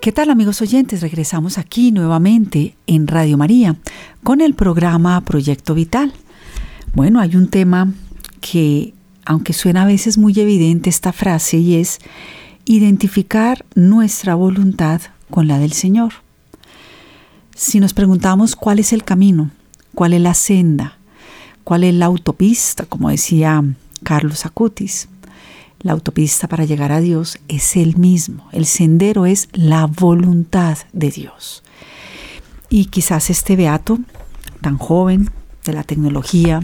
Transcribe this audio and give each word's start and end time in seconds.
¿Qué 0.00 0.12
tal 0.12 0.30
amigos 0.30 0.62
oyentes? 0.62 1.02
Regresamos 1.02 1.58
aquí 1.58 1.92
nuevamente 1.92 2.74
en 2.86 3.06
Radio 3.06 3.36
María 3.36 3.76
con 4.22 4.40
el 4.40 4.54
programa 4.54 5.20
Proyecto 5.20 5.74
Vital. 5.74 6.14
Bueno, 6.94 7.20
hay 7.20 7.36
un 7.36 7.48
tema 7.48 7.92
que, 8.40 8.94
aunque 9.26 9.52
suena 9.52 9.82
a 9.82 9.86
veces 9.86 10.16
muy 10.16 10.32
evidente 10.40 10.88
esta 10.88 11.12
frase, 11.12 11.58
y 11.58 11.74
es 11.74 11.98
identificar 12.64 13.66
nuestra 13.74 14.34
voluntad 14.34 15.02
con 15.28 15.46
la 15.46 15.58
del 15.58 15.72
Señor. 15.72 16.14
Si 17.54 17.78
nos 17.78 17.92
preguntamos 17.92 18.56
cuál 18.56 18.78
es 18.78 18.94
el 18.94 19.04
camino, 19.04 19.50
cuál 19.94 20.14
es 20.14 20.22
la 20.22 20.32
senda, 20.32 20.96
cuál 21.62 21.84
es 21.84 21.92
la 21.92 22.06
autopista, 22.06 22.86
como 22.86 23.10
decía 23.10 23.62
Carlos 24.02 24.46
Acutis, 24.46 25.10
la 25.82 25.92
autopista 25.92 26.46
para 26.46 26.64
llegar 26.64 26.92
a 26.92 27.00
Dios 27.00 27.38
es 27.48 27.76
el 27.76 27.96
mismo. 27.96 28.48
El 28.52 28.66
sendero 28.66 29.26
es 29.26 29.48
la 29.52 29.86
voluntad 29.86 30.78
de 30.92 31.10
Dios. 31.10 31.62
Y 32.68 32.86
quizás 32.86 33.30
este 33.30 33.56
beato, 33.56 33.98
tan 34.60 34.76
joven, 34.76 35.30
de 35.64 35.72
la 35.72 35.82
tecnología, 35.82 36.62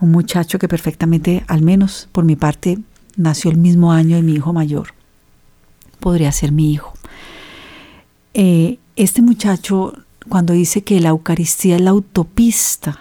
un 0.00 0.10
muchacho 0.10 0.58
que 0.58 0.68
perfectamente, 0.68 1.44
al 1.48 1.62
menos 1.62 2.08
por 2.12 2.24
mi 2.24 2.36
parte, 2.36 2.78
nació 3.16 3.50
el 3.50 3.58
mismo 3.58 3.92
año 3.92 4.16
de 4.16 4.22
mi 4.22 4.34
hijo 4.34 4.52
mayor, 4.52 4.94
podría 5.98 6.32
ser 6.32 6.52
mi 6.52 6.72
hijo. 6.72 6.92
Eh, 8.34 8.78
este 8.96 9.22
muchacho, 9.22 9.94
cuando 10.28 10.52
dice 10.52 10.82
que 10.82 11.00
la 11.00 11.10
Eucaristía 11.10 11.76
es 11.76 11.82
la 11.82 11.90
autopista 11.90 12.98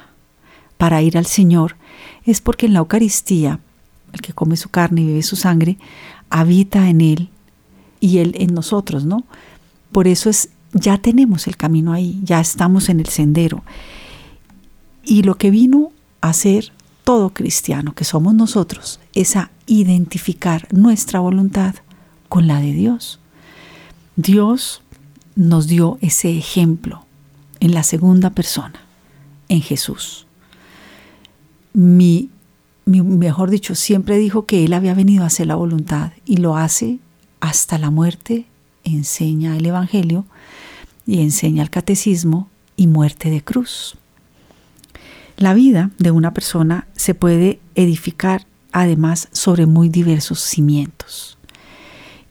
para 0.78 1.02
ir 1.02 1.18
al 1.18 1.26
Señor, 1.26 1.76
es 2.26 2.42
porque 2.42 2.66
en 2.66 2.74
la 2.74 2.80
Eucaristía 2.80 3.60
el 4.14 4.22
que 4.22 4.34
come 4.34 4.58
su 4.58 4.70
carne 4.70 5.02
y 5.02 5.08
bebe 5.08 5.24
su 5.24 5.36
sangre, 5.36 5.78
habita 6.30 6.90
en 6.90 7.02
él 7.02 7.30
y 8.00 8.20
él 8.20 8.34
en 8.38 8.54
nosotros, 8.54 9.06
¿no? 9.06 9.26
Por 9.92 10.08
eso 10.08 10.30
es, 10.30 10.50
ya 10.74 10.98
tenemos 10.98 11.48
el 11.48 11.58
camino 11.58 11.94
ahí, 11.94 12.20
ya 12.24 12.40
estamos 12.40 12.90
en 12.90 13.00
el 13.00 13.08
sendero. 13.08 13.64
Y 15.04 15.24
lo 15.24 15.36
que 15.36 15.50
vino 15.50 15.92
a 16.22 16.34
ser 16.34 16.72
todo 17.04 17.32
cristiano, 17.32 17.96
que 17.96 18.04
somos 18.04 18.34
nosotros, 18.36 19.00
es 19.14 19.36
a 19.36 19.52
identificar 19.66 20.68
nuestra 20.72 21.20
voluntad 21.20 21.76
con 22.28 22.48
la 22.48 22.60
de 22.60 22.74
Dios. 22.74 23.20
Dios 24.16 24.82
nos 25.36 25.68
dio 25.68 25.98
ese 26.02 26.38
ejemplo 26.38 27.06
en 27.60 27.74
la 27.74 27.84
segunda 27.84 28.30
persona, 28.30 28.80
en 29.48 29.62
Jesús. 29.62 30.28
Mi 31.74 32.30
mejor 32.90 33.52
dicho, 33.52 33.76
siempre 33.76 34.18
dijo 34.18 34.46
que 34.46 34.66
él 34.66 34.74
había 34.74 34.94
venido 34.94 35.24
a 35.24 35.28
hacer 35.28 35.48
la 35.48 35.56
voluntad 35.56 36.12
y 36.26 36.38
lo 36.38 36.58
hace 36.58 37.00
hasta 37.40 37.78
la 37.78 37.92
muerte, 37.92 38.46
enseña 38.84 39.56
el 39.56 39.66
Evangelio 39.66 40.26
y 41.06 41.22
enseña 41.22 41.62
el 41.62 41.70
catecismo 41.70 42.50
y 42.76 42.88
muerte 42.88 43.30
de 43.30 43.44
cruz. 43.44 43.96
La 45.38 45.54
vida 45.54 45.92
de 46.00 46.12
una 46.12 46.34
persona 46.34 46.88
se 46.96 47.14
puede 47.14 47.60
edificar 47.76 48.46
además 48.72 49.30
sobre 49.32 49.66
muy 49.66 49.90
diversos 49.90 50.40
cimientos. 50.40 51.38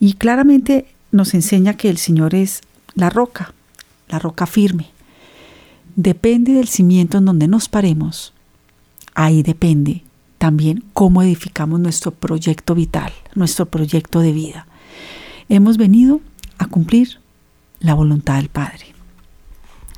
Y 0.00 0.14
claramente 0.14 0.86
nos 1.10 1.34
enseña 1.34 1.74
que 1.74 1.88
el 1.88 1.98
Señor 1.98 2.34
es 2.34 2.62
la 2.94 3.10
roca, 3.10 3.54
la 4.08 4.18
roca 4.18 4.46
firme. 4.46 4.90
Depende 5.96 6.52
del 6.52 6.68
cimiento 6.68 7.18
en 7.18 7.24
donde 7.24 7.48
nos 7.48 7.68
paremos, 7.68 8.32
ahí 9.14 9.42
depende 9.42 10.04
también 10.38 10.84
cómo 10.92 11.22
edificamos 11.22 11.80
nuestro 11.80 12.12
proyecto 12.12 12.74
vital, 12.74 13.12
nuestro 13.34 13.66
proyecto 13.66 14.20
de 14.20 14.32
vida. 14.32 14.66
Hemos 15.48 15.76
venido 15.76 16.20
a 16.58 16.66
cumplir 16.66 17.20
la 17.80 17.94
voluntad 17.94 18.36
del 18.36 18.48
Padre. 18.48 18.86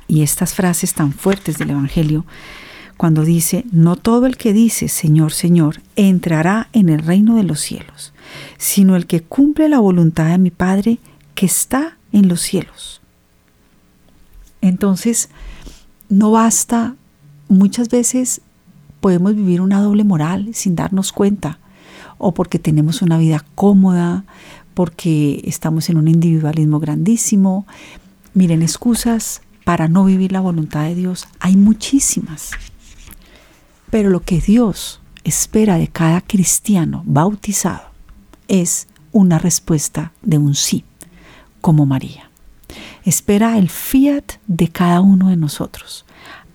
Y 0.07 0.23
estas 0.23 0.53
frases 0.53 0.93
tan 0.93 1.13
fuertes 1.13 1.57
del 1.57 1.69
Evangelio, 1.69 2.25
cuando 2.97 3.23
dice, 3.23 3.65
no 3.71 3.95
todo 3.95 4.25
el 4.25 4.37
que 4.37 4.53
dice, 4.53 4.87
Señor, 4.87 5.31
Señor, 5.31 5.81
entrará 5.95 6.67
en 6.73 6.89
el 6.89 6.99
reino 6.99 7.35
de 7.35 7.43
los 7.43 7.59
cielos, 7.59 8.13
sino 8.57 8.95
el 8.95 9.07
que 9.07 9.21
cumple 9.21 9.69
la 9.69 9.79
voluntad 9.79 10.27
de 10.27 10.37
mi 10.37 10.51
Padre 10.51 10.99
que 11.33 11.45
está 11.45 11.97
en 12.11 12.27
los 12.27 12.41
cielos. 12.41 13.01
Entonces, 14.61 15.29
no 16.09 16.31
basta 16.31 16.95
muchas 17.47 17.89
veces 17.89 18.41
podemos 19.01 19.35
vivir 19.35 19.59
una 19.59 19.81
doble 19.81 20.05
moral 20.05 20.51
sin 20.53 20.75
darnos 20.75 21.11
cuenta, 21.11 21.59
o 22.17 22.33
porque 22.33 22.59
tenemos 22.59 23.01
una 23.01 23.17
vida 23.17 23.43
cómoda, 23.55 24.23
porque 24.73 25.41
estamos 25.43 25.89
en 25.89 25.97
un 25.97 26.07
individualismo 26.07 26.79
grandísimo. 26.79 27.65
Miren, 28.33 28.61
excusas 28.61 29.41
para 29.65 29.87
no 29.87 30.05
vivir 30.05 30.31
la 30.31 30.39
voluntad 30.39 30.83
de 30.83 30.95
Dios 30.95 31.27
hay 31.39 31.57
muchísimas. 31.57 32.51
Pero 33.89 34.09
lo 34.09 34.21
que 34.21 34.39
Dios 34.39 35.01
espera 35.23 35.77
de 35.77 35.87
cada 35.87 36.21
cristiano 36.21 37.03
bautizado 37.05 37.89
es 38.47 38.87
una 39.11 39.37
respuesta 39.39 40.13
de 40.21 40.37
un 40.37 40.55
sí, 40.55 40.85
como 41.59 41.85
María. 41.85 42.29
Espera 43.03 43.57
el 43.57 43.69
fiat 43.69 44.33
de 44.47 44.67
cada 44.69 45.01
uno 45.01 45.29
de 45.29 45.37
nosotros. 45.37 46.05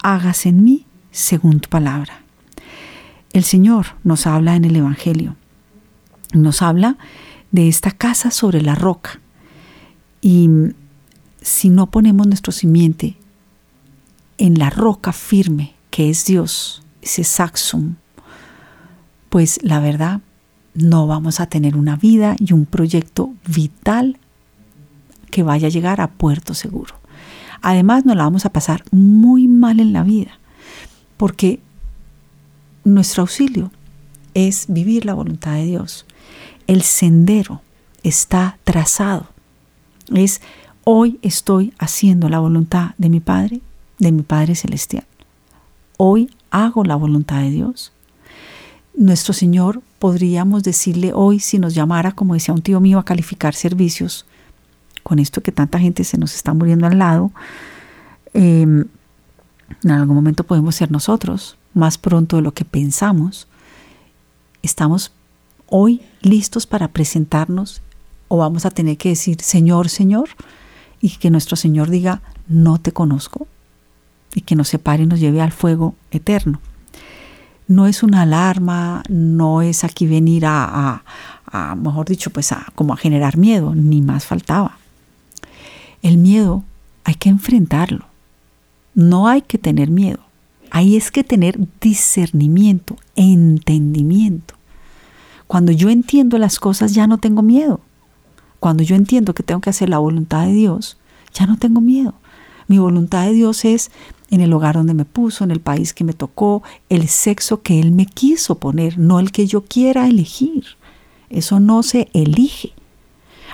Hágase 0.03 0.49
en 0.49 0.65
mí 0.65 0.87
según 1.11 1.61
tu 1.61 1.69
palabra. 1.69 2.26
El 3.37 3.45
Señor 3.45 3.89
nos 4.03 4.27
habla 4.27 4.57
en 4.57 4.65
el 4.65 4.75
Evangelio, 4.77 5.37
nos 6.33 6.63
habla 6.63 6.97
de 7.53 7.69
esta 7.69 7.91
casa 7.91 8.31
sobre 8.31 8.63
la 8.63 8.75
roca. 8.75 9.21
Y 10.23 10.49
si 11.43 11.69
no 11.69 11.91
ponemos 11.91 12.27
nuestro 12.27 12.51
simiente 12.51 13.19
en 14.39 14.59
la 14.59 14.71
roca 14.71 15.13
firme 15.13 15.75
que 15.91 16.09
es 16.09 16.25
Dios, 16.25 16.83
ese 17.03 17.25
saxum, 17.25 17.97
pues 19.29 19.59
la 19.63 19.81
verdad 19.81 20.23
no 20.73 21.07
vamos 21.07 21.39
a 21.39 21.45
tener 21.45 21.77
una 21.77 21.97
vida 21.97 22.37
y 22.39 22.55
un 22.55 22.65
proyecto 22.65 23.35
vital 23.47 24.19
que 25.31 25.43
vaya 25.43 25.67
a 25.67 25.71
llegar 25.71 26.01
a 26.01 26.11
puerto 26.11 26.55
seguro. 26.55 26.95
Además 27.61 28.07
nos 28.07 28.17
la 28.17 28.25
vamos 28.25 28.47
a 28.47 28.53
pasar 28.55 28.83
muy 28.93 29.47
mal 29.47 29.79
en 29.79 29.93
la 29.93 30.05
vida, 30.05 30.39
porque 31.19 31.61
nuestro 32.87 33.23
auxilio 33.23 33.71
es 34.35 34.67
vivir 34.69 35.05
la 35.05 35.15
voluntad 35.15 35.55
de 35.55 35.65
Dios. 35.65 36.07
El 36.67 36.83
sendero 36.83 37.61
está 38.03 38.59
trazado. 38.65 39.27
Es 40.15 40.41
hoy 40.85 41.19
estoy 41.23 41.75
haciendo 41.79 42.29
la 42.29 42.39
voluntad 42.39 42.91
de 42.97 43.09
mi 43.09 43.21
Padre, 43.21 43.61
de 43.99 44.13
mi 44.13 44.23
Padre 44.23 44.55
Celestial. 44.55 45.05
Hoy 45.97 46.31
hago 46.51 46.85
la 46.85 46.95
voluntad 46.95 47.41
de 47.41 47.51
Dios. 47.51 47.93
Nuestro 48.95 49.35
Señor 49.35 49.83
podríamos 49.99 50.63
decirle 50.63 51.13
hoy, 51.13 51.41
si 51.41 51.59
nos 51.59 51.75
llamara, 51.75 52.13
como 52.13 52.35
decía 52.35 52.55
un 52.55 52.63
tío 52.63 52.81
mío, 52.81 52.99
a 52.99 53.05
calificar 53.05 53.55
servicios, 53.55 54.27
con 55.03 55.19
esto 55.19 55.43
que 55.43 55.53
tanta 55.53 55.79
gente 55.79 56.05
se 56.05 56.19
nos 56.19 56.35
está 56.35 56.55
muriendo 56.55 56.87
al 56.87 56.99
lado, 56.99 57.33
em, 58.33 58.85
en 59.83 59.91
algún 59.91 60.15
momento 60.15 60.45
podemos 60.45 60.75
ser 60.77 60.91
nosotros, 60.91 61.57
más 61.77 61.99
pronto 61.99 62.37
de 62.37 62.43
lo 62.43 62.53
que 62.53 62.65
pensamos. 62.65 63.47
Estamos 64.63 65.13
hoy 65.69 66.01
listos 66.23 66.67
para 66.67 66.89
presentarnos 66.89 67.83
o 68.29 68.39
vamos 68.39 68.67
a 68.67 68.71
tener 68.71 68.97
que 68.97 69.11
decir 69.11 69.41
Señor, 69.41 69.89
Señor, 69.89 70.31
y 71.01 71.11
que 71.11 71.31
nuestro 71.31 71.57
Señor 71.57 71.91
diga, 71.91 72.23
no 72.49 72.79
te 72.79 72.93
conozco, 72.93 73.47
y 74.35 74.41
que 74.43 74.57
nos 74.57 74.69
separe 74.69 75.05
y 75.05 75.07
nos 75.07 75.21
lleve 75.21 75.41
al 75.41 75.53
fuego 75.53 75.95
eterno. 76.11 76.61
No 77.69 77.87
es 77.87 78.03
una 78.03 78.23
alarma, 78.23 79.03
no 79.09 79.63
es 79.63 79.85
aquí 79.85 80.07
venir 80.07 80.45
a, 80.47 81.03
a, 81.47 81.75
mejor 81.75 82.07
dicho, 82.07 82.31
pues 82.31 82.53
a, 82.53 82.67
como 82.75 82.93
a 82.93 82.97
generar 82.97 83.37
miedo, 83.37 83.75
ni 83.75 84.01
más 84.01 84.25
faltaba. 84.25 84.79
El 86.03 86.19
miedo 86.19 86.65
hay 87.05 87.15
que 87.15 87.29
enfrentarlo, 87.29 88.07
no 88.95 89.27
hay 89.27 89.43
que 89.43 89.59
tener 89.59 89.91
miedo. 89.91 90.26
Ahí 90.71 90.97
es 90.97 91.11
que 91.11 91.25
tener 91.25 91.59
discernimiento, 91.81 92.97
entendimiento. 93.15 94.55
Cuando 95.47 95.73
yo 95.73 95.91
entiendo 95.91 96.39
las 96.39 96.59
cosas 96.59 96.93
ya 96.95 97.07
no 97.07 97.19
tengo 97.19 97.43
miedo. 97.43 97.81
Cuando 98.61 98.83
yo 98.83 98.97
entiendo 98.97 99.35
que 99.35 99.43
tengo 99.43 99.61
que 99.61 99.71
hacer 99.71 99.89
la 99.89 99.99
voluntad 99.99 100.47
de 100.47 100.53
Dios, 100.53 100.97
ya 101.33 101.47
no 101.47 101.57
tengo 101.57 101.81
miedo. 101.81 102.15
Mi 102.69 102.79
voluntad 102.79 103.27
de 103.27 103.33
Dios 103.33 103.65
es 103.65 103.91
en 104.31 104.41
el 104.41 104.53
hogar 104.53 104.75
donde 104.75 104.95
me 104.95 105.05
puso, 105.05 105.45
en 105.45 105.51
el 105.51 105.61
país 105.61 105.95
que 105.95 106.05
me 106.05 106.13
tocó, 106.13 106.63
el 106.89 107.07
sexo 107.09 107.63
que 107.63 107.79
Él 107.79 107.93
me 107.93 108.07
quiso 108.07 108.57
poner, 108.57 108.99
no 108.99 109.21
el 109.21 109.31
que 109.31 109.47
yo 109.47 109.63
quiera 109.63 110.09
elegir. 110.09 110.65
Eso 111.31 111.61
no 111.61 111.83
se 111.83 112.09
elige. 112.13 112.73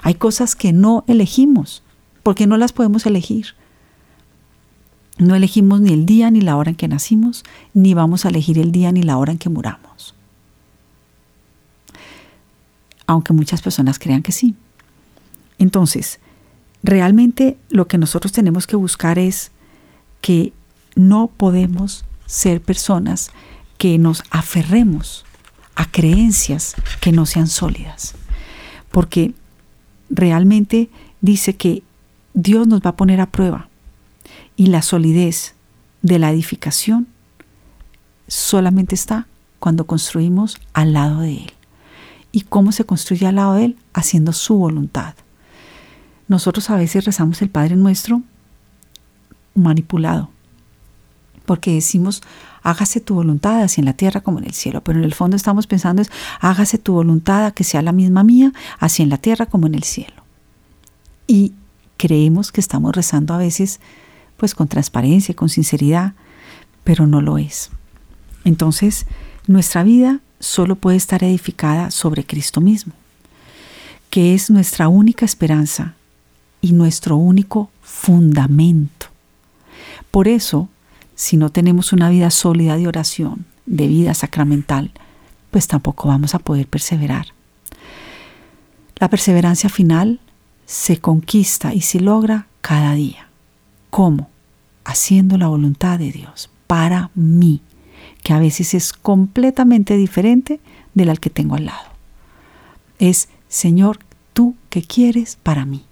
Hay 0.03 0.15
cosas 0.15 0.57
que 0.57 0.73
no 0.73 1.05
elegimos, 1.07 1.83
porque 2.23 2.47
no 2.47 2.57
las 2.57 2.73
podemos 2.73 3.05
elegir. 3.05 3.55
No 5.19 5.35
elegimos 5.35 5.81
ni 5.81 5.93
el 5.93 6.07
día 6.07 6.31
ni 6.31 6.41
la 6.41 6.57
hora 6.57 6.71
en 6.71 6.77
que 6.77 6.89
nacimos, 6.89 7.45
ni 7.75 7.95
vamos 7.95 8.25
a 8.25 8.29
elegir 8.29 8.59
el 8.59 8.73
día 8.73 8.93
ni 8.93 9.03
la 9.03 9.19
hora 9.19 9.33
en 9.33 9.39
que 9.39 9.51
muramos. 9.51 10.15
Aunque 13.07 13.33
muchas 13.33 13.61
personas 13.61 13.99
crean 13.99 14.23
que 14.23 14.33
sí. 14.33 14.55
Entonces, 15.59 16.19
realmente 16.83 17.59
lo 17.69 17.87
que 17.87 17.99
nosotros 17.99 18.33
tenemos 18.33 18.67
que 18.67 18.77
buscar 18.77 19.19
es 19.19 19.53
que 20.21 20.53
no 20.95 21.29
podemos 21.29 22.05
ser 22.27 22.63
personas 22.63 23.31
que 23.77 23.99
nos 23.99 24.23
aferremos 24.31 25.25
a 25.75 25.91
creencias 25.91 26.75
que 27.01 27.13
no 27.13 27.27
sean 27.27 27.49
sólidas. 27.49 28.15
Porque 28.91 29.35
realmente 30.09 30.91
dice 31.21 31.55
que 31.55 31.83
Dios 32.35 32.67
nos 32.67 32.81
va 32.81 32.91
a 32.91 32.97
poner 32.97 33.21
a 33.21 33.31
prueba 33.31 33.69
y 34.63 34.67
la 34.67 34.81
solidez 34.81 35.57
de 36.03 36.21
la 36.21 36.31
edificación 36.31 37.09
solamente 38.29 38.95
está 38.95 39.27
cuando 39.59 39.89
construimos 39.89 40.61
al 40.73 40.93
lado 40.93 41.23
de 41.23 41.33
Él. 41.33 41.53
¿Y 42.31 42.43
cómo 42.43 42.71
se 42.71 42.85
construye 42.85 43.27
al 43.27 43.35
lado 43.35 43.55
de 43.55 43.65
Él? 43.65 43.77
Haciendo 43.93 44.33
su 44.33 44.55
voluntad. 44.55 45.15
Nosotros 46.29 46.71
a 46.71 46.77
veces 46.77 47.05
rezamos 47.05 47.43
el 47.43 47.51
Padre 47.51 47.75
Nuestro 47.75 48.23
manipulado, 49.57 50.31
porque 51.45 51.75
decimos, 51.75 52.23
hágase 52.63 53.01
tu 53.01 53.17
voluntad 53.17 53.63
así 53.63 53.81
en 53.81 53.87
la 53.87 53.95
tierra 53.95 54.21
como 54.21 54.39
en 54.39 54.45
el 54.45 54.55
cielo, 54.55 54.85
pero 54.85 55.01
en 55.01 55.05
el 55.05 55.13
fondo 55.13 55.37
estamos 55.37 55.67
pensando 55.67 56.03
es, 56.03 56.11
hágase 56.39 56.79
tu 56.79 56.93
voluntad 56.93 57.53
que 57.53 57.65
sea 57.65 57.83
la 57.83 57.91
misma 57.91 58.23
mía, 58.23 58.53
así 58.79 59.03
en 59.03 59.09
la 59.09 59.19
tierra 59.19 59.47
como 59.47 59.67
en 59.67 59.75
el 59.75 59.83
cielo. 59.83 60.23
Y 61.27 61.53
creemos 61.97 62.53
que 62.53 62.61
estamos 62.61 62.95
rezando 62.95 63.35
a 63.35 63.39
veces 63.39 63.81
pues 64.43 64.57
con 64.57 64.67
transparencia, 64.67 65.37
con 65.37 65.49
sinceridad, 65.49 66.15
pero 66.83 67.07
no 67.07 67.21
lo 67.21 67.39
es. 67.39 67.71
Entonces, 68.43 69.07
nuestra 69.47 69.85
vida 69.85 70.19
solo 70.41 70.75
puede 70.75 70.97
estar 70.97 71.23
edificada 71.23 71.93
sobre 71.93 72.27
Cristo 72.27 72.61
mismo, 72.61 72.93
que 74.11 74.35
es 74.35 74.51
nuestra 74.51 74.89
única 74.89 75.25
esperanza 75.25 75.95
y 76.61 76.73
nuestro 76.73 77.17
único 77.17 77.71
fundamento. 77.83 79.07
Por 80.11 80.27
eso, 80.27 80.69
si 81.15 81.37
no 81.37 81.51
tenemos 81.51 81.93
una 81.93 82.11
vida 82.11 82.33
sólida 82.33 82.77
de 82.77 82.89
oración, 82.89 83.47
de 83.67 83.87
vida 83.87 84.13
sacramental, 84.13 84.91
pues 85.53 85.69
tampoco 85.69 86.09
vamos 86.09 86.35
a 86.35 86.41
poder 86.41 86.67
perseverar. 86.67 87.27
La 88.97 89.09
perseverancia 89.09 89.71
final 89.71 90.19
se 90.67 90.99
conquista 90.99 91.73
y 91.75 91.83
se 91.83 92.01
logra 92.01 92.49
cada 92.61 92.95
día. 92.95 93.29
¿Cómo? 93.91 94.32
Haciendo 94.85 95.39
la 95.39 95.49
voluntad 95.49 95.99
de 95.99 96.13
Dios 96.13 96.51
para 96.67 97.11
mí, 97.15 97.61
que 98.23 98.33
a 98.33 98.39
veces 98.39 98.75
es 98.75 98.93
completamente 98.93 99.97
diferente 99.97 100.61
de 100.95 101.05
la 101.05 101.17
que 101.17 101.31
tengo 101.31 101.57
al 101.57 101.67
lado. 101.67 101.91
Es, 102.99 103.29
Señor, 103.49 103.99
tú 104.33 104.57
qué 104.71 104.83
quieres 104.83 105.37
para 105.43 105.65
mí. 105.65 105.85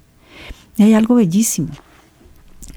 Y 0.77 0.85
hay 0.85 0.95
algo 0.95 1.17
bellísimo 1.17 1.71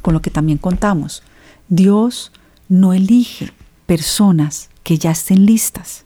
con 0.02 0.14
lo 0.14 0.22
que 0.22 0.32
también 0.32 0.58
contamos. 0.58 1.24
Dios 1.70 2.32
no 2.68 2.94
elige 2.94 3.52
personas 3.86 4.70
que 4.84 4.98
ya 4.98 5.12
estén 5.12 5.46
listas. 5.46 6.06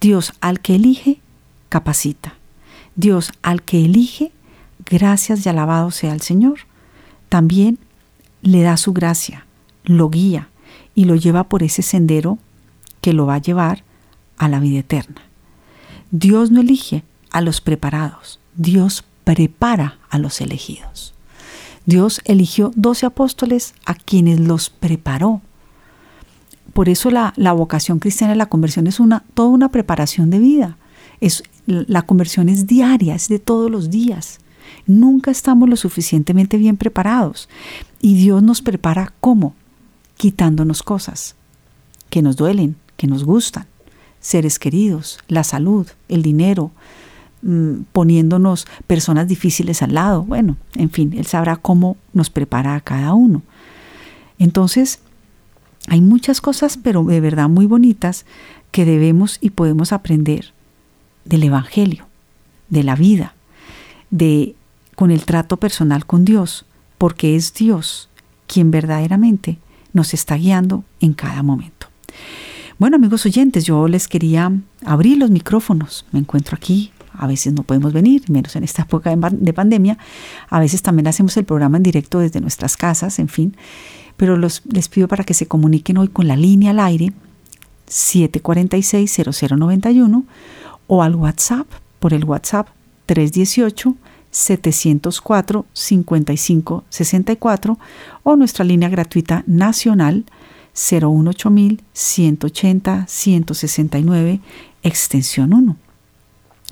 Dios 0.00 0.32
al 0.40 0.60
que 0.60 0.74
elige, 0.74 1.20
capacita. 1.68 2.34
Dios 2.96 3.32
al 3.42 3.62
que 3.62 3.84
elige, 3.84 4.32
gracias 4.84 5.46
y 5.46 5.48
alabado 5.48 5.90
sea 5.90 6.12
el 6.12 6.20
Señor, 6.20 6.60
también 7.28 7.78
le 8.42 8.62
da 8.62 8.76
su 8.76 8.92
gracia, 8.92 9.46
lo 9.84 10.10
guía 10.10 10.48
y 10.94 11.04
lo 11.06 11.16
lleva 11.16 11.44
por 11.44 11.62
ese 11.62 11.82
sendero 11.82 12.38
que 13.00 13.12
lo 13.12 13.26
va 13.26 13.36
a 13.36 13.42
llevar 13.42 13.84
a 14.36 14.48
la 14.48 14.60
vida 14.60 14.80
eterna. 14.80 15.22
Dios 16.10 16.50
no 16.50 16.60
elige 16.60 17.04
a 17.30 17.40
los 17.40 17.60
preparados, 17.60 18.38
Dios 18.54 19.04
prepara 19.24 19.98
a 20.10 20.18
los 20.18 20.40
elegidos. 20.40 21.14
Dios 21.84 22.20
eligió 22.24 22.70
doce 22.76 23.06
apóstoles 23.06 23.74
a 23.86 23.94
quienes 23.94 24.38
los 24.38 24.70
preparó. 24.70 25.40
Por 26.72 26.88
eso 26.88 27.10
la, 27.10 27.32
vocación 27.52 27.98
cristiana 27.98 28.34
y 28.34 28.38
la 28.38 28.46
conversión 28.46 28.86
es 28.86 29.00
una, 29.00 29.24
toda 29.34 29.48
una 29.48 29.68
preparación 29.70 30.30
de 30.30 30.38
vida. 30.38 30.76
Es, 31.20 31.42
la 31.66 32.02
conversión 32.02 32.48
es 32.48 32.66
diaria, 32.66 33.14
es 33.14 33.28
de 33.28 33.38
todos 33.38 33.70
los 33.70 33.90
días. 33.90 34.38
Nunca 34.86 35.30
estamos 35.30 35.68
lo 35.68 35.76
suficientemente 35.76 36.56
bien 36.56 36.76
preparados. 36.76 37.48
Y 38.02 38.14
Dios 38.14 38.42
nos 38.42 38.60
prepara 38.60 39.14
¿cómo? 39.20 39.54
Quitándonos 40.18 40.82
cosas 40.82 41.34
que 42.10 42.20
nos 42.20 42.36
duelen, 42.36 42.76
que 42.98 43.06
nos 43.06 43.24
gustan. 43.24 43.66
Seres 44.20 44.58
queridos, 44.58 45.18
la 45.28 45.42
salud, 45.42 45.86
el 46.08 46.22
dinero, 46.22 46.72
Mm, 47.42 47.82
poniéndonos 47.92 48.68
personas 48.86 49.26
difíciles 49.26 49.82
al 49.82 49.94
lado. 49.94 50.22
Bueno, 50.22 50.56
en 50.76 50.90
fin, 50.90 51.12
Él 51.12 51.26
sabrá 51.26 51.56
cómo 51.56 51.96
nos 52.12 52.30
prepara 52.30 52.76
a 52.76 52.80
cada 52.80 53.14
uno. 53.14 53.42
Entonces, 54.38 55.00
hay 55.88 56.00
muchas 56.00 56.40
cosas, 56.40 56.78
pero 56.80 57.02
de 57.02 57.20
verdad 57.20 57.48
muy 57.48 57.66
bonitas, 57.66 58.26
que 58.70 58.84
debemos 58.84 59.38
y 59.40 59.50
podemos 59.50 59.92
aprender 59.92 60.52
del 61.24 61.42
Evangelio, 61.42 62.06
de 62.68 62.84
la 62.84 62.94
vida, 62.94 63.34
de 64.10 64.54
con 64.94 65.10
el 65.10 65.24
trato 65.24 65.56
personal 65.56 66.06
con 66.06 66.24
Dios, 66.24 66.64
porque 67.02 67.34
es 67.34 67.52
Dios 67.52 68.08
quien 68.46 68.70
verdaderamente 68.70 69.58
nos 69.92 70.14
está 70.14 70.36
guiando 70.36 70.84
en 71.00 71.14
cada 71.14 71.42
momento. 71.42 71.88
Bueno, 72.78 72.94
amigos 72.94 73.26
oyentes, 73.26 73.64
yo 73.64 73.88
les 73.88 74.06
quería 74.06 74.52
abrir 74.84 75.18
los 75.18 75.28
micrófonos. 75.28 76.06
Me 76.12 76.20
encuentro 76.20 76.54
aquí 76.54 76.92
a 77.12 77.26
veces 77.26 77.54
no 77.54 77.64
podemos 77.64 77.92
venir, 77.92 78.30
menos 78.30 78.54
en 78.54 78.62
esta 78.62 78.82
época 78.88 79.16
de 79.16 79.52
pandemia. 79.52 79.98
A 80.48 80.60
veces 80.60 80.82
también 80.82 81.08
hacemos 81.08 81.36
el 81.36 81.44
programa 81.44 81.76
en 81.76 81.82
directo 81.82 82.20
desde 82.20 82.40
nuestras 82.40 82.76
casas, 82.76 83.18
en 83.18 83.26
fin. 83.26 83.56
Pero 84.16 84.36
los, 84.36 84.62
les 84.70 84.88
pido 84.88 85.08
para 85.08 85.24
que 85.24 85.34
se 85.34 85.46
comuniquen 85.46 85.96
hoy 85.96 86.06
con 86.06 86.28
la 86.28 86.36
línea 86.36 86.70
al 86.70 86.78
aire 86.78 87.12
746-0091 87.88 90.22
o 90.86 91.02
al 91.02 91.16
WhatsApp 91.16 91.66
por 91.98 92.14
el 92.14 92.24
WhatsApp 92.24 92.68
318 93.06 93.96
704 94.32 95.66
5564 95.72 97.78
o 98.24 98.36
nuestra 98.36 98.64
línea 98.64 98.88
gratuita 98.88 99.44
nacional 99.46 100.24
018 100.74 101.50
180 101.92 103.06
169 103.06 104.40
extensión 104.82 105.54
1. 105.54 105.76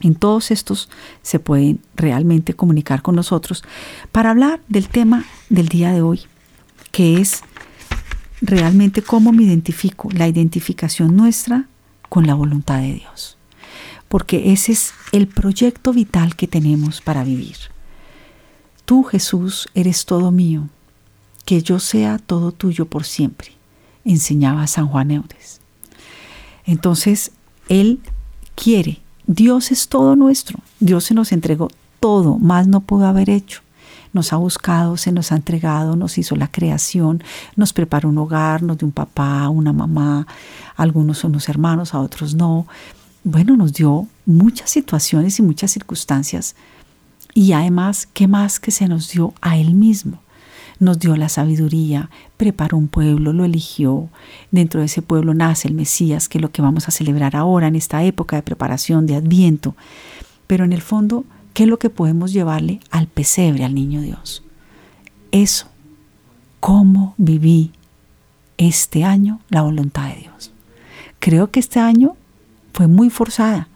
En 0.03 0.15
todos 0.15 0.51
estos 0.51 0.89
se 1.23 1.39
pueden 1.39 1.81
realmente 1.95 2.55
comunicar 2.55 3.03
con 3.03 3.15
nosotros 3.15 3.63
para 4.11 4.31
hablar 4.31 4.61
del 4.69 4.89
tema 4.89 5.27
del 5.51 5.69
día 5.69 5.93
de 5.93 6.01
hoy, 6.01 6.23
que 6.91 7.21
es 7.21 7.43
realmente 8.41 9.03
cómo 9.03 9.33
me 9.33 9.43
identifico, 9.43 10.09
la 10.13 10.27
identificación 10.27 11.15
nuestra 11.15 11.67
con 12.09 12.27
la 12.27 12.35
voluntad 12.35 12.81
de 12.81 12.95
Dios. 12.95 13.37
Porque 14.11 14.53
ese 14.53 14.73
es 14.73 14.93
el 15.13 15.27
proyecto 15.27 15.95
vital 15.95 16.37
que 16.37 16.47
tenemos 16.47 17.01
para 17.01 17.25
vivir. 17.25 17.57
Tú, 18.85 19.05
Jesús, 19.05 19.71
eres 19.75 20.05
todo 20.05 20.31
mío, 20.31 20.69
que 21.47 21.63
yo 21.63 21.79
sea 21.79 22.19
todo 22.19 22.53
tuyo 22.53 22.85
por 22.85 23.05
siempre, 23.05 23.53
enseñaba 24.05 24.67
San 24.67 24.89
Juan 24.89 25.13
Eudes. 25.13 25.63
Entonces, 26.67 27.33
Él 27.71 28.01
quiere 28.55 29.01
Dios 29.33 29.71
es 29.71 29.87
todo 29.87 30.17
nuestro. 30.17 30.59
Dios 30.81 31.05
se 31.05 31.15
nos 31.15 31.31
entregó 31.31 31.69
todo, 32.01 32.37
más 32.39 32.67
no 32.67 32.81
pudo 32.81 33.07
haber 33.07 33.31
hecho. 33.31 33.61
Nos 34.13 34.33
ha 34.33 34.37
buscado, 34.37 34.97
se 34.97 35.13
nos 35.13 35.31
ha 35.31 35.37
entregado, 35.37 35.95
nos 35.95 36.19
hizo 36.19 36.35
la 36.35 36.49
creación, 36.49 37.23
nos 37.55 37.73
preparó 37.73 38.09
un 38.09 38.19
hogar, 38.19 38.65
nos 38.65 38.79
dio 38.79 38.87
un 38.89 38.93
papá, 38.93 39.49
una 39.49 39.73
mamá, 39.73 40.27
algunos 40.75 41.19
son 41.19 41.31
unos 41.31 41.49
hermanos, 41.49 41.95
a 41.95 42.01
otros 42.01 42.35
no. 42.35 42.67
Bueno, 43.23 43.57
nos 43.57 43.73
dio 43.73 44.07
muchas 44.27 44.71
situaciones 44.71 45.39
y 45.39 45.43
muchas 45.43 45.71
circunstancias. 45.71 46.57
Y 47.35 47.53
además, 47.53 48.09
¿qué 48.13 48.27
más 48.27 48.59
que 48.59 48.71
se 48.71 48.89
nos 48.89 49.11
dio 49.11 49.35
a 49.41 49.59
Él 49.59 49.75
mismo? 49.75 50.21
nos 50.81 50.99
dio 50.99 51.15
la 51.15 51.29
sabiduría, 51.29 52.11
preparó 52.37 52.79
un 52.79 52.89
pueblo, 52.89 53.33
lo 53.33 53.45
eligió. 53.45 54.09
Dentro 54.51 54.81
de 54.81 54.87
ese 54.87 55.03
pueblo 55.03 55.35
nace 55.35 55.69
el 55.69 55.75
Mesías, 55.75 56.29
que 56.29 56.39
es 56.39 56.43
lo 56.43 56.51
que 56.51 56.63
vamos 56.63 56.89
a 56.89 56.91
celebrar 56.91 57.37
ahora 57.37 57.69
en 57.69 57.77
esta 57.77 58.03
época 58.03 58.37
de 58.37 58.43
preparación, 58.43 59.07
de 59.07 59.15
adviento. 59.15 59.77
Pero 60.47 60.65
en 60.65 60.73
el 60.73 60.81
fondo, 60.81 61.25
¿qué 61.53 61.65
es 61.65 61.69
lo 61.69 61.79
que 61.79 61.91
podemos 61.91 62.33
llevarle 62.33 62.81
al 62.91 63.07
pesebre, 63.07 63.65
al 63.65 63.75
niño 63.75 64.01
Dios? 64.01 64.43
Eso, 65.31 65.69
cómo 66.59 67.15
viví 67.19 67.73
este 68.57 69.05
año 69.05 69.41
la 69.51 69.63
voluntad 69.63 70.09
de 70.09 70.23
Dios. 70.23 70.51
Creo 71.19 71.51
que 71.51 71.61
este 71.61 71.79
año 71.79 72.17
fue 72.81 72.87
muy 72.87 73.11
forzada, 73.11 73.69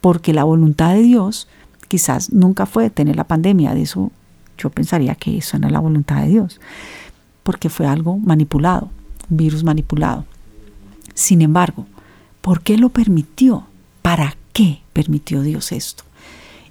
porque 0.00 0.32
la 0.32 0.44
voluntad 0.44 0.94
de 0.94 1.02
Dios 1.02 1.46
quizás 1.88 2.32
nunca 2.32 2.64
fue 2.64 2.88
tener 2.88 3.16
la 3.16 3.24
pandemia, 3.24 3.74
de 3.74 3.82
eso 3.82 4.10
yo 4.56 4.70
pensaría 4.70 5.14
que 5.14 5.36
eso 5.36 5.58
no 5.58 5.68
la 5.68 5.80
voluntad 5.80 6.22
de 6.22 6.28
Dios, 6.28 6.60
porque 7.42 7.68
fue 7.68 7.86
algo 7.86 8.16
manipulado, 8.16 8.88
un 9.28 9.36
virus 9.36 9.64
manipulado. 9.64 10.24
Sin 11.12 11.42
embargo, 11.42 11.86
¿por 12.40 12.62
qué 12.62 12.78
lo 12.78 12.88
permitió? 12.88 13.66
¿Para 14.00 14.36
qué 14.52 14.80
permitió 14.92 15.42
Dios 15.42 15.72
esto? 15.72 16.04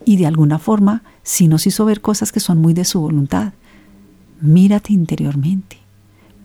y 0.05 0.17
de 0.17 0.25
alguna 0.25 0.59
forma 0.59 1.03
sí 1.23 1.47
nos 1.47 1.67
hizo 1.67 1.85
ver 1.85 2.01
cosas 2.01 2.31
que 2.31 2.39
son 2.39 2.59
muy 2.59 2.73
de 2.73 2.85
su 2.85 3.01
voluntad. 3.01 3.53
Mírate 4.41 4.93
interiormente, 4.93 5.77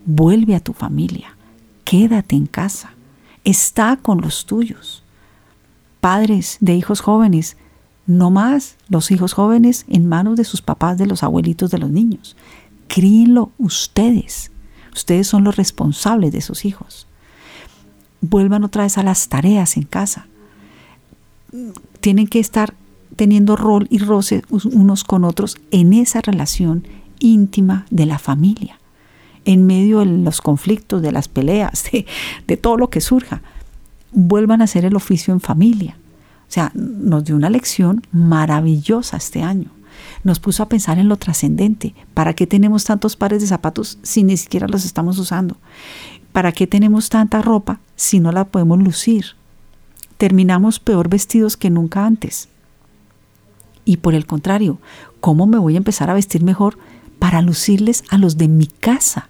vuelve 0.04 0.54
a 0.54 0.61
tu 0.61 0.73
familia, 0.73 1.37
quédate 1.85 2.37
en 2.37 2.47
casa, 2.47 2.93
está 3.45 3.97
con 3.97 4.21
los 4.21 4.47
tuyos. 4.47 5.03
Padres 6.04 6.58
de 6.61 6.75
hijos 6.75 7.00
jóvenes, 7.00 7.56
no 8.06 8.30
más 8.30 8.76
los 8.90 9.11
hijos 9.11 9.32
jóvenes 9.32 9.87
en 9.88 10.06
manos 10.06 10.37
de 10.37 10.44
sus 10.44 10.61
papás, 10.61 10.99
de 10.99 11.06
los 11.06 11.23
abuelitos 11.23 11.70
de 11.70 11.78
los 11.78 11.88
niños. 11.88 12.37
Críenlo 12.88 13.52
ustedes. 13.56 14.50
Ustedes 14.94 15.26
son 15.26 15.44
los 15.44 15.56
responsables 15.56 16.30
de 16.30 16.42
sus 16.42 16.66
hijos. 16.66 17.06
Vuelvan 18.20 18.64
otra 18.64 18.82
vez 18.82 18.99
a 18.99 19.02
las 19.02 19.30
tareas 19.30 19.78
en 19.78 19.84
casa. 19.84 20.26
Tienen 22.00 22.26
que 22.26 22.38
estar 22.38 22.75
teniendo 23.16 23.56
rol 23.56 23.87
y 23.88 23.96
roce 23.96 24.42
unos 24.50 25.04
con 25.04 25.25
otros 25.25 25.56
en 25.70 25.94
esa 25.94 26.20
relación 26.20 26.87
íntima 27.18 27.87
de 27.88 28.04
la 28.04 28.18
familia, 28.18 28.78
en 29.46 29.64
medio 29.64 30.00
de 30.00 30.04
los 30.04 30.42
conflictos, 30.42 31.00
de 31.00 31.12
las 31.12 31.28
peleas, 31.28 31.84
de, 31.90 32.04
de 32.46 32.56
todo 32.58 32.76
lo 32.76 32.90
que 32.90 33.00
surja. 33.00 33.40
Vuelvan 34.14 34.61
a 34.61 34.64
hacer 34.64 34.85
el 34.85 34.97
oficio 34.97 35.35
en 35.35 35.40
familia. 35.40 35.99
O 36.49 36.52
sea, 36.54 36.71
nos 36.75 37.25
dio 37.25 37.37
una 37.37 37.50
lección 37.50 38.02
maravillosa 38.12 39.16
este 39.16 39.42
año. 39.42 39.71
Nos 40.23 40.40
puso 40.40 40.62
a 40.62 40.68
pensar 40.68 40.99
en 40.99 41.09
lo 41.09 41.16
trascendente. 41.16 41.94
¿Para 42.14 42.35
qué 42.35 42.47
tenemos 42.47 42.85
tantos 42.85 43.16
pares 43.16 43.42
de 43.42 43.49
zapatos 43.49 43.99
si 44.02 44.23
ni 44.23 44.37
siquiera 44.37 44.68
los 44.68 44.85
estamos 44.85 45.18
usando? 45.18 45.56
¿Para 46.33 46.52
qué 46.52 46.66
tenemos 46.66 47.11
tanta 47.11 47.42
ropa 47.42 47.80
si 47.97 48.21
no 48.21 48.33
la 48.33 48.44
podemos 48.44 48.83
lucir? 48.83 49.37
Terminamos 50.16 50.80
peor 50.80 51.09
vestidos 51.09 51.56
que 51.56 51.71
nunca 51.71 52.06
antes. 52.06 52.49
Y 53.85 53.99
por 53.99 54.14
el 54.14 54.26
contrario, 54.26 54.78
¿cómo 55.21 55.47
me 55.47 55.59
voy 55.59 55.75
a 55.75 55.78
empezar 55.78 56.11
a 56.11 56.14
vestir 56.14 56.42
mejor 56.42 56.78
para 57.18 57.42
lucirles 57.42 58.04
a 58.11 58.18
los 58.18 58.37
de 58.37 58.49
mi 58.49 58.66
casa? 58.66 59.28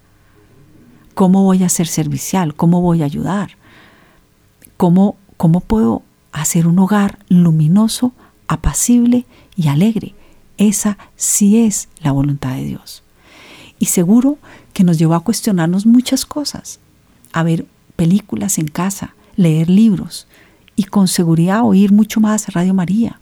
¿Cómo 1.15 1.45
voy 1.45 1.63
a 1.63 1.69
ser 1.69 1.87
servicial? 1.87 2.55
¿Cómo 2.55 2.81
voy 2.81 3.03
a 3.03 3.07
ayudar? 3.07 3.57
¿Cómo, 4.77 5.17
cómo 5.37 5.61
puedo 5.61 6.03
hacer 6.33 6.67
un 6.67 6.79
hogar 6.79 7.19
luminoso, 7.29 8.13
apacible 8.49 9.27
y 9.57 9.69
alegre? 9.69 10.15
Esa 10.57 10.99
sí 11.17 11.61
es 11.61 11.89
la 12.01 12.13
voluntad 12.13 12.55
de 12.55 12.65
Dios. 12.65 13.03
Y 13.79 13.87
seguro 13.87 14.39
que 14.73 14.85
nos 14.85 14.99
llevó 14.99 15.15
a 15.15 15.21
cuestionarnos 15.21 15.87
muchas 15.87 16.25
cosas, 16.27 16.81
a 17.33 17.43
ver 17.43 17.67
películas 17.97 18.59
en 18.59 18.69
casa, 18.69 19.15
leer 19.37 19.69
libros 19.69 20.27
y 20.77 20.85
con 20.85 21.09
seguridad 21.09 21.63
oír 21.63 21.93
mucho 21.93 22.21
más 22.21 22.53
Radio 22.53 22.75
María, 22.75 23.21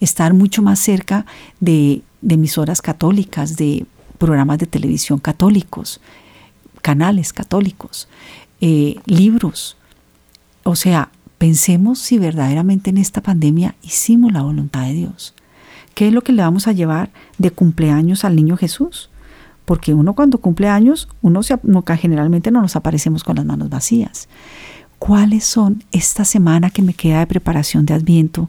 estar 0.00 0.34
mucho 0.34 0.62
más 0.62 0.78
cerca 0.78 1.26
de, 1.60 2.02
emisoras 2.26 2.80
católicas, 2.80 3.56
de 3.56 3.86
programas 4.18 4.58
de 4.58 4.66
televisión 4.66 5.18
católicos, 5.18 6.00
canales 6.82 7.32
católicos, 7.32 8.08
eh, 8.60 8.96
libros. 9.06 9.76
O 10.64 10.76
sea, 10.76 11.10
pensemos 11.36 11.98
si 11.98 12.18
verdaderamente 12.18 12.88
en 12.88 12.96
esta 12.96 13.22
pandemia 13.22 13.74
hicimos 13.82 14.32
la 14.32 14.42
voluntad 14.42 14.86
de 14.86 14.94
Dios. 14.94 15.34
¿Qué 15.94 16.08
es 16.08 16.12
lo 16.14 16.22
que 16.22 16.32
le 16.32 16.42
vamos 16.42 16.66
a 16.66 16.72
llevar 16.72 17.10
de 17.36 17.50
cumpleaños 17.50 18.24
al 18.24 18.34
niño 18.34 18.56
Jesús? 18.56 19.10
Porque 19.66 19.92
uno 19.92 20.14
cuando 20.14 20.38
cumple 20.38 20.68
años, 20.68 21.08
uno 21.20 21.42
se, 21.42 21.58
generalmente 21.98 22.50
no 22.50 22.62
nos 22.62 22.76
aparecemos 22.76 23.24
con 23.24 23.36
las 23.36 23.44
manos 23.44 23.68
vacías. 23.68 24.28
¿Cuáles 24.98 25.44
son 25.44 25.84
esta 25.92 26.24
semana 26.24 26.70
que 26.70 26.80
me 26.80 26.94
queda 26.94 27.20
de 27.20 27.26
preparación 27.26 27.84
de 27.84 27.92
Adviento? 27.92 28.48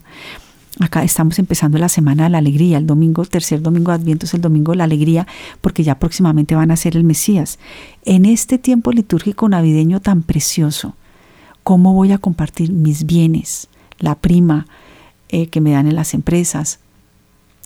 Acá 0.80 1.04
estamos 1.04 1.38
empezando 1.38 1.78
la 1.78 1.90
semana 1.90 2.24
de 2.24 2.30
la 2.30 2.38
alegría. 2.38 2.78
El 2.78 2.88
domingo, 2.88 3.26
tercer 3.26 3.62
domingo 3.62 3.92
de 3.92 3.96
Adviento 3.96 4.26
es 4.26 4.34
el 4.34 4.42
domingo 4.42 4.72
de 4.72 4.78
la 4.78 4.84
alegría 4.86 5.28
porque 5.60 5.84
ya 5.84 6.00
próximamente 6.00 6.56
van 6.56 6.72
a 6.72 6.78
ser 6.78 6.96
el 6.96 7.04
Mesías. 7.04 7.60
En 8.06 8.26
este 8.26 8.58
tiempo 8.58 8.94
litúrgico 8.94 9.50
navideño 9.50 10.00
tan 10.00 10.24
precioso, 10.24 10.96
¿cómo 11.66 11.94
voy 11.94 12.14
a 12.14 12.18
compartir 12.18 12.72
mis 12.72 13.06
bienes? 13.06 13.68
La 14.00 14.16
prima 14.16 14.68
eh, 15.28 15.48
que 15.48 15.60
me 15.60 15.72
dan 15.72 15.88
en 15.88 15.96
las 15.96 16.14
empresas. 16.14 16.80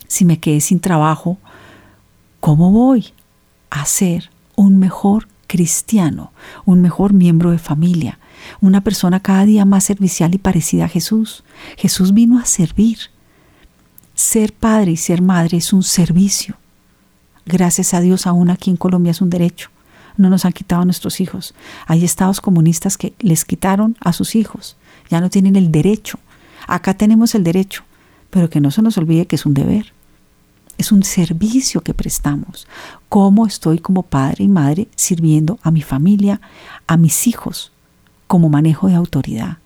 Si 0.07 0.25
me 0.25 0.39
quedé 0.39 0.61
sin 0.61 0.79
trabajo, 0.79 1.37
¿cómo 2.39 2.71
voy 2.71 3.13
a 3.69 3.85
ser 3.85 4.31
un 4.55 4.79
mejor 4.79 5.27
cristiano, 5.45 6.31
un 6.65 6.81
mejor 6.81 7.13
miembro 7.13 7.51
de 7.51 7.59
familia? 7.59 8.17
una 8.61 8.81
persona 8.81 9.19
cada 9.19 9.45
día 9.45 9.65
más 9.65 9.83
servicial 9.83 10.33
y 10.33 10.37
parecida 10.37 10.85
a 10.85 10.89
Jesús. 10.89 11.43
Jesús 11.77 12.13
vino 12.13 12.39
a 12.39 12.45
servir. 12.45 12.97
Ser 14.15 14.53
padre 14.53 14.91
y 14.91 14.97
ser 14.97 15.21
madre 15.21 15.57
es 15.57 15.71
un 15.73 15.83
servicio. 15.83 16.55
Gracias 17.45 17.93
a 17.93 18.01
Dios 18.01 18.27
aún 18.27 18.49
aquí 18.49 18.69
en 18.69 18.77
Colombia 18.77 19.11
es 19.11 19.21
un 19.21 19.29
derecho. 19.29 19.69
No 20.17 20.29
nos 20.29 20.45
han 20.45 20.53
quitado 20.53 20.81
a 20.81 20.85
nuestros 20.85 21.21
hijos. 21.21 21.53
Hay 21.87 22.03
estados 22.03 22.41
comunistas 22.41 22.97
que 22.97 23.13
les 23.19 23.45
quitaron 23.45 23.97
a 23.99 24.13
sus 24.13 24.35
hijos. 24.35 24.75
Ya 25.09 25.21
no 25.21 25.29
tienen 25.29 25.55
el 25.55 25.71
derecho. 25.71 26.19
Acá 26.67 26.93
tenemos 26.93 27.35
el 27.35 27.43
derecho, 27.43 27.83
pero 28.29 28.49
que 28.49 28.61
no 28.61 28.71
se 28.71 28.81
nos 28.81 28.97
olvide 28.97 29.25
que 29.25 29.35
es 29.35 29.45
un 29.45 29.53
deber. 29.53 29.93
Es 30.77 30.91
un 30.91 31.03
servicio 31.03 31.81
que 31.81 31.93
prestamos. 31.93 32.67
¿Cómo 33.09 33.45
estoy 33.45 33.79
como 33.79 34.03
padre 34.03 34.45
y 34.45 34.47
madre 34.47 34.87
sirviendo 34.95 35.59
a 35.61 35.71
mi 35.71 35.81
familia, 35.81 36.39
a 36.87 36.95
mis 36.95 37.27
hijos? 37.27 37.71
como 38.29 38.47
manejo 38.47 38.87
de 38.87 38.93
autoridad. 38.93 39.57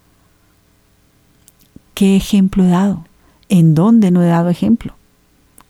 ¿Qué 1.93 2.15
ejemplo 2.15 2.63
he 2.63 2.69
dado? 2.69 3.05
¿En 3.49 3.75
dónde 3.75 4.09
no 4.09 4.23
he 4.23 4.27
dado 4.27 4.49
ejemplo? 4.49 4.95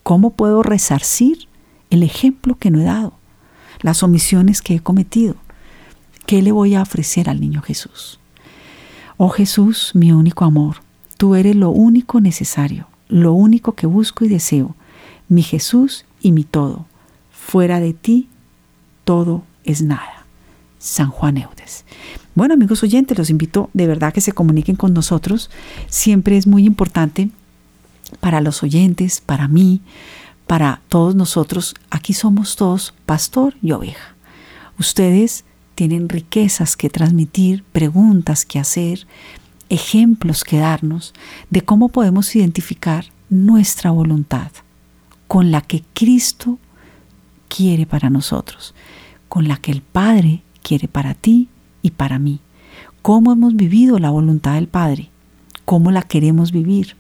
¿Cómo 0.04 0.30
puedo 0.30 0.62
resarcir 0.62 1.48
el 1.90 2.04
ejemplo 2.04 2.56
que 2.56 2.70
no 2.70 2.80
he 2.80 2.84
dado? 2.84 3.14
Las 3.84 4.02
omisiones 4.02 4.64
que 4.64 4.76
he 4.76 4.80
cometido. 4.80 5.36
¿Qué 6.26 6.42
le 6.42 6.52
voy 6.52 6.74
a 6.74 6.82
ofrecer 6.82 7.30
al 7.30 7.40
niño 7.40 7.62
Jesús? 7.62 8.20
Oh 9.18 9.30
Jesús, 9.30 9.92
mi 9.94 10.12
único 10.12 10.46
amor, 10.46 10.78
tú 11.18 11.36
eres 11.36 11.56
lo 11.56 11.70
único 11.70 12.20
necesario, 12.20 12.88
lo 13.10 13.34
único 13.34 13.74
que 13.74 13.86
busco 13.86 14.26
y 14.26 14.30
deseo, 14.30 14.76
mi 15.30 15.44
Jesús 15.44 16.06
y 16.22 16.32
mi 16.32 16.46
todo. 16.46 16.88
Fuera 17.32 17.80
de 17.80 17.94
ti, 17.94 18.30
todo 19.04 19.44
es 19.64 19.82
nada. 19.82 20.26
San 20.80 21.10
Juan 21.10 21.38
Eudes. 21.38 21.86
Bueno, 22.36 22.56
amigos 22.56 22.84
oyentes, 22.84 23.18
los 23.18 23.30
invito 23.30 23.70
de 23.74 23.88
verdad 23.88 24.14
que 24.14 24.22
se 24.22 24.32
comuniquen 24.32 24.76
con 24.76 24.94
nosotros. 24.94 25.50
Siempre 25.88 26.38
es 26.38 26.48
muy 26.48 26.66
importante 26.66 27.30
para 28.20 28.42
los 28.42 28.64
oyentes, 28.64 29.22
para 29.22 29.48
mí, 29.48 29.82
para 30.48 30.82
todos 30.90 31.16
nosotros. 31.16 31.76
Aquí 31.90 32.14
somos 32.14 32.56
todos 32.56 32.94
pastor 33.06 33.56
y 33.62 33.72
oveja. 33.72 34.16
Ustedes 34.80 35.46
tienen 35.76 36.10
riquezas 36.10 36.76
que 36.78 36.90
transmitir, 36.90 37.64
preguntas 37.72 38.46
que 38.46 38.60
hacer, 38.60 39.08
ejemplos 39.70 40.44
que 40.44 40.58
darnos 40.58 41.14
de 41.50 41.62
cómo 41.62 41.90
podemos 41.90 42.36
identificar 42.36 43.06
nuestra 43.30 43.92
voluntad 43.92 44.52
con 45.28 45.52
la 45.52 45.62
que 45.62 45.84
Cristo 45.94 46.60
quiere 47.48 47.86
para 47.86 48.10
nosotros, 48.10 48.76
con 49.30 49.48
la 49.48 49.58
que 49.58 49.72
el 49.72 49.82
Padre 49.82 50.44
quiere 50.62 50.88
para 50.88 51.16
ti 51.16 51.50
y 51.82 51.92
para 51.92 52.20
mí. 52.20 52.40
¿Cómo 53.02 53.32
hemos 53.32 53.56
vivido 53.56 54.00
la 54.00 54.12
voluntad 54.12 54.54
del 54.56 54.68
Padre? 54.68 55.10
¿Cómo 55.66 55.92
la 55.92 56.04
queremos 56.04 56.52
vivir? 56.52 56.96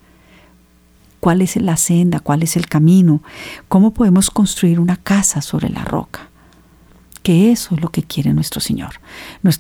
¿Cuál 1.23 1.41
es 1.41 1.55
la 1.55 1.77
senda? 1.77 2.19
¿Cuál 2.19 2.43
es 2.43 2.57
el 2.57 2.67
camino? 2.67 3.23
¿Cómo 3.69 3.93
podemos 3.93 4.29
construir 4.29 4.77
una 4.77 4.97
casa 4.97 5.41
sobre 5.41 5.69
la 5.69 5.85
roca? 5.85 6.27
Que 7.21 7.49
eso 7.49 7.75
es 7.75 7.81
lo 7.81 7.91
que 7.91 8.03
quiere 8.03 8.33
nuestro 8.33 8.59
Señor. 8.59 8.95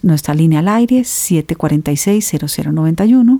Nuestra 0.01 0.33
línea 0.33 0.59
al 0.59 0.67
aire 0.67 0.99
es 0.99 1.31
746-0091, 1.31 3.39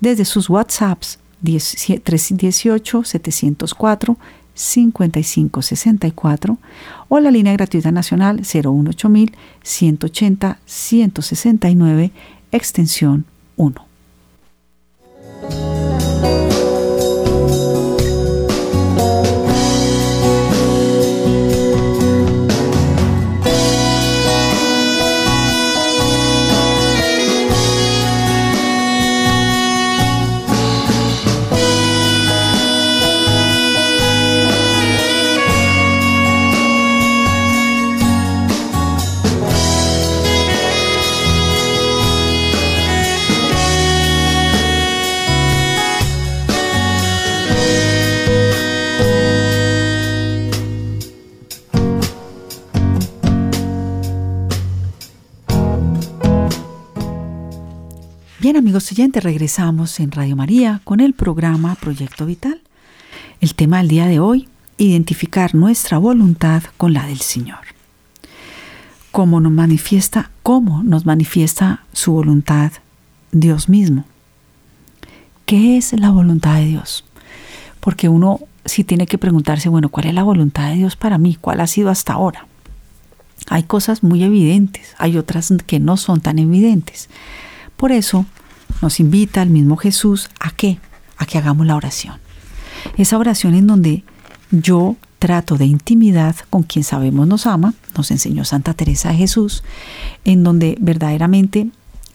desde 0.00 0.24
sus 0.24 0.48
WhatsApps 0.48 1.18
318-704 1.42 4.16
5564 4.54 6.58
o 7.08 7.18
la 7.18 7.32
línea 7.32 7.54
gratuita 7.54 7.90
nacional 7.90 8.44
018000 8.44 9.32
180 9.64 10.58
169 10.64 12.12
extensión 12.52 13.24
1. 13.56 13.83
Amigos 58.64 58.90
oyentes, 58.92 59.22
regresamos 59.22 60.00
en 60.00 60.10
Radio 60.10 60.36
María 60.36 60.80
con 60.84 61.00
el 61.00 61.12
programa 61.12 61.74
Proyecto 61.74 62.24
Vital. 62.24 62.62
El 63.42 63.54
tema 63.54 63.76
del 63.76 63.88
día 63.88 64.06
de 64.06 64.20
hoy, 64.20 64.48
identificar 64.78 65.54
nuestra 65.54 65.98
voluntad 65.98 66.62
con 66.78 66.94
la 66.94 67.06
del 67.06 67.20
Señor. 67.20 67.58
¿Cómo 69.10 69.38
nos 69.40 69.52
manifiesta, 69.52 70.30
cómo 70.42 70.82
nos 70.82 71.04
manifiesta 71.04 71.84
su 71.92 72.12
voluntad 72.12 72.72
Dios 73.32 73.68
mismo? 73.68 74.06
¿Qué 75.44 75.76
es 75.76 75.92
la 75.92 76.08
voluntad 76.08 76.54
de 76.54 76.64
Dios? 76.64 77.04
Porque 77.80 78.08
uno 78.08 78.40
sí 78.64 78.82
tiene 78.82 79.04
que 79.04 79.18
preguntarse, 79.18 79.68
bueno, 79.68 79.90
¿cuál 79.90 80.06
es 80.06 80.14
la 80.14 80.22
voluntad 80.22 80.70
de 80.70 80.76
Dios 80.76 80.96
para 80.96 81.18
mí? 81.18 81.36
¿Cuál 81.38 81.60
ha 81.60 81.66
sido 81.66 81.90
hasta 81.90 82.14
ahora? 82.14 82.46
Hay 83.50 83.64
cosas 83.64 84.02
muy 84.02 84.24
evidentes, 84.24 84.94
hay 84.96 85.18
otras 85.18 85.52
que 85.66 85.80
no 85.80 85.98
son 85.98 86.22
tan 86.22 86.38
evidentes. 86.38 87.10
Por 87.76 87.92
eso 87.92 88.24
nos 88.82 89.00
invita 89.00 89.42
el 89.42 89.50
mismo 89.50 89.76
Jesús 89.76 90.30
a 90.40 90.50
qué? 90.50 90.78
A 91.16 91.26
que 91.26 91.38
hagamos 91.38 91.66
la 91.66 91.76
oración. 91.76 92.16
Esa 92.96 93.18
oración 93.18 93.54
en 93.54 93.66
donde 93.66 94.04
yo 94.50 94.96
trato 95.18 95.56
de 95.56 95.64
intimidad 95.64 96.36
con 96.50 96.64
quien 96.64 96.84
sabemos 96.84 97.26
nos 97.26 97.46
ama, 97.46 97.74
nos 97.96 98.10
enseñó 98.10 98.44
Santa 98.44 98.74
Teresa 98.74 99.08
de 99.08 99.16
Jesús, 99.16 99.62
en 100.24 100.44
donde 100.44 100.76
verdaderamente 100.80 101.70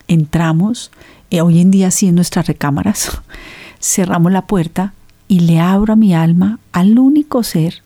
entramos, 0.08 0.92
eh, 1.32 1.42
hoy 1.42 1.60
en 1.60 1.72
día 1.72 1.92
sí 1.92 2.08
en 2.08 2.16
nuestras 2.16 2.48
recámaras, 2.48 3.20
cerramos 3.82 4.32
la 4.32 4.44
puerta 4.44 4.94
y 5.28 5.42
le 5.42 5.60
abro 5.60 5.94
a 5.94 5.96
mi 5.96 6.13
alma 6.13 6.60
al 6.72 7.00
único 7.00 7.44
ser 7.44 7.82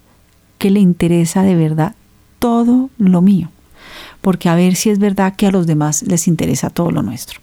que 0.58 0.72
le 0.72 0.80
interesa 0.80 1.44
de 1.44 1.56
verdad 1.56 1.96
todo 2.40 2.90
lo 2.98 3.22
mío. 3.22 3.50
Porque 4.22 4.50
a 4.50 4.56
ver 4.56 4.76
si 4.76 4.90
es 4.90 5.00
verdad 5.00 5.36
que 5.36 5.48
a 5.48 5.52
los 5.52 5.68
demás 5.68 6.04
les 6.04 6.28
interesa 6.28 6.70
todo 6.70 6.92
lo 6.92 7.02
nuestro 7.02 7.40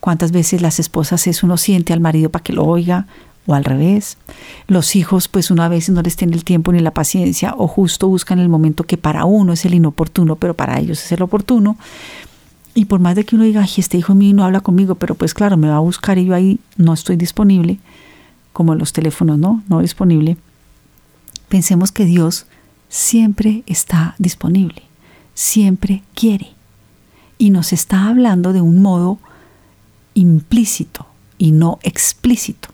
cuántas 0.00 0.32
veces 0.32 0.62
las 0.62 0.78
esposas 0.78 1.26
es 1.26 1.42
uno 1.42 1.56
siente 1.56 1.92
al 1.92 2.00
marido 2.00 2.30
para 2.30 2.42
que 2.42 2.52
lo 2.52 2.64
oiga 2.64 3.06
o 3.46 3.54
al 3.54 3.64
revés. 3.64 4.18
Los 4.66 4.94
hijos 4.94 5.28
pues 5.28 5.50
una 5.50 5.68
vez 5.68 5.88
no 5.88 6.02
les 6.02 6.16
tiene 6.16 6.36
el 6.36 6.44
tiempo 6.44 6.72
ni 6.72 6.80
la 6.80 6.92
paciencia 6.92 7.54
o 7.56 7.66
justo 7.66 8.08
buscan 8.08 8.38
el 8.38 8.48
momento 8.48 8.84
que 8.84 8.98
para 8.98 9.24
uno 9.24 9.54
es 9.54 9.64
el 9.64 9.74
inoportuno, 9.74 10.36
pero 10.36 10.54
para 10.54 10.78
ellos 10.78 11.02
es 11.02 11.12
el 11.12 11.22
oportuno. 11.22 11.76
Y 12.74 12.84
por 12.84 13.00
más 13.00 13.16
de 13.16 13.24
que 13.24 13.34
uno 13.34 13.44
diga, 13.44 13.62
ay, 13.62 13.70
este 13.78 13.96
hijo 13.96 14.14
mío 14.14 14.34
no 14.34 14.44
habla 14.44 14.60
conmigo, 14.60 14.94
pero 14.94 15.14
pues 15.14 15.34
claro, 15.34 15.56
me 15.56 15.68
va 15.68 15.76
a 15.76 15.80
buscar 15.80 16.18
y 16.18 16.26
yo 16.26 16.34
ahí 16.34 16.60
no 16.76 16.92
estoy 16.92 17.16
disponible, 17.16 17.78
como 18.52 18.74
los 18.74 18.92
teléfonos, 18.92 19.38
¿no? 19.38 19.62
No 19.68 19.80
disponible. 19.80 20.36
Pensemos 21.48 21.90
que 21.90 22.04
Dios 22.04 22.46
siempre 22.88 23.64
está 23.66 24.14
disponible, 24.18 24.82
siempre 25.34 26.02
quiere. 26.14 26.50
Y 27.38 27.50
nos 27.50 27.72
está 27.72 28.08
hablando 28.08 28.52
de 28.52 28.60
un 28.60 28.82
modo 28.82 29.18
implícito 30.18 31.06
y 31.38 31.52
no 31.52 31.78
explícito. 31.82 32.70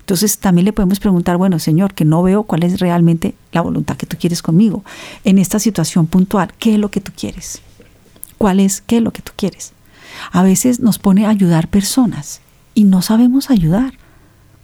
Entonces 0.00 0.38
también 0.38 0.64
le 0.64 0.72
podemos 0.72 1.00
preguntar, 1.00 1.36
bueno, 1.36 1.58
Señor, 1.58 1.92
que 1.92 2.04
no 2.04 2.22
veo 2.22 2.44
cuál 2.44 2.62
es 2.62 2.80
realmente 2.80 3.34
la 3.52 3.60
voluntad 3.60 3.96
que 3.96 4.06
tú 4.06 4.16
quieres 4.18 4.40
conmigo. 4.40 4.82
En 5.24 5.38
esta 5.38 5.58
situación 5.58 6.06
puntual, 6.06 6.52
¿qué 6.58 6.74
es 6.74 6.78
lo 6.78 6.90
que 6.90 7.00
tú 7.00 7.12
quieres? 7.14 7.60
¿Cuál 8.38 8.60
es 8.60 8.80
qué 8.80 8.98
es 8.98 9.02
lo 9.02 9.12
que 9.12 9.22
tú 9.22 9.32
quieres? 9.36 9.72
A 10.32 10.42
veces 10.42 10.80
nos 10.80 10.98
pone 10.98 11.26
a 11.26 11.30
ayudar 11.30 11.68
personas 11.68 12.40
y 12.74 12.84
no 12.84 13.02
sabemos 13.02 13.50
ayudar. 13.50 13.94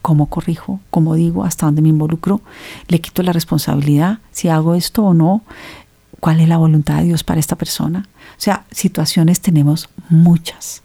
¿Cómo 0.00 0.26
corrijo? 0.26 0.80
¿Cómo 0.90 1.14
digo? 1.14 1.44
¿Hasta 1.44 1.66
dónde 1.66 1.82
me 1.82 1.88
involucro? 1.88 2.40
¿Le 2.88 3.00
quito 3.00 3.22
la 3.22 3.32
responsabilidad 3.32 4.20
si 4.30 4.48
hago 4.48 4.74
esto 4.74 5.02
o 5.02 5.14
no? 5.14 5.42
¿Cuál 6.20 6.40
es 6.40 6.48
la 6.48 6.58
voluntad 6.58 6.98
de 6.98 7.04
Dios 7.04 7.24
para 7.24 7.40
esta 7.40 7.56
persona? 7.56 8.08
O 8.38 8.40
sea, 8.40 8.64
situaciones 8.70 9.40
tenemos 9.40 9.90
muchas 10.08 10.83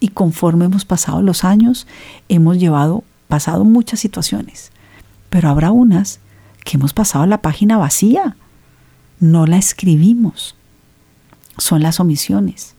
y 0.00 0.08
conforme 0.08 0.64
hemos 0.64 0.84
pasado 0.84 1.22
los 1.22 1.44
años, 1.44 1.86
hemos 2.28 2.58
llevado, 2.58 3.04
pasado 3.28 3.64
muchas 3.64 4.00
situaciones, 4.00 4.72
pero 5.28 5.50
habrá 5.50 5.70
unas 5.70 6.18
que 6.64 6.76
hemos 6.76 6.92
pasado 6.94 7.26
la 7.26 7.42
página 7.42 7.76
vacía, 7.76 8.36
no 9.20 9.46
la 9.46 9.58
escribimos, 9.58 10.56
son 11.58 11.82
las 11.82 12.00
omisiones. 12.00 12.74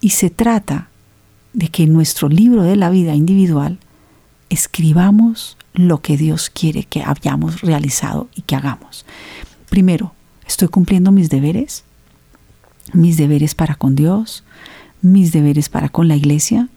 Y 0.00 0.10
se 0.10 0.30
trata 0.30 0.88
de 1.54 1.68
que 1.68 1.84
en 1.84 1.92
nuestro 1.92 2.28
libro 2.28 2.62
de 2.62 2.76
la 2.76 2.90
vida 2.90 3.14
individual 3.14 3.78
escribamos 4.50 5.56
lo 5.74 6.02
que 6.02 6.16
Dios 6.16 6.50
quiere 6.50 6.84
que 6.84 7.02
hayamos 7.02 7.62
realizado 7.62 8.28
y 8.34 8.42
que 8.42 8.56
hagamos. 8.56 9.06
Primero, 9.70 10.12
¿estoy 10.46 10.68
cumpliendo 10.68 11.12
mis 11.12 11.30
deberes? 11.30 11.84
Mis 12.92 13.16
deberes 13.16 13.54
para 13.54 13.74
con 13.74 13.94
Dios, 13.94 14.44
mis 15.02 15.32
deberes 15.32 15.68
para 15.68 15.88
con 15.88 16.08
la 16.08 16.16
iglesia, 16.16 16.68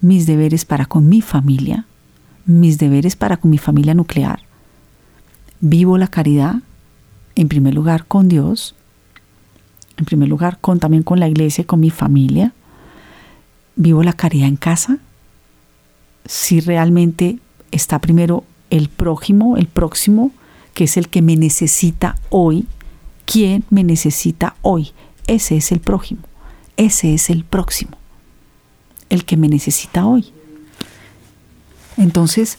mis 0.00 0.26
deberes 0.26 0.64
para 0.64 0.86
con 0.86 1.08
mi 1.08 1.20
familia, 1.20 1.86
mis 2.46 2.78
deberes 2.78 3.14
para 3.14 3.36
con 3.36 3.50
mi 3.50 3.58
familia 3.58 3.94
nuclear. 3.94 4.40
Vivo 5.60 5.98
la 5.98 6.08
caridad, 6.08 6.56
en 7.36 7.48
primer 7.48 7.74
lugar 7.74 8.06
con 8.06 8.28
Dios, 8.28 8.74
en 9.96 10.04
primer 10.06 10.28
lugar 10.28 10.58
con, 10.60 10.80
también 10.80 11.02
con 11.02 11.20
la 11.20 11.28
iglesia 11.28 11.64
con 11.64 11.80
mi 11.80 11.90
familia. 11.90 12.52
Vivo 13.76 14.02
la 14.02 14.12
caridad 14.12 14.48
en 14.48 14.56
casa. 14.56 14.98
Si 16.24 16.60
realmente 16.60 17.38
está 17.70 17.98
primero 18.00 18.44
el 18.70 18.88
prójimo, 18.88 19.56
el 19.56 19.66
próximo, 19.66 20.32
que 20.72 20.84
es 20.84 20.96
el 20.96 21.08
que 21.08 21.22
me 21.22 21.36
necesita 21.36 22.16
hoy. 22.30 22.66
¿Quién 23.26 23.64
me 23.70 23.84
necesita 23.84 24.56
hoy? 24.62 24.92
Ese 25.26 25.56
es 25.56 25.72
el 25.72 25.80
prójimo. 25.80 26.22
Ese 26.76 27.14
es 27.14 27.30
el 27.30 27.44
próximo, 27.44 27.96
el 29.08 29.24
que 29.24 29.36
me 29.36 29.48
necesita 29.48 30.06
hoy. 30.06 30.32
Entonces, 31.96 32.58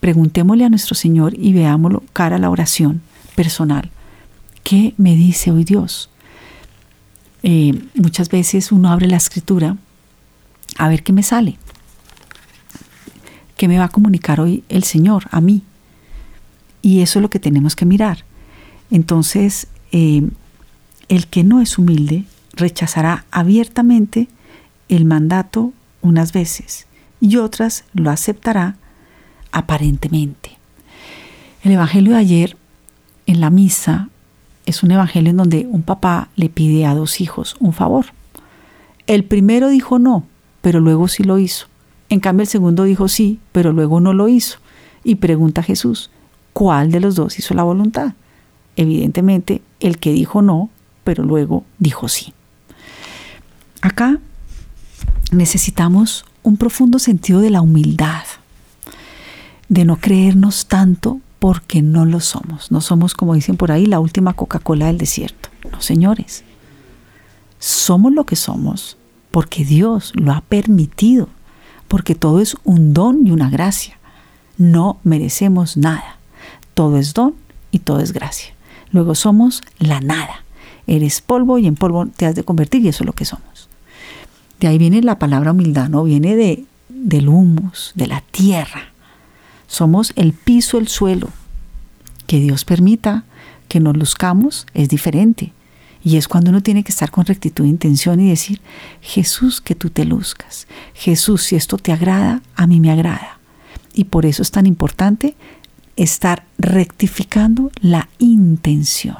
preguntémosle 0.00 0.64
a 0.64 0.68
nuestro 0.68 0.94
Señor 0.94 1.34
y 1.38 1.52
veámoslo 1.52 2.02
cara 2.12 2.36
a 2.36 2.38
la 2.38 2.50
oración 2.50 3.00
personal. 3.34 3.90
¿Qué 4.62 4.94
me 4.96 5.14
dice 5.14 5.50
hoy 5.50 5.64
Dios? 5.64 6.10
Eh, 7.42 7.74
muchas 7.94 8.28
veces 8.28 8.72
uno 8.72 8.90
abre 8.90 9.06
la 9.06 9.16
escritura 9.16 9.76
a 10.78 10.88
ver 10.88 11.02
qué 11.02 11.12
me 11.12 11.22
sale. 11.22 11.58
¿Qué 13.56 13.68
me 13.68 13.78
va 13.78 13.84
a 13.84 13.88
comunicar 13.88 14.40
hoy 14.40 14.64
el 14.68 14.84
Señor 14.84 15.24
a 15.30 15.40
mí? 15.40 15.62
Y 16.82 17.00
eso 17.00 17.18
es 17.18 17.22
lo 17.22 17.30
que 17.30 17.38
tenemos 17.38 17.76
que 17.76 17.86
mirar. 17.86 18.24
Entonces, 18.90 19.68
eh, 19.92 20.28
el 21.08 21.26
que 21.28 21.44
no 21.44 21.60
es 21.60 21.78
humilde 21.78 22.24
rechazará 22.56 23.24
abiertamente 23.30 24.28
el 24.88 25.04
mandato 25.04 25.72
unas 26.02 26.32
veces 26.32 26.86
y 27.20 27.36
otras 27.36 27.84
lo 27.94 28.10
aceptará 28.10 28.76
aparentemente. 29.52 30.58
El 31.62 31.72
Evangelio 31.72 32.12
de 32.12 32.18
ayer 32.18 32.56
en 33.26 33.40
la 33.40 33.50
misa 33.50 34.08
es 34.66 34.82
un 34.82 34.90
Evangelio 34.90 35.30
en 35.30 35.38
donde 35.38 35.66
un 35.70 35.82
papá 35.82 36.28
le 36.36 36.48
pide 36.48 36.86
a 36.86 36.94
dos 36.94 37.20
hijos 37.20 37.56
un 37.60 37.72
favor. 37.72 38.06
El 39.06 39.24
primero 39.24 39.68
dijo 39.68 39.98
no, 39.98 40.24
pero 40.60 40.80
luego 40.80 41.08
sí 41.08 41.24
lo 41.24 41.38
hizo. 41.38 41.66
En 42.08 42.20
cambio 42.20 42.42
el 42.42 42.48
segundo 42.48 42.84
dijo 42.84 43.08
sí, 43.08 43.40
pero 43.52 43.72
luego 43.72 44.00
no 44.00 44.12
lo 44.12 44.28
hizo. 44.28 44.58
Y 45.02 45.16
pregunta 45.16 45.60
a 45.60 45.64
Jesús, 45.64 46.10
¿cuál 46.52 46.90
de 46.90 47.00
los 47.00 47.14
dos 47.14 47.38
hizo 47.38 47.54
la 47.54 47.62
voluntad? 47.62 48.14
Evidentemente 48.76 49.62
el 49.80 49.98
que 49.98 50.12
dijo 50.12 50.42
no, 50.42 50.70
pero 51.04 51.24
luego 51.24 51.64
dijo 51.78 52.08
sí. 52.08 52.32
Acá 53.84 54.18
necesitamos 55.30 56.24
un 56.42 56.56
profundo 56.56 56.98
sentido 56.98 57.42
de 57.42 57.50
la 57.50 57.60
humildad, 57.60 58.22
de 59.68 59.84
no 59.84 59.96
creernos 59.96 60.68
tanto 60.68 61.20
porque 61.38 61.82
no 61.82 62.06
lo 62.06 62.20
somos. 62.20 62.70
No 62.70 62.80
somos, 62.80 63.12
como 63.12 63.34
dicen 63.34 63.58
por 63.58 63.70
ahí, 63.70 63.84
la 63.84 64.00
última 64.00 64.32
Coca-Cola 64.32 64.86
del 64.86 64.96
desierto. 64.96 65.50
No, 65.70 65.82
señores. 65.82 66.44
Somos 67.58 68.14
lo 68.14 68.24
que 68.24 68.36
somos 68.36 68.96
porque 69.30 69.66
Dios 69.66 70.12
lo 70.14 70.32
ha 70.32 70.40
permitido, 70.40 71.28
porque 71.86 72.14
todo 72.14 72.40
es 72.40 72.56
un 72.64 72.94
don 72.94 73.26
y 73.26 73.32
una 73.32 73.50
gracia. 73.50 73.98
No 74.56 74.96
merecemos 75.04 75.76
nada. 75.76 76.16
Todo 76.72 76.96
es 76.96 77.12
don 77.12 77.34
y 77.70 77.80
todo 77.80 78.00
es 78.00 78.14
gracia. 78.14 78.54
Luego 78.92 79.14
somos 79.14 79.60
la 79.78 80.00
nada. 80.00 80.42
Eres 80.86 81.20
polvo 81.20 81.58
y 81.58 81.66
en 81.66 81.74
polvo 81.74 82.06
te 82.06 82.24
has 82.24 82.34
de 82.34 82.44
convertir 82.44 82.82
y 82.82 82.88
eso 82.88 83.04
es 83.04 83.06
lo 83.06 83.12
que 83.12 83.26
somos. 83.26 83.63
De 84.60 84.68
ahí 84.68 84.78
viene 84.78 85.02
la 85.02 85.18
palabra 85.18 85.52
humildad, 85.52 85.88
¿no? 85.88 86.04
Viene 86.04 86.36
de, 86.36 86.64
del 86.88 87.28
humus, 87.28 87.92
de 87.94 88.06
la 88.06 88.20
tierra. 88.20 88.92
Somos 89.66 90.12
el 90.16 90.32
piso, 90.32 90.78
el 90.78 90.88
suelo. 90.88 91.28
Que 92.26 92.40
Dios 92.40 92.64
permita 92.64 93.24
que 93.68 93.80
nos 93.80 93.96
luzcamos 93.96 94.66
es 94.74 94.88
diferente. 94.88 95.52
Y 96.02 96.18
es 96.18 96.28
cuando 96.28 96.50
uno 96.50 96.62
tiene 96.62 96.84
que 96.84 96.92
estar 96.92 97.10
con 97.10 97.24
rectitud 97.24 97.64
de 97.64 97.70
intención 97.70 98.20
y 98.20 98.28
decir, 98.28 98.60
Jesús, 99.00 99.62
que 99.62 99.74
tú 99.74 99.88
te 99.88 100.04
luzcas. 100.04 100.66
Jesús, 100.92 101.42
si 101.42 101.56
esto 101.56 101.78
te 101.78 101.92
agrada, 101.92 102.42
a 102.56 102.66
mí 102.66 102.78
me 102.78 102.90
agrada. 102.90 103.38
Y 103.94 104.04
por 104.04 104.26
eso 104.26 104.42
es 104.42 104.50
tan 104.50 104.66
importante 104.66 105.34
estar 105.96 106.44
rectificando 106.58 107.70
la 107.80 108.08
intención. 108.18 109.18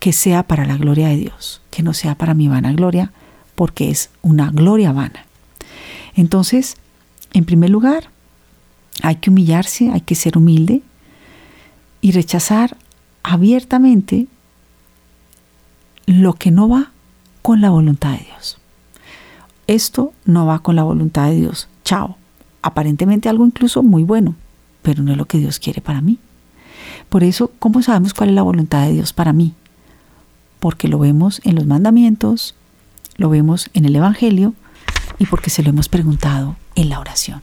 Que 0.00 0.12
sea 0.12 0.42
para 0.42 0.64
la 0.64 0.76
gloria 0.76 1.08
de 1.08 1.16
Dios, 1.16 1.62
que 1.70 1.84
no 1.84 1.94
sea 1.94 2.16
para 2.16 2.34
mi 2.34 2.48
vanagloria, 2.48 3.12
porque 3.58 3.90
es 3.90 4.10
una 4.22 4.52
gloria 4.52 4.92
vana. 4.92 5.26
Entonces, 6.14 6.76
en 7.32 7.44
primer 7.44 7.70
lugar, 7.70 8.04
hay 9.02 9.16
que 9.16 9.30
humillarse, 9.30 9.90
hay 9.90 10.00
que 10.00 10.14
ser 10.14 10.38
humilde 10.38 10.80
y 12.00 12.12
rechazar 12.12 12.76
abiertamente 13.24 14.28
lo 16.06 16.34
que 16.34 16.52
no 16.52 16.68
va 16.68 16.92
con 17.42 17.60
la 17.60 17.70
voluntad 17.70 18.12
de 18.12 18.26
Dios. 18.26 18.58
Esto 19.66 20.12
no 20.24 20.46
va 20.46 20.60
con 20.60 20.76
la 20.76 20.84
voluntad 20.84 21.28
de 21.28 21.38
Dios. 21.38 21.68
Chao. 21.82 22.16
Aparentemente 22.62 23.28
algo 23.28 23.44
incluso 23.44 23.82
muy 23.82 24.04
bueno, 24.04 24.36
pero 24.82 25.02
no 25.02 25.10
es 25.10 25.18
lo 25.18 25.24
que 25.24 25.38
Dios 25.38 25.58
quiere 25.58 25.80
para 25.80 26.00
mí. 26.00 26.18
Por 27.08 27.24
eso, 27.24 27.50
¿cómo 27.58 27.82
sabemos 27.82 28.14
cuál 28.14 28.28
es 28.28 28.36
la 28.36 28.42
voluntad 28.42 28.86
de 28.86 28.92
Dios 28.92 29.12
para 29.12 29.32
mí? 29.32 29.54
Porque 30.60 30.86
lo 30.86 31.00
vemos 31.00 31.40
en 31.42 31.56
los 31.56 31.66
mandamientos, 31.66 32.54
lo 33.18 33.28
vemos 33.28 33.68
en 33.74 33.84
el 33.84 33.94
Evangelio 33.94 34.54
y 35.18 35.26
porque 35.26 35.50
se 35.50 35.62
lo 35.62 35.68
hemos 35.68 35.88
preguntado 35.90 36.56
en 36.76 36.88
la 36.88 37.00
oración. 37.00 37.42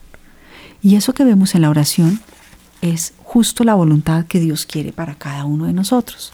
Y 0.81 0.95
eso 0.95 1.13
que 1.13 1.25
vemos 1.25 1.53
en 1.53 1.61
la 1.61 1.69
oración 1.69 2.19
es 2.81 3.13
justo 3.23 3.63
la 3.63 3.75
voluntad 3.75 4.25
que 4.25 4.39
Dios 4.39 4.65
quiere 4.65 4.93
para 4.93 5.15
cada 5.15 5.45
uno 5.45 5.65
de 5.65 5.73
nosotros. 5.73 6.31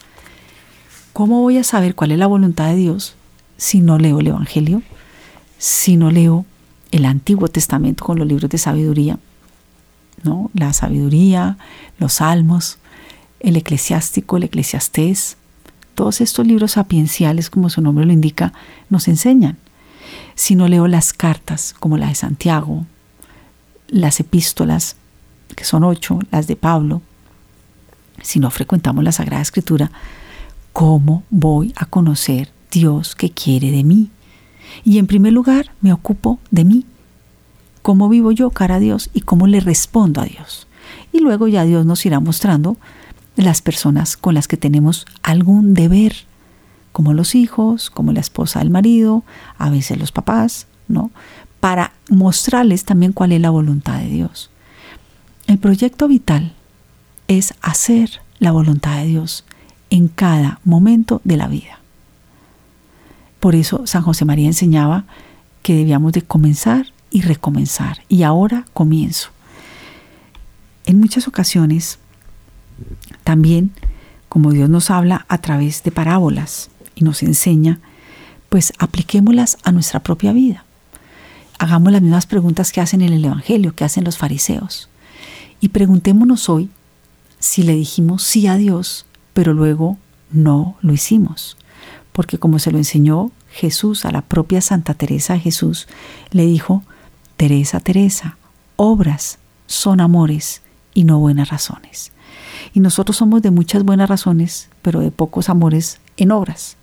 ¿Cómo 1.13 1.41
voy 1.41 1.57
a 1.57 1.63
saber 1.63 1.95
cuál 1.95 2.11
es 2.11 2.19
la 2.19 2.27
voluntad 2.27 2.67
de 2.67 2.75
Dios 2.75 3.15
si 3.57 3.81
no 3.81 3.97
leo 3.97 4.19
el 4.19 4.27
Evangelio? 4.27 4.83
Si 5.57 5.97
no 5.97 6.11
leo 6.11 6.45
el 6.91 7.05
Antiguo 7.05 7.47
Testamento 7.47 8.05
con 8.05 8.19
los 8.19 8.27
libros 8.27 8.49
de 8.49 8.57
sabiduría, 8.57 9.17
¿no? 10.23 10.51
La 10.53 10.73
sabiduría, 10.73 11.57
los 11.97 12.13
salmos, 12.13 12.77
el 13.39 13.55
eclesiástico, 13.55 14.37
el 14.37 14.43
eclesiastés, 14.43 15.37
todos 15.95 16.21
estos 16.21 16.45
libros 16.47 16.73
sapienciales, 16.73 17.49
como 17.49 17.69
su 17.69 17.81
nombre 17.81 18.05
lo 18.05 18.13
indica, 18.13 18.53
nos 18.89 19.07
enseñan. 19.07 19.57
Si 20.35 20.55
no 20.55 20.67
leo 20.67 20.87
las 20.87 21.13
cartas, 21.13 21.73
como 21.79 21.97
la 21.97 22.07
de 22.07 22.15
Santiago, 22.15 22.85
las 23.87 24.19
epístolas, 24.19 24.95
que 25.55 25.63
son 25.63 25.83
ocho, 25.83 26.19
las 26.31 26.47
de 26.47 26.55
Pablo, 26.55 27.01
si 28.21 28.39
no 28.39 28.49
frecuentamos 28.51 29.03
la 29.03 29.11
Sagrada 29.11 29.41
Escritura, 29.41 29.91
¿cómo 30.73 31.23
voy 31.29 31.73
a 31.75 31.85
conocer 31.85 32.51
Dios 32.71 33.15
que 33.15 33.31
quiere 33.31 33.71
de 33.71 33.83
mí? 33.83 34.09
Y 34.83 34.97
en 34.97 35.07
primer 35.07 35.33
lugar, 35.33 35.71
me 35.81 35.91
ocupo 35.91 36.39
de 36.49 36.63
mí. 36.63 36.85
¿Cómo 37.81 38.09
vivo 38.09 38.31
yo 38.31 38.51
cara 38.51 38.75
a 38.75 38.79
Dios 38.79 39.09
y 39.13 39.21
cómo 39.21 39.47
le 39.47 39.59
respondo 39.59 40.21
a 40.21 40.25
Dios? 40.25 40.67
Y 41.11 41.19
luego 41.19 41.47
ya 41.47 41.65
Dios 41.65 41.85
nos 41.85 42.05
irá 42.05 42.19
mostrando 42.19 42.77
las 43.35 43.61
personas 43.61 44.17
con 44.17 44.33
las 44.33 44.47
que 44.47 44.57
tenemos 44.57 45.05
algún 45.23 45.73
deber, 45.73 46.15
como 46.91 47.13
los 47.13 47.35
hijos, 47.35 47.89
como 47.89 48.11
la 48.11 48.19
esposa 48.19 48.59
del 48.59 48.69
marido, 48.69 49.23
a 49.57 49.69
veces 49.69 49.97
los 49.97 50.11
papás, 50.11 50.67
¿no? 50.87 51.11
Para 51.59 51.93
mostrarles 52.09 52.85
también 52.85 53.13
cuál 53.13 53.31
es 53.31 53.41
la 53.41 53.49
voluntad 53.49 53.99
de 53.99 54.07
Dios. 54.07 54.49
El 55.47 55.57
proyecto 55.57 56.07
vital 56.07 56.53
es 57.27 57.53
hacer 57.61 58.21
la 58.39 58.51
voluntad 58.51 58.97
de 58.97 59.05
Dios 59.05 59.45
en 59.89 60.07
cada 60.07 60.59
momento 60.63 61.21
de 61.23 61.37
la 61.37 61.47
vida. 61.47 61.79
Por 63.39 63.55
eso 63.55 63.87
San 63.87 64.01
José 64.03 64.25
María 64.25 64.47
enseñaba 64.47 65.05
que 65.63 65.75
debíamos 65.75 66.13
de 66.13 66.21
comenzar 66.21 66.87
y 67.09 67.21
recomenzar. 67.21 67.99
Y 68.09 68.23
ahora 68.23 68.65
comienzo. 68.73 69.29
En 70.85 70.99
muchas 70.99 71.27
ocasiones 71.27 71.99
también, 73.23 73.71
como 74.29 74.51
Dios 74.51 74.69
nos 74.69 74.89
habla 74.91 75.25
a 75.27 75.39
través 75.39 75.83
de 75.83 75.91
parábolas 75.91 76.69
y 76.95 77.03
nos 77.03 77.23
enseña, 77.23 77.79
pues 78.49 78.73
apliquémoslas 78.79 79.57
a 79.63 79.71
nuestra 79.71 80.01
propia 80.01 80.33
vida. 80.33 80.65
Hagamos 81.59 81.91
las 81.91 82.01
mismas 82.01 82.25
preguntas 82.25 82.71
que 82.71 82.81
hacen 82.81 83.01
en 83.01 83.13
el 83.13 83.25
Evangelio, 83.25 83.75
que 83.75 83.83
hacen 83.83 84.03
los 84.03 84.17
fariseos. 84.17 84.89
Y 85.59 85.69
preguntémonos 85.69 86.49
hoy 86.49 86.69
si 87.39 87.63
le 87.63 87.75
dijimos 87.75 88.23
sí 88.23 88.47
a 88.47 88.55
Dios, 88.55 89.05
pero 89.33 89.53
luego 89.53 89.97
no 90.31 90.75
lo 90.81 90.93
hicimos. 90.93 91.57
Porque 92.11 92.37
como 92.37 92.59
se 92.59 92.71
lo 92.71 92.77
enseñó 92.77 93.31
Jesús 93.51 94.05
a 94.05 94.11
la 94.11 94.21
propia 94.21 94.61
Santa 94.61 94.93
Teresa 94.93 95.37
Jesús, 95.37 95.87
le 96.31 96.45
dijo, 96.45 96.83
Teresa, 97.37 97.79
Teresa, 97.79 98.37
obras 98.75 99.39
son 99.67 100.01
amores 100.01 100.61
y 100.93 101.03
no 101.03 101.19
buenas 101.19 101.49
razones. 101.49 102.11
Y 102.73 102.79
nosotros 102.79 103.17
somos 103.17 103.41
de 103.41 103.51
muchas 103.51 103.83
buenas 103.83 104.09
razones, 104.09 104.69
pero 104.81 104.99
de 104.99 105.11
pocos 105.11 105.49
amores 105.49 105.99
en 106.17 106.31
obras. 106.31 106.77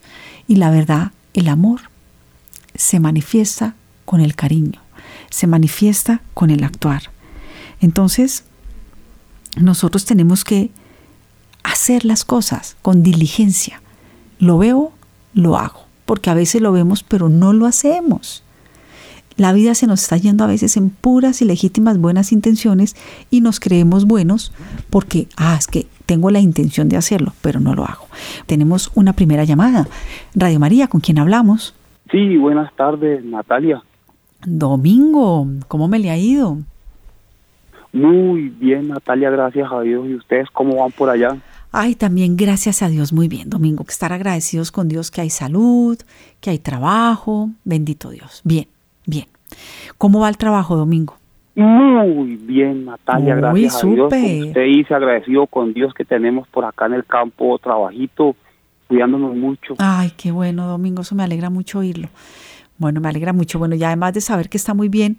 Y 0.46 0.56
la 0.56 0.70
verdad, 0.70 1.12
el 1.34 1.48
amor 1.48 1.80
se 2.74 3.00
manifiesta 3.00 3.74
con 4.04 4.20
el 4.20 4.34
cariño, 4.34 4.80
se 5.30 5.46
manifiesta 5.46 6.22
con 6.34 6.50
el 6.50 6.64
actuar. 6.64 7.10
Entonces, 7.80 8.44
nosotros 9.56 10.04
tenemos 10.04 10.44
que 10.44 10.70
hacer 11.62 12.04
las 12.04 12.24
cosas 12.24 12.76
con 12.82 13.02
diligencia. 13.02 13.82
Lo 14.38 14.58
veo, 14.58 14.92
lo 15.34 15.58
hago, 15.58 15.84
porque 16.06 16.30
a 16.30 16.34
veces 16.34 16.62
lo 16.62 16.72
vemos, 16.72 17.02
pero 17.02 17.28
no 17.28 17.52
lo 17.52 17.66
hacemos. 17.66 18.42
La 19.38 19.52
vida 19.52 19.74
se 19.74 19.86
nos 19.86 20.02
está 20.02 20.16
yendo 20.16 20.42
a 20.42 20.48
veces 20.48 20.76
en 20.76 20.90
puras 20.90 21.40
y 21.42 21.44
legítimas 21.44 21.96
buenas 21.96 22.32
intenciones 22.32 22.96
y 23.30 23.40
nos 23.40 23.60
creemos 23.60 24.04
buenos 24.04 24.52
porque, 24.90 25.28
ah, 25.36 25.54
es 25.56 25.68
que 25.68 25.86
tengo 26.06 26.32
la 26.32 26.40
intención 26.40 26.88
de 26.88 26.96
hacerlo, 26.96 27.32
pero 27.40 27.60
no 27.60 27.72
lo 27.72 27.84
hago. 27.84 28.06
Tenemos 28.46 28.90
una 28.96 29.12
primera 29.12 29.44
llamada. 29.44 29.86
Radio 30.34 30.58
María, 30.58 30.88
¿con 30.88 31.00
quién 31.00 31.20
hablamos? 31.20 31.72
Sí, 32.10 32.36
buenas 32.36 32.74
tardes, 32.74 33.24
Natalia. 33.24 33.80
Domingo, 34.44 35.46
¿cómo 35.68 35.86
me 35.86 36.00
le 36.00 36.10
ha 36.10 36.18
ido? 36.18 36.58
Muy 37.92 38.48
bien, 38.48 38.88
Natalia, 38.88 39.30
gracias 39.30 39.70
a 39.70 39.82
Dios. 39.82 40.04
¿Y 40.08 40.16
ustedes 40.16 40.48
cómo 40.52 40.82
van 40.82 40.90
por 40.90 41.10
allá? 41.10 41.36
Ay, 41.70 41.94
también 41.94 42.36
gracias 42.36 42.82
a 42.82 42.88
Dios, 42.88 43.12
muy 43.12 43.28
bien, 43.28 43.50
Domingo. 43.50 43.84
Estar 43.88 44.12
agradecidos 44.12 44.72
con 44.72 44.88
Dios 44.88 45.12
que 45.12 45.20
hay 45.20 45.30
salud, 45.30 45.96
que 46.40 46.50
hay 46.50 46.58
trabajo. 46.58 47.50
Bendito 47.64 48.10
Dios. 48.10 48.40
Bien. 48.42 48.66
Bien. 49.08 49.24
¿Cómo 49.96 50.20
va 50.20 50.28
el 50.28 50.36
trabajo, 50.36 50.76
Domingo? 50.76 51.16
Muy 51.54 52.36
bien, 52.36 52.84
Natalia, 52.84 53.34
gracias 53.36 53.82
a 53.82 53.86
Dios. 53.86 54.12
Usted 54.12 54.64
dice 54.64 54.94
agradecido 54.94 55.46
con 55.46 55.72
Dios 55.72 55.94
que 55.94 56.04
tenemos 56.04 56.46
por 56.48 56.66
acá 56.66 56.86
en 56.86 56.92
el 56.92 57.06
campo 57.06 57.58
trabajito, 57.58 58.36
cuidándonos 58.86 59.34
mucho. 59.34 59.74
Ay, 59.78 60.12
qué 60.16 60.30
bueno, 60.30 60.66
Domingo, 60.68 61.00
eso 61.00 61.14
me 61.14 61.24
alegra 61.24 61.48
mucho 61.48 61.78
oírlo. 61.78 62.08
Bueno, 62.76 63.00
me 63.00 63.08
alegra 63.08 63.32
mucho. 63.32 63.58
Bueno, 63.58 63.74
y 63.74 63.82
además 63.82 64.12
de 64.12 64.20
saber 64.20 64.50
que 64.50 64.58
está 64.58 64.74
muy 64.74 64.90
bien, 64.90 65.16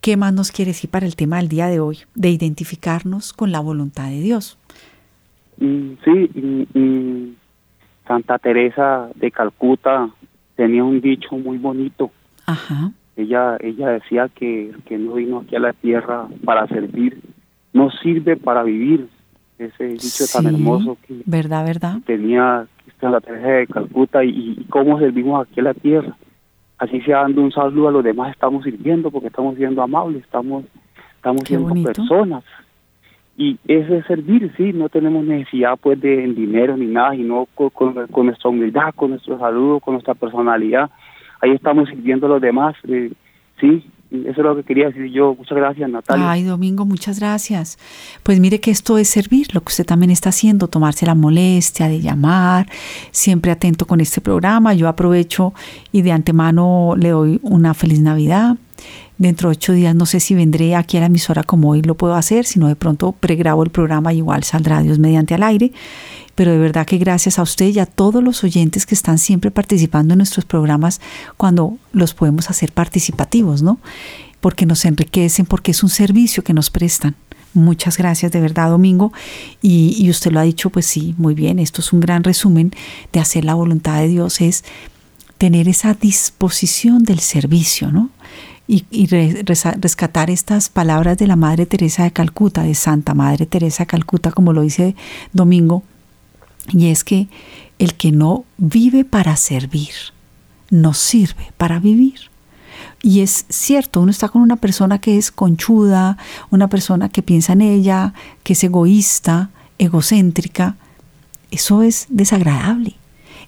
¿qué 0.00 0.16
más 0.16 0.32
nos 0.32 0.52
quiere 0.52 0.70
decir 0.70 0.88
para 0.88 1.04
el 1.04 1.16
tema 1.16 1.38
del 1.38 1.48
día 1.48 1.66
de 1.66 1.80
hoy? 1.80 1.98
De 2.14 2.30
identificarnos 2.30 3.32
con 3.32 3.50
la 3.50 3.58
voluntad 3.58 4.10
de 4.10 4.20
Dios. 4.20 4.58
Mm, 5.58 5.90
sí, 6.04 7.36
Santa 8.06 8.38
Teresa 8.38 9.08
de 9.16 9.30
Calcuta 9.32 10.08
tenía 10.54 10.84
un 10.84 11.00
dicho 11.00 11.36
muy 11.36 11.58
bonito 11.58 12.12
Ajá. 12.46 12.92
Ella, 13.16 13.56
ella 13.60 13.90
decía 13.90 14.28
que 14.34 14.72
que 14.86 14.98
no 14.98 15.14
vino 15.14 15.40
aquí 15.40 15.56
a 15.56 15.60
la 15.60 15.72
tierra 15.72 16.26
para 16.44 16.66
servir, 16.66 17.20
no 17.72 17.90
sirve 17.90 18.36
para 18.36 18.62
vivir. 18.62 19.08
Ese 19.56 19.84
dicho 19.84 20.24
tan 20.32 20.46
hermoso 20.46 20.98
que 21.06 21.22
verdad, 21.26 21.64
verdad. 21.64 21.98
tenía 22.04 22.66
la 23.10 23.20
Teresa 23.20 23.48
de 23.48 23.66
Calcuta 23.66 24.24
y, 24.24 24.64
cómo 24.70 24.98
servimos 24.98 25.46
aquí 25.46 25.60
a 25.60 25.64
la 25.64 25.74
tierra. 25.74 26.16
Así 26.78 27.00
sea 27.02 27.22
dando 27.22 27.42
un 27.42 27.52
saludo 27.52 27.88
a 27.88 27.92
los 27.92 28.04
demás, 28.04 28.32
estamos 28.32 28.64
sirviendo 28.64 29.10
porque 29.10 29.28
estamos 29.28 29.56
siendo 29.56 29.82
amables, 29.82 30.22
estamos, 30.22 30.64
estamos 31.16 31.42
siendo 31.46 31.72
personas. 31.82 32.44
Y 33.36 33.58
ese 33.66 33.98
es 33.98 34.06
servir, 34.06 34.52
sí, 34.56 34.72
no 34.72 34.88
tenemos 34.88 35.24
necesidad 35.24 35.76
pues 35.80 36.00
de 36.00 36.16
dinero 36.28 36.76
ni 36.76 36.86
nada, 36.86 37.12
sino 37.12 37.46
con, 37.54 37.70
con 38.08 38.26
nuestra 38.26 38.50
humildad, 38.50 38.94
con 38.94 39.10
nuestro 39.10 39.38
saludo, 39.38 39.80
con 39.80 39.94
nuestra 39.94 40.14
personalidad 40.14 40.90
ahí 41.44 41.52
estamos 41.52 41.88
sirviendo 41.88 42.26
a 42.26 42.30
los 42.30 42.40
demás. 42.40 42.74
Eh, 42.88 43.12
sí, 43.60 43.84
eso 44.10 44.30
es 44.30 44.38
lo 44.38 44.56
que 44.56 44.62
quería 44.62 44.86
decir 44.86 45.10
yo. 45.10 45.34
Muchas 45.34 45.56
gracias, 45.56 45.88
Natalia. 45.90 46.30
Ay, 46.30 46.44
Domingo, 46.44 46.84
muchas 46.84 47.18
gracias. 47.20 47.78
Pues 48.22 48.40
mire 48.40 48.60
que 48.60 48.70
esto 48.70 48.98
es 48.98 49.08
servir, 49.08 49.48
lo 49.54 49.60
que 49.60 49.70
usted 49.70 49.84
también 49.84 50.10
está 50.10 50.30
haciendo, 50.30 50.68
tomarse 50.68 51.06
la 51.06 51.14
molestia 51.14 51.88
de 51.88 52.00
llamar, 52.00 52.66
siempre 53.10 53.52
atento 53.52 53.86
con 53.86 54.00
este 54.00 54.20
programa. 54.20 54.74
Yo 54.74 54.88
aprovecho 54.88 55.52
y 55.92 56.02
de 56.02 56.12
antemano 56.12 56.94
le 56.96 57.10
doy 57.10 57.40
una 57.42 57.74
feliz 57.74 58.00
Navidad. 58.00 58.56
Dentro 59.16 59.48
de 59.48 59.52
ocho 59.52 59.72
días 59.72 59.94
no 59.94 60.06
sé 60.06 60.18
si 60.18 60.34
vendré 60.34 60.74
aquí 60.74 60.96
a 60.96 61.00
la 61.00 61.06
emisora 61.06 61.44
como 61.44 61.70
hoy 61.70 61.82
lo 61.82 61.94
puedo 61.94 62.14
hacer, 62.14 62.44
sino 62.44 62.66
de 62.66 62.74
pronto 62.74 63.12
pregrabo 63.12 63.62
el 63.62 63.70
programa 63.70 64.12
igual 64.12 64.42
saldrá 64.42 64.82
Dios 64.82 64.98
mediante 64.98 65.34
al 65.34 65.44
aire 65.44 65.70
pero 66.34 66.52
de 66.52 66.58
verdad 66.58 66.86
que 66.86 66.98
gracias 66.98 67.38
a 67.38 67.42
usted 67.42 67.66
y 67.68 67.78
a 67.78 67.86
todos 67.86 68.22
los 68.22 68.44
oyentes 68.44 68.86
que 68.86 68.94
están 68.94 69.18
siempre 69.18 69.50
participando 69.50 70.14
en 70.14 70.18
nuestros 70.18 70.44
programas 70.44 71.00
cuando 71.36 71.76
los 71.92 72.14
podemos 72.14 72.50
hacer 72.50 72.72
participativos, 72.72 73.62
¿no? 73.62 73.78
Porque 74.40 74.66
nos 74.66 74.84
enriquecen, 74.84 75.46
porque 75.46 75.70
es 75.70 75.82
un 75.82 75.88
servicio 75.88 76.44
que 76.44 76.52
nos 76.52 76.70
prestan. 76.70 77.16
Muchas 77.54 77.96
gracias 77.96 78.32
de 78.32 78.40
verdad, 78.40 78.70
Domingo. 78.70 79.12
Y, 79.62 79.94
y 79.98 80.10
usted 80.10 80.32
lo 80.32 80.40
ha 80.40 80.44
dicho, 80.44 80.70
pues 80.70 80.86
sí, 80.86 81.14
muy 81.18 81.34
bien, 81.34 81.58
esto 81.58 81.80
es 81.80 81.92
un 81.92 82.00
gran 82.00 82.24
resumen 82.24 82.72
de 83.12 83.20
hacer 83.20 83.44
la 83.44 83.54
voluntad 83.54 84.00
de 84.00 84.08
Dios, 84.08 84.40
es 84.40 84.64
tener 85.38 85.68
esa 85.68 85.94
disposición 85.94 87.04
del 87.04 87.20
servicio, 87.20 87.90
¿no? 87.92 88.10
y, 88.66 89.06
rescatar 89.06 90.30
estas 90.30 90.68
palabras 90.68 91.18
de 91.18 91.26
la 91.26 91.36
Madre 91.36 91.66
Teresa 91.66 92.04
de 92.04 92.12
Calcuta, 92.12 92.62
de 92.62 92.74
Santa 92.74 93.14
Madre 93.14 93.46
Teresa 93.46 93.84
de 93.84 93.88
Calcuta, 93.88 94.30
como 94.30 94.52
lo 94.52 94.62
dice 94.62 94.94
Domingo, 95.32 95.82
y 96.72 96.88
es 96.88 97.04
que 97.04 97.28
el 97.78 97.94
que 97.94 98.12
no 98.12 98.44
vive 98.56 99.04
para 99.04 99.36
servir, 99.36 99.92
no 100.70 100.94
sirve 100.94 101.52
para 101.56 101.78
vivir. 101.78 102.30
Y 103.02 103.20
es 103.20 103.44
cierto, 103.48 104.00
uno 104.00 104.10
está 104.10 104.28
con 104.28 104.42
una 104.42 104.56
persona 104.56 104.98
que 104.98 105.18
es 105.18 105.30
conchuda, 105.30 106.16
una 106.50 106.68
persona 106.68 107.08
que 107.08 107.22
piensa 107.22 107.52
en 107.52 107.60
ella, 107.60 108.14
que 108.42 108.54
es 108.54 108.64
egoísta, 108.64 109.50
egocéntrica. 109.78 110.76
Eso 111.50 111.82
es 111.82 112.06
desagradable. 112.08 112.94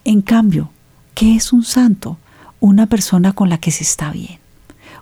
En 0.05 0.21
cambio, 0.21 0.71
¿qué 1.15 1.37
es 1.37 1.53
un 1.53 1.65
santo? 1.65 2.19
Una 2.61 2.87
persona 2.87 3.33
con 3.33 3.49
la 3.49 3.59
que 3.59 3.71
se 3.71 3.83
está 3.83 4.11
bien 4.13 4.46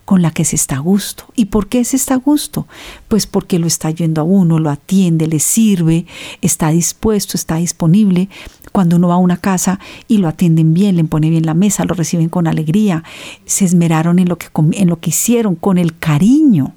con 0.04 0.20
la 0.22 0.30
que 0.30 0.44
se 0.44 0.56
está 0.56 0.76
a 0.76 0.80
gusto. 0.80 1.24
¿Y 1.34 1.46
por 1.46 1.68
qué 1.68 1.84
se 1.84 1.96
está 1.96 2.14
a 2.14 2.18
gusto? 2.18 2.66
Pues 3.08 3.26
porque 3.26 3.58
lo 3.58 3.66
está 3.66 3.90
yendo 3.90 4.20
a 4.20 4.24
uno, 4.24 4.58
lo 4.58 4.70
atiende, 4.70 5.26
le 5.26 5.40
sirve, 5.40 6.06
está 6.42 6.68
dispuesto, 6.68 7.36
está 7.36 7.56
disponible. 7.56 8.28
Cuando 8.72 8.96
uno 8.96 9.08
va 9.08 9.14
a 9.14 9.18
una 9.18 9.38
casa 9.38 9.78
y 10.08 10.18
lo 10.18 10.28
atienden 10.28 10.74
bien, 10.74 10.96
le 10.96 11.04
pone 11.04 11.30
bien 11.30 11.46
la 11.46 11.54
mesa, 11.54 11.84
lo 11.84 11.94
reciben 11.94 12.28
con 12.28 12.46
alegría, 12.46 13.02
se 13.46 13.64
esmeraron 13.64 14.18
en 14.18 14.28
lo 14.28 14.36
que, 14.36 14.48
en 14.72 14.88
lo 14.88 15.00
que 15.00 15.10
hicieron, 15.10 15.54
con 15.54 15.78
el 15.78 15.96
cariño. 15.96 16.74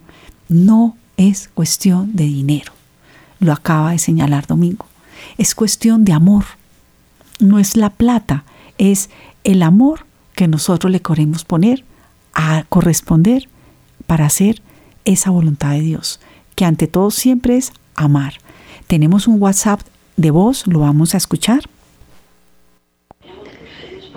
No 0.47 0.95
es 1.17 1.49
cuestión 1.53 2.15
de 2.15 2.25
dinero. 2.25 2.71
Lo 3.39 3.51
acaba 3.51 3.91
de 3.91 3.99
señalar 3.99 4.47
Domingo. 4.47 4.85
Es 5.37 5.53
cuestión 5.53 6.05
de 6.05 6.13
amor. 6.13 6.45
No 7.39 7.59
es 7.59 7.75
la 7.75 7.89
plata, 7.89 8.45
es 8.77 9.09
el 9.43 9.61
amor 9.61 10.05
que 10.33 10.47
nosotros 10.47 10.91
le 10.91 11.01
queremos 11.01 11.43
poner 11.43 11.83
a 12.37 12.63
corresponder 12.69 13.49
para 14.05 14.27
hacer 14.27 14.61
esa 15.03 15.31
voluntad 15.31 15.71
de 15.71 15.81
Dios, 15.81 16.21
que 16.55 16.63
ante 16.63 16.87
todo 16.87 17.11
siempre 17.11 17.57
es 17.57 17.73
amar. 17.95 18.35
Tenemos 18.85 19.27
un 19.27 19.41
WhatsApp 19.41 19.81
de 20.15 20.31
voz, 20.31 20.65
lo 20.67 20.79
vamos 20.79 21.13
a 21.13 21.17
escuchar. 21.17 21.61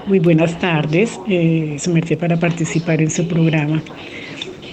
Muy 0.07 0.19
buenas 0.19 0.59
tardes, 0.59 1.19
eh, 1.29 1.79
para 2.19 2.39
participar 2.39 3.01
en 3.01 3.11
su 3.11 3.27
programa. 3.27 3.83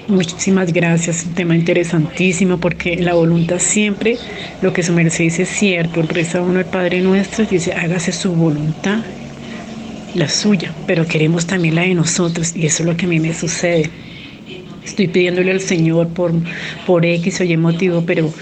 Muchísimas 0.08 0.72
gracias, 0.72 1.26
un 1.26 1.34
tema 1.34 1.56
interesantísimo 1.56 2.58
porque 2.58 2.98
la 2.98 3.14
voluntad 3.14 3.60
siempre, 3.60 4.18
lo 4.62 4.74
que 4.74 4.84
su 4.84 4.94
merced 4.94 5.26
dice 5.26 5.44
es 5.44 5.50
cierto, 5.50 6.02
reza 6.02 6.42
uno 6.42 6.60
el 6.60 6.66
Padre 6.66 7.02
Nuestro 7.02 7.46
dice 7.46 7.74
hágase 7.74 8.12
su 8.12 8.34
voluntad 8.34 9.04
la 10.18 10.28
suya, 10.28 10.74
pero 10.86 11.06
queremos 11.06 11.46
también 11.46 11.76
la 11.76 11.82
de 11.82 11.94
nosotros 11.94 12.56
y 12.56 12.66
eso 12.66 12.84
es 12.84 12.90
lo 12.90 12.98
que 12.98 13.06
a 13.06 13.10
mí 13.10 13.20
me 13.20 13.34
sucede. 13.34 13.90
Estoy 14.84 15.08
pidiéndole 15.08 15.52
al 15.52 15.62
Señor 15.62 16.08
por, 16.10 16.32
por 16.86 17.06
X 17.06 17.42
o 17.42 17.44
Y 17.44 17.58
motivo, 17.58 18.04
pero, 18.06 18.34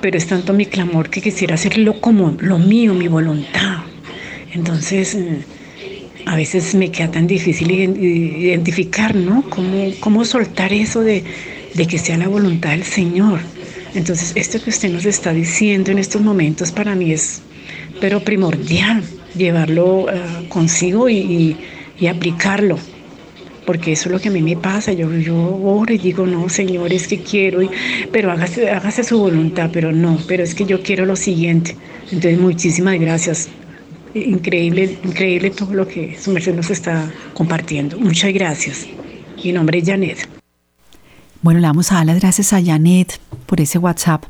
pero 0.00 0.18
es 0.18 0.26
tanto 0.26 0.52
mi 0.52 0.66
clamor 0.66 1.10
que 1.10 1.20
quisiera 1.20 1.54
hacerlo 1.54 2.00
como 2.00 2.36
lo 2.40 2.58
mío, 2.58 2.94
mi 2.94 3.08
voluntad. 3.08 3.78
Entonces, 4.52 5.14
eh, 5.14 5.40
a 6.26 6.36
veces 6.36 6.74
me 6.74 6.90
queda 6.90 7.10
tan 7.10 7.26
difícil 7.26 7.70
identificar, 7.70 9.14
¿no? 9.14 9.42
¿Cómo, 9.48 9.90
cómo 10.00 10.24
soltar 10.24 10.72
eso 10.72 11.00
de, 11.00 11.24
de 11.74 11.86
que 11.86 11.98
sea 11.98 12.18
la 12.18 12.28
voluntad 12.28 12.70
del 12.70 12.84
Señor? 12.84 13.40
Entonces, 13.94 14.32
esto 14.36 14.62
que 14.62 14.70
usted 14.70 14.90
nos 14.90 15.04
está 15.04 15.32
diciendo 15.32 15.90
en 15.90 15.98
estos 15.98 16.20
momentos 16.20 16.70
para 16.70 16.94
mí 16.94 17.12
es, 17.12 17.42
pero 18.00 18.20
primordial 18.20 19.04
llevarlo 19.36 20.10
eh, 20.10 20.46
consigo 20.48 21.08
y, 21.08 21.56
aplicarlo. 22.08 22.78
Porque 23.66 23.92
eso 23.92 24.08
es 24.08 24.12
lo 24.12 24.18
que 24.18 24.28
a 24.30 24.32
mí 24.32 24.40
me 24.40 24.56
pasa. 24.56 24.92
Yo, 24.92 25.12
yo 25.12 25.36
oro 25.36 25.92
y 25.92 25.98
digo, 25.98 26.26
no, 26.26 26.48
Señor, 26.48 26.92
es 26.92 27.06
que 27.06 27.20
quiero, 27.20 27.60
pero 28.10 28.32
hágase, 28.32 28.70
hágase 28.70 29.04
su 29.04 29.18
voluntad, 29.18 29.70
pero 29.72 29.92
no, 29.92 30.18
pero 30.26 30.42
es 30.42 30.54
que 30.54 30.64
yo 30.64 30.82
quiero 30.82 31.04
lo 31.04 31.14
siguiente. 31.14 31.76
Entonces, 32.04 32.40
muchísimas 32.40 32.98
gracias. 32.98 33.48
Increíble, 34.14 34.98
increíble 35.04 35.50
todo 35.50 35.74
lo 35.74 35.86
que 35.86 36.16
su 36.18 36.32
merced 36.32 36.54
nos 36.54 36.70
está 36.70 37.12
compartiendo. 37.34 37.98
Muchas 37.98 38.32
gracias. 38.32 38.86
Mi 39.44 39.52
nombre 39.52 39.78
es 39.78 39.86
Janet. 39.86 40.26
Bueno, 41.42 41.60
le 41.60 41.66
damos 41.66 41.92
a 41.92 41.96
dar 41.96 42.06
las 42.06 42.18
gracias 42.18 42.52
a 42.52 42.62
Janet 42.64 43.20
por 43.46 43.60
ese 43.60 43.78
WhatsApp 43.78 44.24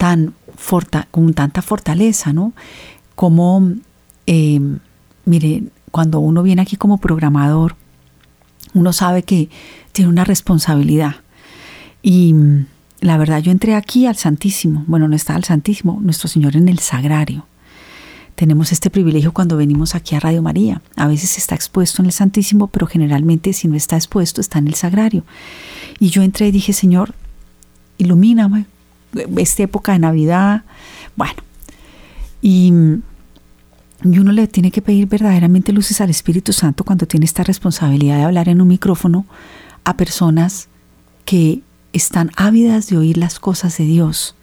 tan 0.00 0.32
con 1.10 1.34
tanta 1.34 1.60
fortaleza, 1.60 2.32
¿no? 2.32 2.54
Como 3.14 3.74
eh, 4.26 4.58
mire, 5.26 5.64
cuando 5.90 6.20
uno 6.20 6.42
viene 6.42 6.62
aquí 6.62 6.76
como 6.76 6.96
programador, 6.96 7.76
uno 8.72 8.94
sabe 8.94 9.24
que 9.24 9.50
tiene 9.92 10.08
una 10.08 10.24
responsabilidad. 10.24 11.16
Y 12.02 12.34
la 13.00 13.18
verdad, 13.18 13.42
yo 13.42 13.52
entré 13.52 13.74
aquí 13.74 14.06
al 14.06 14.16
Santísimo. 14.16 14.84
Bueno, 14.86 15.06
no 15.06 15.16
está 15.16 15.34
al 15.34 15.44
Santísimo, 15.44 15.98
nuestro 16.00 16.28
Señor 16.28 16.56
en 16.56 16.70
el 16.70 16.78
Sagrario. 16.78 17.46
Tenemos 18.36 18.72
este 18.72 18.88
privilegio 18.88 19.32
cuando 19.34 19.58
venimos 19.58 19.94
aquí 19.94 20.14
a 20.14 20.20
Radio 20.20 20.40
María. 20.40 20.80
A 20.96 21.08
veces 21.08 21.36
está 21.36 21.54
expuesto 21.54 22.00
en 22.00 22.06
el 22.06 22.12
Santísimo, 22.12 22.68
pero 22.68 22.86
generalmente 22.86 23.52
si 23.52 23.68
no 23.68 23.76
está 23.76 23.96
expuesto, 23.96 24.40
está 24.40 24.60
en 24.60 24.68
el 24.68 24.74
Sagrario. 24.74 25.24
Y 25.98 26.08
yo 26.08 26.22
entré 26.22 26.48
y 26.48 26.52
dije, 26.52 26.72
Señor, 26.72 27.14
ilumíname 27.98 28.64
esta 29.36 29.62
época 29.62 29.92
de 29.92 29.98
Navidad. 29.98 30.62
Bueno, 31.16 31.42
y 32.42 32.72
uno 32.72 34.32
le 34.32 34.48
tiene 34.48 34.70
que 34.70 34.82
pedir 34.82 35.06
verdaderamente 35.06 35.72
luces 35.72 36.00
al 36.00 36.10
Espíritu 36.10 36.52
Santo 36.52 36.84
cuando 36.84 37.06
tiene 37.06 37.26
esta 37.26 37.44
responsabilidad 37.44 38.16
de 38.16 38.24
hablar 38.24 38.48
en 38.48 38.60
un 38.60 38.68
micrófono 38.68 39.26
a 39.84 39.96
personas 39.96 40.68
que 41.24 41.62
están 41.92 42.30
ávidas 42.36 42.88
de 42.88 42.96
oír 42.96 43.18
las 43.18 43.38
cosas 43.38 43.76
de 43.78 43.84
Dios. 43.84 44.34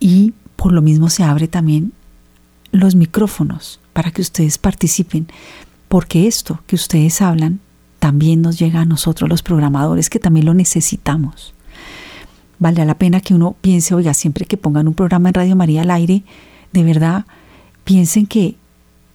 Y 0.00 0.34
por 0.56 0.72
lo 0.72 0.82
mismo 0.82 1.08
se 1.08 1.22
abre 1.24 1.48
también 1.48 1.92
los 2.72 2.94
micrófonos 2.94 3.80
para 3.92 4.10
que 4.10 4.22
ustedes 4.22 4.58
participen, 4.58 5.28
porque 5.88 6.26
esto 6.26 6.60
que 6.66 6.74
ustedes 6.74 7.20
hablan 7.22 7.60
también 7.98 8.42
nos 8.42 8.58
llega 8.58 8.80
a 8.80 8.84
nosotros 8.84 9.30
los 9.30 9.42
programadores 9.42 10.10
que 10.10 10.18
también 10.18 10.46
lo 10.46 10.54
necesitamos. 10.54 11.54
Vale 12.58 12.84
la 12.84 12.94
pena 12.94 13.20
que 13.20 13.34
uno 13.34 13.56
piense, 13.60 13.94
oiga, 13.94 14.14
siempre 14.14 14.44
que 14.46 14.56
pongan 14.56 14.88
un 14.88 14.94
programa 14.94 15.28
en 15.28 15.34
Radio 15.34 15.56
María 15.56 15.82
al 15.82 15.90
aire, 15.90 16.22
de 16.72 16.84
verdad 16.84 17.24
piensen 17.84 18.26
que 18.26 18.56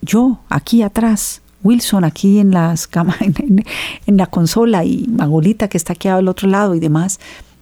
yo 0.02 0.40
aquí 0.50 0.82
atrás, 0.82 1.42
Wilson 1.64 2.04
aquí 2.04 2.40
en, 2.40 2.52
las 2.52 2.90
en, 3.22 3.64
en, 4.06 4.18
la 4.18 4.28
consola 4.28 4.84
y 4.86 5.08
Magolita 5.08 5.68
que 5.68 5.78
está 5.78 5.94
aquí 5.94 6.08
al 6.08 6.28
otro 6.28 6.50
lado 6.50 6.76
y 6.76 6.80
demás, 6.80 7.20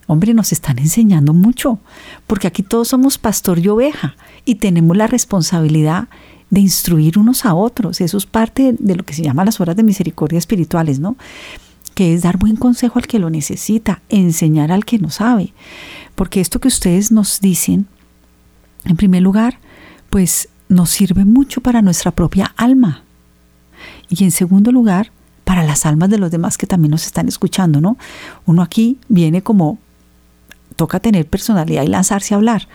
hombre, 0.07 0.33
nos 0.33 0.51
están 0.51 0.79
enseñando 0.79 1.33
mucho, 1.33 1.79
porque 2.27 2.47
aquí 2.47 2.63
todos 2.63 2.89
somos 2.89 3.17
pastor 3.17 3.59
y 3.59 3.67
oveja 3.67 4.15
y 4.43 4.55
tenemos 4.55 4.95
la 4.97 5.07
responsabilidad 5.07 6.07
de 6.49 6.61
instruir 6.61 7.17
unos 7.17 7.45
a 7.45 7.53
otros. 7.53 8.01
Eso 8.01 8.17
es 8.17 8.25
parte 8.25 8.75
de 8.77 8.95
lo 8.95 9.03
que 9.03 9.13
se 9.13 9.23
llama 9.23 9.45
las 9.45 9.59
horas 9.59 9.75
de 9.75 9.83
misericordia 9.83 10.37
espirituales, 10.37 10.99
¿no? 10.99 11.15
Que 11.95 12.13
es 12.13 12.21
dar 12.21 12.37
buen 12.37 12.55
consejo 12.55 12.99
al 12.99 13.07
que 13.07 13.17
lo 13.17 13.31
necesita, 13.31 14.01
enseñar 14.09 14.71
al 14.71 14.85
que 14.85 14.99
no 14.99 15.09
sabe. 15.09 15.53
Porque 16.13 16.41
esto 16.41 16.59
que 16.59 16.67
ustedes 16.67 17.11
nos 17.11 17.41
dicen, 17.41 17.87
en 18.85 18.95
primer 18.95 19.23
lugar, 19.23 19.57
pues 20.09 20.49
nos 20.69 20.91
sirve 20.91 21.25
mucho 21.25 21.61
para 21.61 21.81
nuestra 21.81 22.11
propia 22.11 22.53
alma. 22.57 23.03
Y 24.09 24.23
en 24.23 24.31
segundo 24.31 24.71
lugar, 24.71 25.11
para 25.43 25.63
las 25.63 25.85
almas 25.85 26.09
de 26.09 26.17
los 26.17 26.31
demás 26.31 26.57
que 26.57 26.67
también 26.67 26.91
nos 26.91 27.05
están 27.05 27.27
escuchando, 27.27 27.81
¿no? 27.81 27.97
Uno 28.45 28.61
aquí 28.61 28.97
viene 29.07 29.41
como, 29.41 29.79
toca 30.75 30.99
tener 30.99 31.27
personalidad 31.27 31.83
y 31.83 31.87
lanzarse 31.87 32.33
a 32.33 32.37
hablar. 32.37 32.67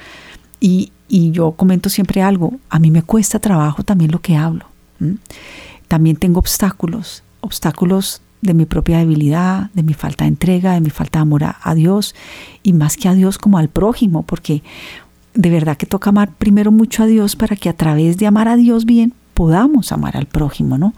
Y, 0.61 0.93
yo 1.09 1.53
comento 1.53 1.89
siempre 1.89 2.23
algo, 2.23 2.55
a 2.69 2.79
mí 2.79 2.93
me 2.93 3.03
cuesta 3.03 3.41
trabajo 3.41 3.83
también 3.83 4.13
lo 4.13 4.21
que 4.21 4.37
hablo. 4.37 4.67
También 5.89 6.15
tengo 6.15 6.39
obstáculos, 6.39 7.25
obstáculos 7.41 8.23
de 8.43 8.55
mi 8.55 8.67
propia 8.67 8.99
debilidad, 8.99 9.71
de 9.75 9.83
mi 9.83 9.95
falta 9.95 10.25
de 10.25 10.29
entrega, 10.29 10.73
de 10.73 10.81
mi 10.81 10.91
falta 10.91 11.19
de 11.19 11.23
amor 11.23 11.45
a 11.45 11.75
Dios 11.75 12.15
y 12.63 12.73
más 12.73 12.97
que 12.97 13.09
a 13.09 13.15
Dios 13.15 13.39
como 13.39 13.59
al 13.59 13.69
prójimo, 13.69 14.23
porque 14.23 14.63
de 15.35 15.51
verdad 15.51 15.77
que 15.77 15.87
toca 15.87 16.11
amar 16.11 16.33
primero 16.33 16.73
mucho 16.73 17.03
a 17.03 17.07
Dios 17.07 17.37
para 17.37 17.57
que 17.57 17.69
a 17.69 17.75
través 17.75 18.17
de 18.17 18.27
amar 18.27 18.49
a 18.49 18.57
Dios 18.57 18.85
bien 18.85 19.15
podamos 19.35 19.93
amar 19.93 20.17
al 20.17 20.27
prójimo, 20.27 20.77
¿no? 20.77 20.95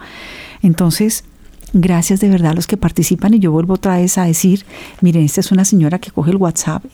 Entonces, 0.62 1.24
gracias 1.74 2.20
de 2.20 2.28
verdad 2.28 2.52
a 2.52 2.54
los 2.54 2.66
que 2.66 2.76
participan 2.76 3.32
y 3.34 3.38
yo 3.38 3.50
vuelvo 3.52 3.74
otra 3.74 3.96
vez 3.96 4.18
a 4.18 4.24
decir, 4.24 4.66
miren, 5.00 5.24
esta 5.24 5.40
es 5.40 5.52
una 5.52 5.64
señora 5.64 5.98
que 5.98 6.10
coge 6.10 6.32
el 6.32 6.36
WhatsApp 6.36 6.84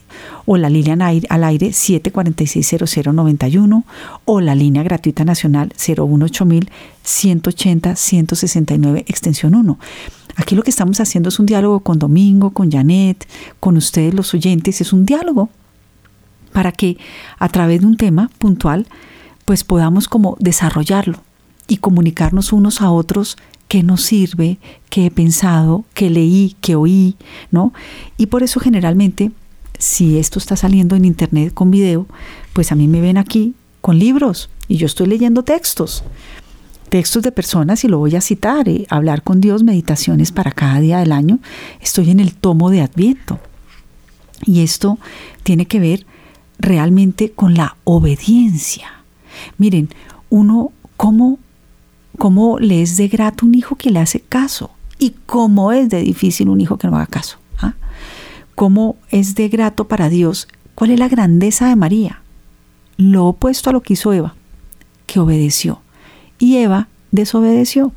o 0.47 0.57
la 0.57 0.71
línea 0.71 0.97
al 1.29 1.45
aire 1.45 1.69
7460091 1.69 3.85
o 4.25 4.41
la 4.41 4.55
línea 4.55 4.83
gratuita 4.83 5.25
nacional 5.25 5.73
018000 5.77 6.71
180 7.03 7.97
169 7.97 9.05
extensión 9.07 9.55
1. 9.55 9.79
Aquí 10.39 10.55
lo 10.55 10.63
que 10.63 10.71
estamos 10.71 11.01
haciendo 11.01 11.31
es 11.31 11.41
un 11.41 11.47
diálogo 11.47 11.81
con 11.81 11.99
Domingo, 11.99 12.53
con 12.53 12.71
Janet, 12.71 13.27
con 13.59 13.77
ustedes 13.77 14.15
los 14.15 14.33
oyentes, 14.35 14.81
es 14.81 14.93
un 14.93 15.05
diálogo 15.05 15.51
para 16.53 16.71
que 16.71 16.97
a 17.41 17.49
través 17.49 17.81
de 17.81 17.87
un 17.87 17.97
tema 17.97 18.31
puntual 18.39 18.87
pues 19.45 19.65
podamos 19.65 20.07
como 20.07 20.37
desarrollarlo 20.39 21.21
y 21.67 21.79
comunicarnos 21.79 22.53
unos 22.53 22.81
a 22.83 22.93
otros 22.93 23.37
qué 23.67 23.83
nos 23.83 24.03
sirve, 24.03 24.59
qué 24.91 25.07
he 25.07 25.11
pensado, 25.11 25.85
qué 25.93 26.09
leí, 26.09 26.55
qué 26.61 26.77
oí, 26.77 27.17
¿no? 27.51 27.73
Y 28.17 28.27
por 28.27 28.45
eso 28.45 28.61
generalmente, 28.61 29.33
si 29.77 30.19
esto 30.19 30.39
está 30.39 30.55
saliendo 30.55 30.95
en 30.95 31.05
internet 31.05 31.53
con 31.53 31.73
video, 31.73 32.07
pues 32.53 32.71
a 32.71 32.77
mí 32.77 32.87
me 32.87 33.01
ven 33.01 33.19
aquí 33.19 33.55
con 33.81 33.99
libros 33.99 34.51
y 34.69 34.77
yo 34.77 34.87
estoy 34.87 35.09
leyendo 35.09 35.43
textos 35.43 36.05
textos 36.89 37.23
de 37.23 37.33
personas 37.33 37.85
y 37.85 37.89
lo 37.89 37.99
voy 37.99 38.17
a 38.17 38.21
citar, 38.21 38.69
eh, 38.69 38.87
hablar 38.89 39.23
con 39.23 39.41
Dios, 39.41 39.63
meditaciones 39.63 40.33
para 40.33 40.51
cada 40.51 40.81
día 40.81 40.99
del 40.99 41.13
año. 41.13 41.39
Estoy 41.81 42.11
en 42.11 42.21
el 42.21 42.35
tomo 42.35 42.71
de 42.71 42.81
Adviento. 42.81 43.39
Y 44.45 44.63
esto 44.63 44.99
tiene 45.43 45.67
que 45.67 45.81
ver 45.81 46.07
realmente 46.59 47.33
con 47.33 47.55
la 47.55 47.77
obediencia. 47.85 48.89
Miren, 49.59 49.89
uno, 50.31 50.73
¿cómo, 50.97 51.39
cómo 52.19 52.59
le 52.59 52.83
es 52.83 52.97
de 52.97 53.09
grato 53.09 53.47
un 53.47 53.55
hijo 53.55 53.77
que 53.77 53.91
le 53.91 54.01
hace 54.01 54.21
caso? 54.21 54.71
¿Y 54.99 55.15
cómo 55.27 55.73
es 55.73 55.89
de 55.89 56.03
difícil 56.03 56.49
un 56.49 56.61
hijo 56.61 56.79
que 56.79 56.89
no 56.89 56.97
haga 56.97 57.07
caso? 57.07 57.39
¿Ah? 57.61 57.75
¿Cómo 58.55 58.97
es 59.11 59.35
de 59.35 59.49
grato 59.49 59.87
para 59.87 60.09
Dios? 60.09 60.49
¿Cuál 60.75 60.91
es 60.91 60.99
la 60.99 61.09
grandeza 61.09 61.69
de 61.69 61.77
María? 61.77 62.23
Lo 62.97 63.27
opuesto 63.27 63.71
a 63.71 63.73
lo 63.73 63.83
que 63.83 63.93
hizo 63.93 64.13
Eva, 64.13 64.35
que 65.07 65.21
obedeció 65.21 65.81
y 66.39 66.57
Eva 66.57 66.89
desobedeció. 67.11 67.93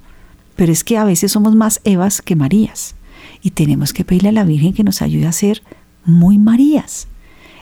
Pero 0.56 0.72
es 0.72 0.84
que 0.84 0.98
a 0.98 1.04
veces 1.04 1.32
somos 1.32 1.56
más 1.56 1.82
Evas 1.84 2.22
que 2.22 2.36
Marías 2.36 2.96
y 3.42 3.52
tenemos 3.52 3.94
que 3.94 4.06
pedirle 4.06 4.30
a 4.30 4.34
la 4.34 4.44
Virgen 4.44 4.74
que 4.74 4.84
nos 4.84 5.02
ayude 5.02 5.28
a 5.28 5.32
ser 5.32 5.64
muy 6.06 6.38
Marías. 6.38 7.08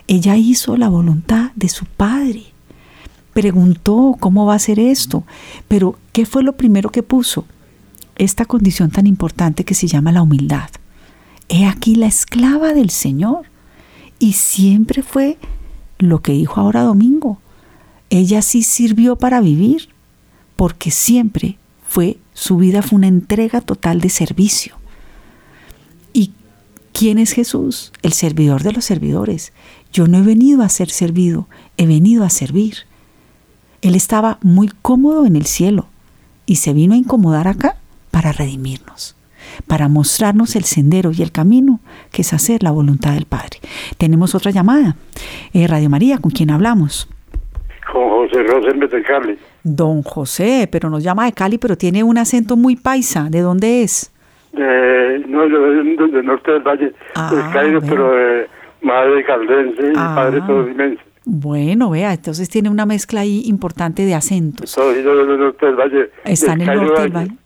Ella 0.06 0.36
hizo 0.36 0.76
la 0.76 0.88
voluntad 0.88 1.52
de 1.54 1.68
su 1.68 1.84
Padre. 1.84 2.44
Preguntó 3.32 4.16
cómo 4.18 4.44
va 4.44 4.54
a 4.54 4.58
ser 4.58 4.80
esto, 4.80 5.24
pero 5.68 5.96
¿qué 6.12 6.26
fue 6.26 6.42
lo 6.42 6.56
primero 6.56 6.90
que 6.90 7.02
puso? 7.02 7.46
Esta 8.16 8.44
condición 8.44 8.90
tan 8.90 9.06
importante 9.06 9.64
que 9.64 9.74
se 9.74 9.86
llama 9.86 10.12
la 10.12 10.22
humildad. 10.22 10.68
He 11.48 11.66
aquí 11.66 11.94
la 11.94 12.06
esclava 12.06 12.74
del 12.74 12.90
Señor. 12.90 13.46
Y 14.18 14.34
siempre 14.34 15.02
fue 15.02 15.38
lo 15.98 16.20
que 16.20 16.32
dijo 16.32 16.60
ahora 16.60 16.82
Domingo. 16.82 17.38
Ella 18.10 18.42
sí 18.42 18.62
sirvió 18.62 19.16
para 19.16 19.40
vivir 19.40 19.89
porque 20.60 20.90
siempre 20.90 21.56
fue, 21.88 22.18
su 22.34 22.58
vida 22.58 22.82
fue 22.82 22.98
una 22.98 23.06
entrega 23.06 23.62
total 23.62 24.02
de 24.02 24.10
servicio. 24.10 24.76
¿Y 26.12 26.32
quién 26.92 27.16
es 27.16 27.32
Jesús? 27.32 27.92
El 28.02 28.12
servidor 28.12 28.62
de 28.62 28.72
los 28.72 28.84
servidores. 28.84 29.54
Yo 29.90 30.06
no 30.06 30.18
he 30.18 30.20
venido 30.20 30.62
a 30.62 30.68
ser 30.68 30.90
servido, 30.90 31.48
he 31.78 31.86
venido 31.86 32.24
a 32.24 32.28
servir. 32.28 32.74
Él 33.80 33.94
estaba 33.94 34.38
muy 34.42 34.68
cómodo 34.82 35.24
en 35.24 35.34
el 35.34 35.46
cielo 35.46 35.86
y 36.44 36.56
se 36.56 36.74
vino 36.74 36.92
a 36.92 36.98
incomodar 36.98 37.48
acá 37.48 37.76
para 38.10 38.30
redimirnos, 38.30 39.16
para 39.66 39.88
mostrarnos 39.88 40.56
el 40.56 40.64
sendero 40.64 41.10
y 41.10 41.22
el 41.22 41.32
camino 41.32 41.80
que 42.12 42.20
es 42.20 42.34
hacer 42.34 42.62
la 42.62 42.70
voluntad 42.70 43.14
del 43.14 43.24
Padre. 43.24 43.60
Tenemos 43.96 44.34
otra 44.34 44.50
llamada. 44.50 44.98
Eh, 45.54 45.66
Radio 45.66 45.88
María, 45.88 46.18
¿con 46.18 46.32
quién 46.32 46.50
hablamos? 46.50 47.08
Rosenberg 48.42 48.90
de 48.90 49.02
Cali. 49.02 49.38
Don 49.62 50.02
José, 50.02 50.68
pero 50.70 50.90
nos 50.90 51.02
llama 51.02 51.26
de 51.26 51.32
Cali, 51.32 51.58
pero 51.58 51.76
tiene 51.76 52.02
un 52.02 52.18
acento 52.18 52.56
muy 52.56 52.76
paisa. 52.76 53.28
¿De 53.30 53.40
dónde 53.40 53.82
es? 53.82 54.12
Eh, 54.52 55.24
no, 55.28 55.46
yo 55.46 55.60
del 55.60 56.26
norte 56.26 56.50
del 56.50 56.62
Valle 56.62 56.92
ah, 57.14 57.50
Cali, 57.52 57.78
pero 57.88 58.12
de 58.12 58.48
madre 58.82 59.24
caldense 59.24 59.92
y 59.92 59.92
ah. 59.96 60.12
padre 60.14 60.40
todimense. 60.46 61.02
Bueno, 61.24 61.90
vea, 61.90 62.14
entonces 62.14 62.48
tiene 62.48 62.70
una 62.70 62.86
mezcla 62.86 63.20
ahí 63.20 63.42
importante 63.46 64.04
de 64.04 64.14
acentos. 64.14 64.74
Todo 64.74 64.92
del 64.92 65.38
norte 65.38 65.66
del 65.66 65.76
Valle. 65.76 66.10
Está 66.24 66.54
en 66.54 66.62
el 66.62 66.66
norte 66.66 67.02
del 67.02 67.12
Valle. 67.12 67.36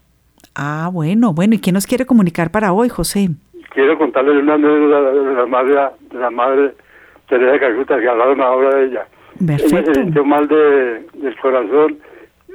Ah, 0.54 0.88
bueno, 0.92 1.34
bueno. 1.34 1.54
¿Y 1.54 1.58
qué 1.58 1.72
nos 1.72 1.86
quiere 1.86 2.06
comunicar 2.06 2.50
para 2.50 2.72
hoy, 2.72 2.88
José? 2.88 3.30
Quiero 3.74 3.98
contarle 3.98 4.38
una 4.38 4.54
anécdota 4.54 5.10
de 5.10 5.34
la 5.34 5.46
madre, 5.46 5.74
de 6.12 6.18
la 6.18 6.30
madre 6.30 6.74
Teresa 7.28 7.52
de 7.52 7.60
Calcuta, 7.60 7.98
que 7.98 8.08
hablaba 8.08 8.32
una 8.32 8.50
obra 8.50 8.76
de 8.76 8.86
ella. 8.86 9.06
Perfecto. 9.38 9.76
Ella 9.76 9.94
se 9.94 10.00
sintió 10.02 10.24
mal 10.24 10.48
de, 10.48 11.06
del 11.14 11.36
corazón 11.40 11.98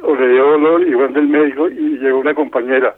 o 0.01 0.15
le 0.15 0.29
dio 0.29 0.51
dolor 0.51 0.87
y 0.87 0.93
fue 0.93 1.07
del 1.09 1.27
médico 1.27 1.69
y 1.69 1.97
llegó 1.97 2.19
una 2.19 2.33
compañera. 2.33 2.95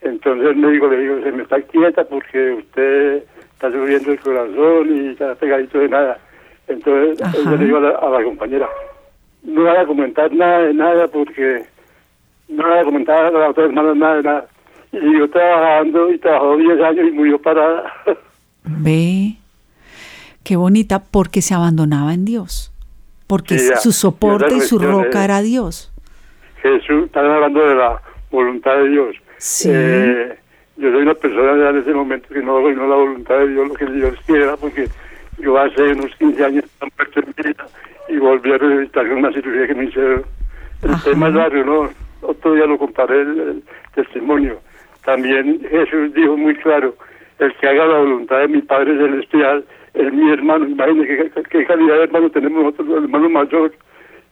Entonces 0.00 0.48
el 0.48 0.56
médico 0.56 0.88
le 0.88 0.98
dijo, 0.98 1.22
se 1.22 1.32
me 1.32 1.42
está 1.42 1.60
quieta 1.62 2.04
porque 2.04 2.52
usted 2.52 3.22
está 3.52 3.70
sufriendo 3.70 4.12
el 4.12 4.20
corazón 4.20 4.96
y 4.96 5.08
está 5.10 5.34
pegadito 5.34 5.78
de 5.78 5.88
nada. 5.88 6.18
Entonces 6.66 7.20
ella 7.34 7.50
le 7.56 7.64
dijo 7.64 7.76
a 7.76 8.10
la, 8.10 8.24
compañera, 8.24 8.68
no 9.42 9.62
voy 9.62 9.76
a 9.76 9.86
comentar 9.86 10.32
nada 10.32 10.60
de 10.60 10.74
nada 10.74 11.08
porque 11.08 11.64
no 12.48 12.66
voy 12.66 12.78
a 12.78 12.84
comentar 12.84 13.26
a 13.26 13.30
las 13.30 13.50
otras 13.50 13.66
hermanas 13.68 13.96
nada 13.96 14.16
de 14.16 14.22
nada. 14.22 14.46
Y 14.92 14.98
siguió 14.98 15.30
trabajando 15.30 16.12
y 16.12 16.18
trabajó 16.18 16.56
10 16.56 16.80
años 16.80 17.08
y 17.08 17.12
murió 17.12 17.40
parada. 17.40 17.92
Ve, 18.64 19.36
qué 20.44 20.56
bonita 20.56 21.02
porque 21.10 21.42
se 21.42 21.54
abandonaba 21.54 22.14
en 22.14 22.24
Dios 22.24 22.71
porque 23.32 23.58
su 23.58 23.92
soporte 23.92 24.54
y 24.54 24.60
su 24.60 24.78
roca 24.78 25.24
era 25.24 25.40
Dios. 25.40 25.90
Jesús, 26.60 27.06
están 27.06 27.24
hablando 27.24 27.66
de 27.66 27.74
la 27.76 27.98
voluntad 28.30 28.76
de 28.76 28.88
Dios. 28.90 29.16
Sí. 29.38 29.70
Eh, 29.72 30.36
yo 30.76 30.92
soy 30.92 31.00
una 31.00 31.14
persona 31.14 31.56
ya 31.56 31.70
en 31.70 31.78
ese 31.78 31.94
momento 31.94 32.28
que 32.28 32.42
no 32.42 32.58
hago 32.58 32.68
la 32.68 32.94
voluntad 32.94 33.38
de 33.38 33.48
Dios, 33.48 33.68
lo 33.68 33.74
que 33.74 33.86
Dios 33.86 34.14
quiera, 34.26 34.54
porque 34.58 34.86
yo 35.38 35.58
hace 35.58 35.92
unos 35.94 36.14
15 36.16 36.44
años 36.44 36.64
muerto 36.94 37.20
en 37.20 37.34
vida 37.42 37.66
y 38.10 38.16
volví 38.18 38.52
a 38.52 38.58
revisitar 38.58 39.10
una 39.10 39.32
cirugía 39.32 39.66
que 39.66 39.74
me 39.76 39.84
hicieron. 39.86 40.24
El 40.82 41.02
tema 41.02 41.28
es 41.28 41.34
largo, 41.34 41.64
¿no? 41.64 41.90
Otro 42.28 42.52
día 42.52 42.66
lo 42.66 42.76
comparé 42.76 43.22
el, 43.22 43.62
testimonio. 43.94 44.60
También 45.06 45.58
Jesús 45.70 46.12
dijo 46.12 46.36
muy 46.36 46.54
claro, 46.56 46.94
el 47.38 47.54
que 47.54 47.66
haga 47.66 47.86
la 47.86 47.98
voluntad 47.98 48.40
de 48.40 48.48
mi 48.48 48.60
Padre 48.60 48.98
Celestial 48.98 49.64
es 49.94 50.12
mi 50.12 50.30
hermano. 50.30 50.66
Imagínense 50.68 51.30
qué, 51.50 51.64
calidad 51.64 51.96
de 51.96 52.04
hermano 52.04 52.30
tenemos 52.30 52.64
nosotros, 52.64 52.98
el 52.98 53.04
hermano 53.04 53.28
mayor 53.28 53.72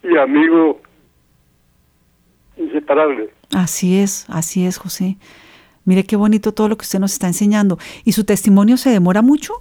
y 0.03 0.17
amigo 0.17 0.81
inseparable. 2.57 3.29
Así 3.55 3.99
es, 3.99 4.25
así 4.29 4.65
es, 4.65 4.77
José. 4.77 5.17
Mire 5.85 6.03
qué 6.03 6.15
bonito 6.15 6.51
todo 6.51 6.69
lo 6.69 6.77
que 6.77 6.83
usted 6.83 6.99
nos 6.99 7.13
está 7.13 7.27
enseñando. 7.27 7.77
¿Y 8.05 8.11
su 8.11 8.23
testimonio 8.23 8.77
se 8.77 8.91
demora 8.91 9.21
mucho? 9.21 9.53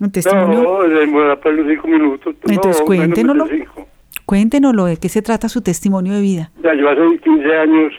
¿Un 0.00 0.10
testimonio? 0.10 0.62
No, 0.62 0.82
demora 0.82 1.38
para 1.40 1.54
los 1.56 1.66
cinco 1.66 1.88
minutos. 1.88 2.34
Entonces 2.46 2.82
cuéntenoslo. 2.82 3.46
Cuéntenoslo, 4.26 4.84
¿de 4.84 4.96
qué 4.96 5.08
se 5.08 5.22
trata 5.22 5.48
su 5.48 5.60
testimonio 5.60 6.14
de 6.14 6.20
vida? 6.20 6.50
Ya, 6.62 6.72
yo 6.74 6.88
hace 6.88 7.18
15 7.18 7.56
años 7.56 7.92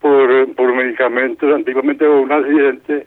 por, 0.00 0.54
por 0.54 0.74
medicamentos, 0.74 1.54
antiguamente 1.54 2.08
hubo 2.08 2.22
un 2.22 2.32
accidente 2.32 3.06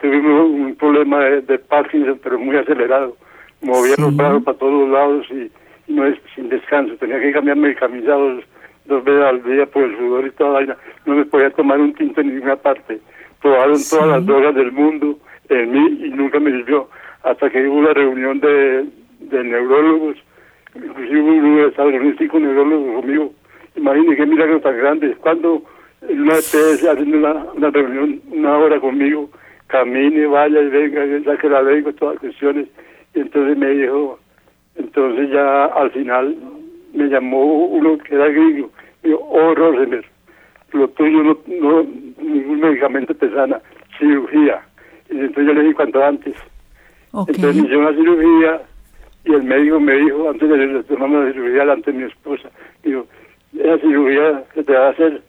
tuvimos 0.00 0.50
un 0.50 0.74
problema 0.76 1.20
de, 1.20 1.58
Parkinson, 1.58 2.20
pero 2.22 2.38
muy 2.38 2.56
acelerado. 2.56 3.16
Movía 3.60 3.94
los 3.98 4.14
brazos 4.14 4.42
para 4.42 4.58
todos 4.58 4.88
lados 4.90 5.26
y, 5.30 5.50
no 5.86 6.06
es 6.06 6.18
sin 6.34 6.48
descanso. 6.48 6.96
Tenía 6.96 7.20
que 7.20 7.32
cambiarme 7.32 7.68
el 7.68 7.76
camisa 7.76 8.12
dos, 8.12 9.04
veces 9.04 9.24
al 9.24 9.42
día 9.44 9.66
por 9.66 9.84
el 9.84 9.96
sudor 9.96 10.26
y 10.26 10.30
toda 10.30 10.50
la 10.50 10.58
vaina. 10.58 10.76
No 11.06 11.14
me 11.14 11.24
podía 11.24 11.50
tomar 11.50 11.80
un 11.80 11.92
tinto 11.94 12.20
en 12.20 12.34
ninguna 12.34 12.56
parte. 12.56 13.00
Probaron 13.40 13.78
todas 13.90 14.08
las 14.08 14.26
drogas 14.26 14.54
del 14.54 14.72
mundo 14.72 15.18
en 15.48 15.72
mí 15.72 16.04
y 16.06 16.10
nunca 16.10 16.40
me 16.40 16.50
sirvió. 16.50 16.88
Hasta 17.22 17.50
que 17.50 17.66
hubo 17.66 17.78
una 17.78 17.92
reunión 17.92 18.40
de, 18.40 18.86
de 19.20 19.44
neurólogos, 19.44 20.16
inclusive 20.74 21.20
uno 21.20 21.62
de 21.62 21.68
Estados 21.68 21.94
Unidos, 21.94 22.16
cinco 22.18 22.38
neurólogos 22.38 23.02
conmigo. 23.02 23.32
Imagínense 23.76 24.16
qué 24.16 24.26
milagro 24.26 24.60
tan 24.60 24.76
grande. 24.76 25.14
Cuando 25.20 25.62
en 26.08 26.20
una 26.22 26.34
EPS 26.34 26.86
haciendo 26.86 27.18
una, 27.18 27.32
una 27.54 27.70
reunión, 27.70 28.20
una 28.30 28.56
hora 28.58 28.80
conmigo, 28.80 29.30
camine, 29.66 30.26
vaya 30.26 30.60
y 30.60 30.68
venga, 30.68 31.04
ya 31.04 31.36
que 31.36 31.48
la 31.48 31.62
vengo, 31.62 31.92
todas 31.92 32.14
las 32.14 32.20
cuestiones. 32.20 32.68
Y 33.14 33.20
entonces 33.20 33.56
me 33.56 33.70
dijo, 33.70 34.18
entonces 34.76 35.30
ya 35.30 35.66
al 35.66 35.90
final 35.90 36.36
me 36.92 37.08
llamó 37.08 37.66
uno 37.66 37.98
que 37.98 38.14
era 38.14 38.28
griego, 38.28 38.70
me 39.02 39.10
dijo, 39.10 39.28
oh 39.30 39.54
Rosenberg, 39.54 40.04
lo 40.72 40.88
tuyo 40.88 41.22
no, 41.22 41.38
no 41.46 41.86
ningún 42.20 42.60
medicamento 42.60 43.14
te 43.14 43.30
sana, 43.30 43.60
cirugía. 43.98 44.60
Y 45.10 45.18
entonces 45.18 45.46
yo 45.46 45.54
le 45.54 45.62
dije 45.62 45.74
cuanto 45.74 46.04
antes. 46.04 46.34
Entonces 47.12 47.56
me 47.56 47.62
hicieron 47.62 47.86
una 47.86 47.96
cirugía 47.96 48.62
y 49.24 49.32
el 49.32 49.42
médico 49.44 49.80
me 49.80 49.94
dijo, 49.94 50.30
antes 50.30 50.48
de 50.48 50.82
tomar 50.84 51.10
la 51.10 51.32
cirugía 51.32 51.60
delante 51.60 51.92
de 51.92 51.98
mi 51.98 52.04
esposa, 52.04 52.50
dijo, 52.82 53.06
esa 53.56 53.78
cirugía 53.78 54.44
que 54.52 54.64
te 54.64 54.72
va 54.72 54.88
a 54.88 54.90
hacer 54.90 55.22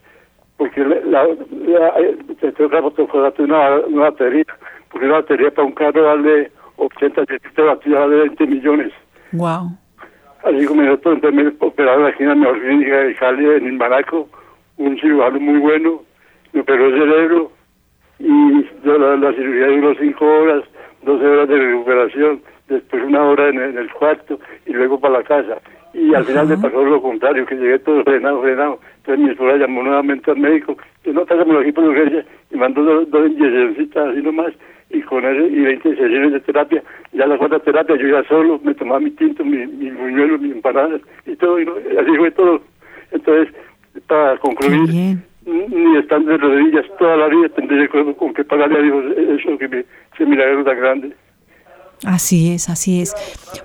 porque 0.56 0.80
la, 0.84 1.24
la, 1.24 1.94
te 2.40 2.52
tengo 2.52 2.92
que 2.92 3.42
una, 3.42 3.70
una 3.86 4.02
batería, 4.02 4.44
porque 4.90 5.06
una 5.06 5.16
batería 5.16 5.50
para 5.50 5.66
un 5.66 5.74
carro 5.74 6.04
vale 6.04 6.50
80, 6.76 7.24
70 7.26 7.62
baterías 7.62 8.00
vale 8.00 8.16
20 8.16 8.46
millones. 8.46 8.92
Wow. 9.32 9.70
Así 10.44 10.64
como 10.66 10.82
nosotros 10.82 11.34
me 11.34 11.52
operaron 11.58 12.06
aquí 12.06 12.22
en 12.22 12.28
la 12.28 12.34
mejor 12.36 12.60
clínica 12.60 12.98
de 12.98 13.14
Cali, 13.16 13.46
en 13.46 13.66
Imbanaco, 13.66 14.28
un 14.76 14.98
cirujano 15.00 15.40
muy 15.40 15.58
bueno, 15.58 16.02
me 16.52 16.60
operó 16.60 16.86
el 16.86 16.98
cerebro 16.98 17.52
y 18.18 18.66
la, 18.84 19.16
la 19.16 19.32
cirugía 19.32 19.66
duró 19.66 19.94
5 19.98 20.24
horas, 20.24 20.64
12 21.02 21.26
horas 21.26 21.48
de 21.48 21.56
recuperación, 21.56 22.42
después 22.68 23.02
una 23.04 23.24
hora 23.24 23.48
en, 23.48 23.76
el 23.76 23.92
cuarto 23.92 24.38
y 24.66 24.72
luego 24.72 24.98
para 25.00 25.18
la 25.18 25.24
casa. 25.24 25.58
Y 25.96 26.14
al 26.14 26.24
final 26.24 26.46
me 26.46 26.58
pasó 26.58 26.84
lo 26.84 27.00
contrario, 27.00 27.46
que 27.46 27.54
llegué 27.54 27.78
todo 27.78 28.04
frenado, 28.04 28.42
frenado. 28.42 28.80
Entonces 28.98 29.24
mi 29.24 29.30
esposa 29.30 29.56
llamó 29.56 29.82
nuevamente 29.82 30.30
al 30.30 30.36
médico, 30.36 30.76
que 31.02 31.12
no, 31.12 31.24
pásamelo 31.24 31.60
aquí 31.60 31.72
por 31.72 31.84
urgencia, 31.84 32.24
y 32.50 32.56
mandó 32.56 32.82
dos, 32.82 33.10
dos 33.10 33.30
inyeccioncitas 33.30 34.08
así 34.08 34.20
nomás, 34.20 34.52
y 34.90 35.00
con 35.02 35.24
eso, 35.24 35.46
y 35.46 35.60
20 35.60 35.88
sesiones 35.96 36.32
de 36.32 36.40
terapia. 36.40 36.82
Ya 37.12 37.26
la 37.26 37.38
cuarta 37.38 37.60
terapia 37.60 37.96
yo 37.96 38.08
iba 38.08 38.22
solo, 38.24 38.60
me 38.62 38.74
tomaba 38.74 39.00
mi 39.00 39.10
tinto, 39.12 39.42
mi, 39.42 39.66
mi 39.66 39.90
buñuelo, 39.90 40.38
mi 40.38 40.50
empanada, 40.50 40.98
y 41.24 41.34
todo, 41.36 41.58
y 41.60 41.64
así 41.64 42.16
fue 42.18 42.30
todo. 42.32 42.60
Entonces, 43.12 43.54
para 44.06 44.36
concluir, 44.36 45.16
ni 45.46 45.96
estando 45.96 46.32
de 46.32 46.38
rodillas 46.38 46.84
toda 46.98 47.16
la 47.16 47.28
vida 47.28 47.48
tendré 47.50 47.88
con, 47.88 48.12
con 48.14 48.34
que 48.34 48.44
pagarle 48.44 48.78
a 48.78 48.82
Dios 48.82 49.04
eso 49.16 49.56
que 49.56 49.68
me, 49.68 49.84
ese 50.14 50.26
milagro 50.26 50.64
tan 50.64 50.76
grande. 50.76 51.12
Así 52.04 52.50
es, 52.50 52.68
así 52.68 53.00
es. 53.00 53.14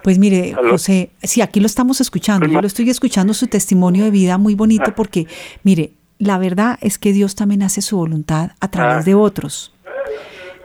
Pues 0.03 0.17
mire, 0.17 0.53
José, 0.53 1.11
sí, 1.21 1.41
aquí 1.41 1.59
lo 1.59 1.65
estamos 1.65 2.01
escuchando. 2.01 2.47
Yo 2.47 2.61
lo 2.61 2.67
estoy 2.67 2.89
escuchando 2.89 3.33
su 3.33 3.47
testimonio 3.47 4.05
de 4.05 4.11
vida 4.11 4.37
muy 4.37 4.55
bonito 4.55 4.85
ah. 4.87 4.95
porque, 4.95 5.27
mire, 5.63 5.91
la 6.17 6.37
verdad 6.37 6.77
es 6.81 6.97
que 6.97 7.13
Dios 7.13 7.35
también 7.35 7.63
hace 7.63 7.81
su 7.81 7.97
voluntad 7.97 8.51
a 8.59 8.69
través 8.69 8.97
ah. 8.97 9.03
de 9.03 9.15
otros. 9.15 9.73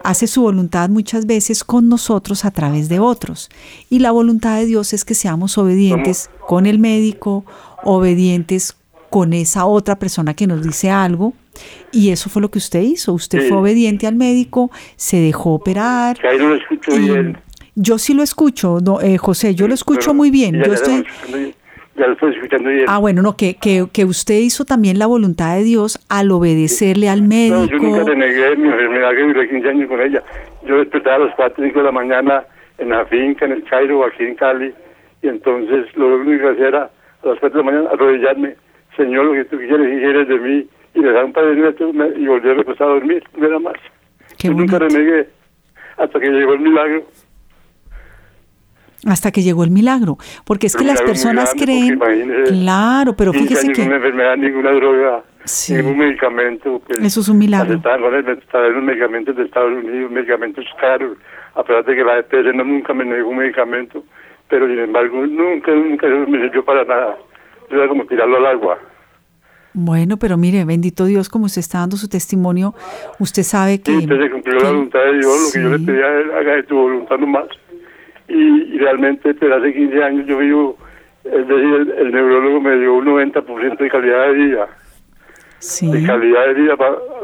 Hace 0.03 0.27
su 0.27 0.43
voluntad 0.43 0.89
muchas 0.89 1.25
veces 1.25 1.63
con 1.63 1.89
nosotros 1.89 2.45
a 2.45 2.51
través 2.51 2.87
de 2.87 2.99
otros. 2.99 3.49
Y 3.89 3.99
la 3.99 4.11
voluntad 4.11 4.57
de 4.57 4.65
Dios 4.65 4.93
es 4.93 5.03
que 5.03 5.15
seamos 5.15 5.57
obedientes 5.57 6.29
con 6.47 6.65
el 6.65 6.79
médico, 6.79 7.43
obedientes 7.83 8.77
con 9.09 9.33
esa 9.33 9.65
otra 9.65 9.99
persona 9.99 10.33
que 10.33 10.47
nos 10.47 10.63
dice 10.63 10.89
algo. 10.89 11.33
Y 11.91 12.11
eso 12.11 12.29
fue 12.29 12.41
lo 12.41 12.51
que 12.51 12.59
usted 12.59 12.81
hizo. 12.81 13.11
Usted 13.13 13.49
fue 13.49 13.57
obediente 13.57 14.07
al 14.07 14.15
médico, 14.15 14.71
se 14.95 15.17
dejó 15.19 15.55
operar. 15.55 16.17
no 16.39 16.49
lo 16.49 16.55
escucho 16.55 16.95
bien. 16.95 17.37
Yo 17.79 17.99
sí 17.99 18.15
lo 18.15 18.23
escucho, 18.23 18.79
eh, 19.03 19.17
José, 19.19 19.53
yo 19.53 19.67
lo 19.67 19.75
escucho 19.75 20.11
muy 20.11 20.31
bien. 20.31 20.55
Ya, 20.55 20.65
yo 20.65 20.73
estoy... 20.73 21.05
ya 21.95 22.07
lo 22.07 22.13
estoy 22.13 22.33
escuchando 22.33 22.71
bien. 22.71 22.85
Ah, 22.87 22.97
bueno, 22.97 23.21
no, 23.21 23.37
que, 23.37 23.53
que, 23.53 23.85
que, 23.93 24.03
usted 24.03 24.39
hizo 24.39 24.65
también 24.65 24.97
la 24.97 25.05
voluntad 25.05 25.55
de 25.55 25.63
Dios 25.63 25.99
al 26.09 26.31
obedecerle 26.31 27.07
al 27.07 27.21
médico. 27.21 27.57
No, 27.57 27.65
yo 27.67 27.77
nunca 27.77 28.05
te 28.05 28.15
negué 28.15 28.55
mi 28.55 28.67
enfermedad, 28.69 29.11
que 29.11 29.23
viví 29.25 29.49
15 29.49 29.69
años 29.69 29.89
con 29.89 30.01
ella. 30.01 30.23
Yo 30.65 30.79
despertaba 30.79 31.17
a 31.17 31.27
las 31.27 31.35
4 31.35 31.63
5 31.63 31.77
de 31.77 31.85
la 31.85 31.91
mañana 31.91 32.45
en 32.79 32.89
la 32.89 33.05
finca, 33.05 33.45
en 33.45 33.51
el 33.51 33.63
Cairo, 33.65 34.03
aquí 34.03 34.23
en 34.23 34.33
Cali, 34.33 34.73
y 35.21 35.27
entonces 35.27 35.85
lo 35.95 36.15
único 36.15 36.45
que 36.45 36.53
hacía 36.53 36.67
era 36.69 36.89
a 37.23 37.27
las 37.27 37.39
4 37.39 37.49
de 37.49 37.57
la 37.57 37.71
mañana 37.71 37.89
arrodillarme, 37.93 38.55
Señor, 38.95 39.25
lo 39.25 39.33
que 39.33 39.45
tú 39.45 39.57
quieres 39.59 39.87
y 39.87 39.99
quieres 39.99 40.27
de 40.27 40.39
mí, 40.39 40.67
y 40.95 40.99
le 40.99 41.11
dar 41.11 41.25
un 41.25 41.33
padre 41.33 41.55
nuestro 41.55 41.89
y 41.89 42.25
volver 42.25 42.53
a 42.53 42.55
recostar 42.55 42.87
a 42.87 42.93
dormir, 42.93 43.23
no 43.37 43.45
era 43.45 43.59
más. 43.59 43.75
Qué 44.39 44.47
yo 44.47 44.55
nunca 44.55 44.79
renegué 44.79 45.29
hasta 45.97 46.19
que 46.19 46.27
llegó 46.27 46.53
el 46.53 46.61
milagro 46.61 47.03
hasta 49.05 49.31
que 49.31 49.41
llegó 49.41 49.63
el 49.63 49.71
milagro, 49.71 50.17
porque 50.45 50.67
es 50.67 50.75
que 50.75 50.83
las 50.83 51.01
personas 51.01 51.53
creen, 51.53 51.99
claro, 52.47 53.15
pero 53.15 53.33
fíjese 53.33 53.71
que 53.71 53.81
ninguna 53.81 53.97
enfermedad, 53.97 54.37
ninguna 54.37 54.71
droga, 54.71 55.23
ningún 55.69 55.97
medicamento, 55.97 56.81
eso 57.01 57.21
es 57.21 57.29
un 57.29 57.37
milagro. 57.37 57.75
Estaban 57.75 58.01
los 58.01 58.83
medicamentos 58.83 59.35
de 59.35 59.43
Estados 59.43 59.71
Unidos, 59.71 60.11
medicamentos 60.11 60.65
caros, 60.79 61.17
a 61.55 61.63
pesar 61.63 61.85
de 61.85 61.95
que 61.95 62.03
la 62.03 62.19
EPS 62.19 62.55
no 62.55 62.63
nunca 62.63 62.93
me 62.93 63.05
negó 63.05 63.29
un 63.29 63.37
medicamento, 63.37 64.03
pero 64.49 64.67
sin 64.67 64.79
embargo 64.79 65.25
nunca, 65.25 65.71
nunca 65.71 66.07
me 66.07 66.39
sirvió 66.41 66.65
para 66.65 66.83
nada, 66.83 67.17
era 67.69 67.87
como 67.87 68.05
tirarlo 68.05 68.37
al 68.37 68.45
agua. 68.47 68.79
Bueno, 69.73 70.17
pero 70.17 70.37
mire, 70.37 70.65
bendito 70.65 71.05
Dios, 71.05 71.29
como 71.29 71.45
usted 71.45 71.59
está 71.59 71.79
dando 71.79 71.97
su 71.97 72.09
testimonio, 72.09 72.73
usted 73.19 73.43
sabe 73.43 73.79
que... 73.79 73.91
Sí, 73.91 73.97
usted 73.99 74.21
se 74.23 74.31
cumplió 74.31 74.55
la 74.59 74.69
voluntad 74.69 74.99
de 75.01 75.13
Dios, 75.19 75.39
lo 75.45 75.51
que 75.53 75.61
yo 75.61 75.77
le 75.77 75.85
pedía, 75.85 76.07
haga 76.39 76.55
de 76.55 76.63
tu 76.63 76.75
voluntad 76.75 77.17
nomás 77.19 77.45
y, 78.27 78.77
realmente 78.77 79.33
desde 79.33 79.53
hace 79.53 79.73
15 79.73 80.03
años 80.03 80.27
yo 80.27 80.37
vivo, 80.37 80.77
es 81.23 81.47
decir, 81.47 81.95
el, 81.97 82.11
neurólogo 82.11 82.61
me 82.61 82.77
dio 82.77 82.95
un 82.95 83.05
90% 83.05 83.77
de 83.77 83.89
calidad 83.89 84.27
de 84.27 84.33
vida. 84.33 84.67
Sí. 85.59 85.91
De 85.91 86.05
calidad 86.05 86.45
de 86.47 86.53
vida 86.53 86.75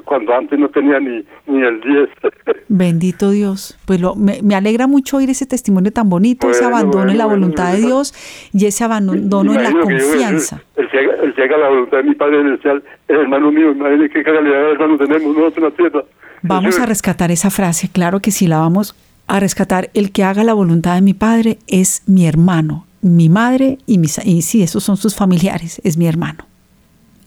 cuando 0.05 0.33
antes 0.33 0.57
no 0.57 0.67
tenía 0.69 0.99
ni, 0.99 1.23
ni 1.45 1.61
el 1.61 1.79
10. 1.81 2.09
Bendito 2.67 3.29
Dios. 3.29 3.77
Pues 3.85 4.01
lo, 4.01 4.15
me, 4.15 4.41
me, 4.41 4.55
alegra 4.55 4.87
mucho 4.87 5.17
oír 5.17 5.29
ese 5.29 5.45
testimonio 5.45 5.91
tan 5.91 6.09
bonito, 6.09 6.49
ese 6.49 6.65
abandono 6.65 7.11
en 7.11 7.19
la 7.19 7.27
voluntad 7.27 7.73
de 7.73 7.81
Dios 7.81 8.13
y 8.51 8.65
ese 8.65 8.83
abandono 8.83 9.53
en 9.53 9.63
la 9.63 9.71
confianza. 9.71 10.63
el, 10.75 10.89
que 10.89 10.99
haga, 10.99 11.15
el, 11.21 11.33
que 11.35 11.43
haga, 11.43 11.57
la 11.57 11.69
voluntad 11.69 11.97
de 11.97 12.03
mi 12.03 12.15
Padre 12.15 12.41
Celestial 12.41 12.83
es 13.07 13.15
hermano 13.15 13.51
mío. 13.51 13.71
Imagínese 13.71 14.13
qué 14.13 14.23
calidad 14.23 14.41
de 14.43 14.71
hermano 14.71 14.97
tenemos 14.97 15.37
nosotros 15.37 15.57
en 15.57 15.63
la 15.63 15.71
tierra. 15.71 16.03
Vamos 16.41 16.79
a 16.79 16.85
rescatar 16.87 17.29
esa 17.31 17.51
frase, 17.51 17.89
claro 17.93 18.19
que 18.19 18.31
sí, 18.31 18.47
la 18.47 18.57
vamos 18.57 18.95
a 19.27 19.39
rescatar, 19.39 19.89
el 19.93 20.11
que 20.11 20.23
haga 20.23 20.43
la 20.43 20.53
voluntad 20.53 20.95
de 20.95 21.01
mi 21.01 21.13
padre 21.13 21.59
es 21.67 22.03
mi 22.05 22.25
hermano, 22.25 22.85
mi 23.01 23.29
madre 23.29 23.79
y 23.85 23.97
mis, 23.97 24.19
y 24.23 24.41
sí, 24.41 24.63
esos 24.63 24.83
son 24.83 24.97
sus 24.97 25.15
familiares, 25.15 25.81
es 25.83 25.97
mi 25.97 26.07
hermano. 26.07 26.45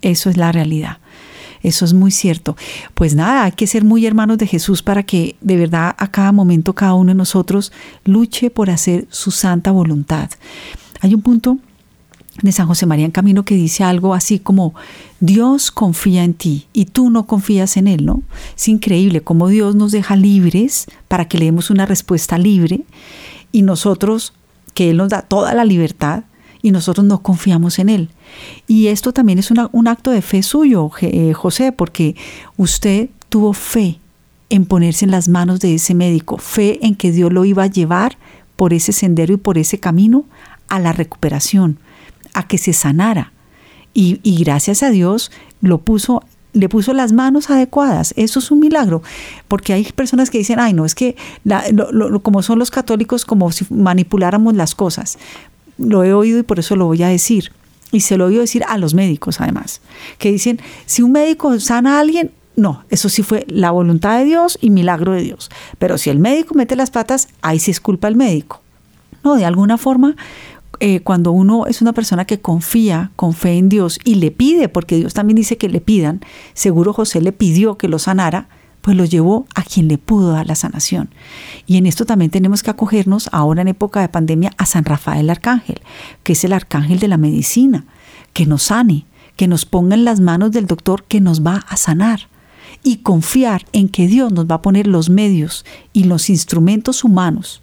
Eso 0.02 0.30
es 0.30 0.36
la 0.36 0.52
realidad. 0.52 0.98
Eso 1.62 1.84
es 1.84 1.94
muy 1.94 2.10
cierto. 2.10 2.56
Pues 2.94 3.14
nada, 3.14 3.44
hay 3.44 3.52
que 3.52 3.66
ser 3.66 3.84
muy 3.84 4.06
hermanos 4.06 4.38
de 4.38 4.46
Jesús 4.46 4.82
para 4.82 5.02
que 5.02 5.36
de 5.40 5.56
verdad 5.56 5.94
a 5.98 6.10
cada 6.10 6.32
momento 6.32 6.74
cada 6.74 6.94
uno 6.94 7.10
de 7.10 7.16
nosotros 7.16 7.72
luche 8.04 8.50
por 8.50 8.70
hacer 8.70 9.06
su 9.10 9.30
santa 9.30 9.70
voluntad. 9.70 10.30
Hay 11.00 11.14
un 11.14 11.22
punto 11.22 11.58
de 12.42 12.52
San 12.52 12.66
José 12.66 12.86
María 12.86 13.04
en 13.04 13.10
Camino 13.10 13.44
que 13.44 13.54
dice 13.54 13.84
algo 13.84 14.14
así 14.14 14.38
como, 14.38 14.74
Dios 15.20 15.70
confía 15.70 16.24
en 16.24 16.34
ti 16.34 16.66
y 16.72 16.86
tú 16.86 17.10
no 17.10 17.26
confías 17.26 17.76
en 17.76 17.88
Él, 17.88 18.04
¿no? 18.04 18.22
Es 18.56 18.68
increíble 18.68 19.22
cómo 19.22 19.48
Dios 19.48 19.74
nos 19.74 19.92
deja 19.92 20.16
libres 20.16 20.86
para 21.08 21.26
que 21.26 21.38
le 21.38 21.46
demos 21.46 21.70
una 21.70 21.86
respuesta 21.86 22.38
libre 22.38 22.82
y 23.52 23.62
nosotros, 23.62 24.32
que 24.74 24.90
Él 24.90 24.98
nos 24.98 25.08
da 25.08 25.22
toda 25.22 25.54
la 25.54 25.64
libertad 25.64 26.24
y 26.62 26.70
nosotros 26.70 27.06
no 27.06 27.22
confiamos 27.22 27.78
en 27.78 27.88
Él. 27.88 28.10
Y 28.66 28.88
esto 28.88 29.12
también 29.12 29.38
es 29.38 29.50
un 29.50 29.88
acto 29.88 30.10
de 30.10 30.22
fe 30.22 30.42
suyo, 30.42 30.90
eh, 31.00 31.32
José, 31.32 31.72
porque 31.72 32.16
usted 32.56 33.08
tuvo 33.28 33.52
fe 33.52 33.98
en 34.50 34.66
ponerse 34.66 35.04
en 35.04 35.10
las 35.10 35.28
manos 35.28 35.60
de 35.60 35.74
ese 35.74 35.94
médico, 35.94 36.38
fe 36.38 36.84
en 36.84 36.94
que 36.94 37.12
Dios 37.12 37.32
lo 37.32 37.44
iba 37.44 37.64
a 37.64 37.68
llevar 37.68 38.18
por 38.56 38.72
ese 38.72 38.92
sendero 38.92 39.34
y 39.34 39.38
por 39.38 39.58
ese 39.58 39.78
camino 39.78 40.24
a 40.68 40.78
la 40.78 40.92
recuperación 40.92 41.78
a 42.36 42.46
que 42.46 42.58
se 42.58 42.72
sanara. 42.72 43.32
Y, 43.94 44.20
gracias 44.44 44.82
a 44.82 44.90
Dios 44.90 45.32
lo 45.62 45.78
puso 45.78 46.22
le 46.52 46.70
puso 46.70 46.94
las 46.94 47.12
manos 47.12 47.50
adecuadas. 47.50 48.14
Eso 48.16 48.38
es 48.38 48.50
un 48.50 48.60
milagro, 48.60 49.02
porque 49.46 49.74
hay 49.74 49.84
personas 49.84 50.30
que 50.30 50.38
dicen, 50.38 50.58
ay, 50.58 50.72
no, 50.72 50.86
es 50.86 50.94
que 50.94 51.14
como 52.22 52.42
son 52.42 52.58
los 52.58 52.70
católicos, 52.70 53.26
como 53.26 53.52
si 53.52 53.66
manipuláramos 53.68 54.54
las 54.54 54.74
cosas. 54.74 55.18
Lo 55.76 56.02
he 56.02 56.14
oído 56.14 56.38
y 56.38 56.42
por 56.42 56.58
eso 56.58 56.74
lo 56.74 56.86
voy 56.86 57.02
a 57.02 57.08
decir. 57.08 57.52
Y 57.92 58.00
se 58.00 58.16
lo 58.16 58.24
oído 58.26 58.40
decir 58.40 58.64
a 58.68 58.78
los 58.78 58.94
médicos, 58.94 59.38
además, 59.42 59.82
que 60.16 60.32
dicen, 60.32 60.58
si 60.86 61.02
un 61.02 61.12
médico 61.12 61.60
sana 61.60 61.96
a 61.96 62.00
alguien, 62.00 62.30
no, 62.56 62.84
eso 62.88 63.10
sí 63.10 63.22
fue 63.22 63.44
la 63.48 63.70
voluntad 63.70 64.18
de 64.18 64.24
Dios 64.24 64.56
y 64.62 64.70
milagro 64.70 65.12
de 65.12 65.22
Dios. 65.22 65.50
Pero 65.78 65.98
si 65.98 66.08
el 66.08 66.18
médico 66.18 66.54
mete 66.54 66.74
las 66.74 66.90
patas, 66.90 67.28
ahí 67.42 67.58
sí 67.58 67.70
es 67.70 67.80
culpa 67.80 68.08
al 68.08 68.16
médico. 68.16 68.62
No, 69.22 69.36
de 69.36 69.44
alguna 69.44 69.76
forma 69.76 70.16
eh, 70.80 71.00
cuando 71.00 71.32
uno 71.32 71.66
es 71.66 71.80
una 71.80 71.92
persona 71.92 72.24
que 72.24 72.40
confía 72.40 73.10
con 73.16 73.32
fe 73.32 73.58
en 73.58 73.68
Dios 73.68 73.98
y 74.04 74.16
le 74.16 74.30
pide, 74.30 74.68
porque 74.68 74.96
Dios 74.96 75.14
también 75.14 75.36
dice 75.36 75.56
que 75.56 75.68
le 75.68 75.80
pidan, 75.80 76.20
seguro 76.54 76.92
José 76.92 77.20
le 77.20 77.32
pidió 77.32 77.76
que 77.78 77.88
lo 77.88 77.98
sanara, 77.98 78.48
pues 78.82 78.96
lo 78.96 79.04
llevó 79.04 79.46
a 79.54 79.62
quien 79.62 79.88
le 79.88 79.98
pudo 79.98 80.32
dar 80.32 80.46
la 80.46 80.54
sanación. 80.54 81.10
Y 81.66 81.76
en 81.76 81.86
esto 81.86 82.04
también 82.04 82.30
tenemos 82.30 82.62
que 82.62 82.70
acogernos 82.70 83.28
ahora 83.32 83.62
en 83.62 83.68
época 83.68 84.00
de 84.00 84.08
pandemia 84.08 84.52
a 84.58 84.66
San 84.66 84.84
Rafael 84.84 85.28
Arcángel, 85.28 85.80
que 86.22 86.34
es 86.34 86.44
el 86.44 86.52
arcángel 86.52 87.00
de 87.00 87.08
la 87.08 87.16
medicina, 87.16 87.84
que 88.32 88.46
nos 88.46 88.64
sane, 88.64 89.04
que 89.34 89.48
nos 89.48 89.64
ponga 89.64 89.94
en 89.96 90.04
las 90.04 90.20
manos 90.20 90.52
del 90.52 90.66
doctor 90.66 91.04
que 91.04 91.20
nos 91.20 91.44
va 91.44 91.64
a 91.68 91.76
sanar 91.76 92.28
y 92.82 92.98
confiar 92.98 93.64
en 93.72 93.88
que 93.88 94.06
Dios 94.06 94.32
nos 94.32 94.46
va 94.46 94.56
a 94.56 94.62
poner 94.62 94.86
los 94.86 95.10
medios 95.10 95.64
y 95.92 96.04
los 96.04 96.30
instrumentos 96.30 97.02
humanos 97.02 97.62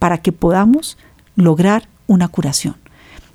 para 0.00 0.18
que 0.18 0.32
podamos 0.32 0.98
lograr 1.36 1.88
una 2.06 2.28
curación. 2.28 2.76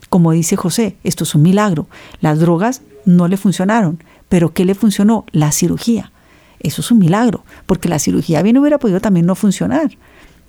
Como 0.10 0.32
dice 0.32 0.56
José, 0.56 0.98
esto 1.04 1.24
es 1.24 1.36
un 1.36 1.44
milagro. 1.44 1.88
Las 2.22 2.40
drogas 2.40 2.82
no 3.06 3.28
le 3.28 3.38
funcionaron, 3.38 4.04
pero 4.28 4.54
¿qué 4.54 4.66
le 4.66 4.76
funcionó? 4.76 5.26
La 5.32 5.52
cirugía. 5.52 6.12
Eso 6.60 6.82
es 6.82 6.92
un 6.92 7.00
milagro, 7.00 7.44
porque 7.66 7.90
la 7.90 8.00
cirugía 8.00 8.42
bien 8.42 8.58
hubiera 8.58 8.80
podido 8.80 9.00
también 9.00 9.26
no 9.26 9.36
funcionar. 9.36 9.92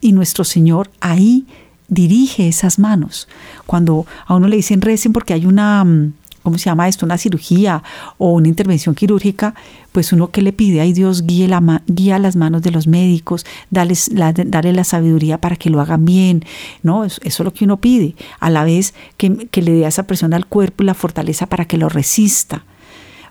Y 0.00 0.12
nuestro 0.12 0.44
Señor 0.44 0.90
ahí 1.00 1.46
dirige 1.88 2.48
esas 2.48 2.78
manos. 2.78 3.28
Cuando 3.66 4.06
a 4.26 4.34
uno 4.34 4.48
le 4.48 4.56
dicen 4.56 4.80
recen 4.80 5.12
porque 5.12 5.34
hay 5.34 5.46
una, 5.46 5.84
mm, 5.84 6.12
¿cómo 6.42 6.58
se 6.58 6.66
llama 6.66 6.88
esto? 6.88 7.06
Una 7.06 7.18
cirugía 7.18 7.82
o 8.18 8.32
una 8.32 8.48
intervención 8.48 8.94
quirúrgica, 8.94 9.54
pues 9.92 10.12
uno 10.12 10.30
que 10.30 10.42
le 10.42 10.52
pide, 10.52 10.80
ay 10.80 10.92
Dios, 10.92 11.26
guíe 11.26 11.48
guía 11.86 12.18
las 12.18 12.36
manos 12.36 12.62
de 12.62 12.70
los 12.70 12.86
médicos, 12.86 13.44
dale 13.70 13.94
la, 14.12 14.32
la 14.32 14.84
sabiduría 14.84 15.38
para 15.38 15.56
que 15.56 15.70
lo 15.70 15.80
hagan 15.80 16.04
bien, 16.04 16.44
¿no? 16.82 17.04
Eso, 17.04 17.20
es 17.22 17.38
lo 17.40 17.52
que 17.52 17.64
uno 17.64 17.78
pide, 17.78 18.14
a 18.38 18.50
la 18.50 18.64
vez 18.64 18.94
que, 19.16 19.48
le 19.60 19.72
dé 19.72 19.84
a 19.84 19.88
esa 19.88 20.04
persona 20.04 20.36
al 20.36 20.46
cuerpo 20.46 20.84
la 20.84 20.94
fortaleza 20.94 21.46
para 21.46 21.64
que 21.64 21.76
lo 21.76 21.88
resista. 21.88 22.64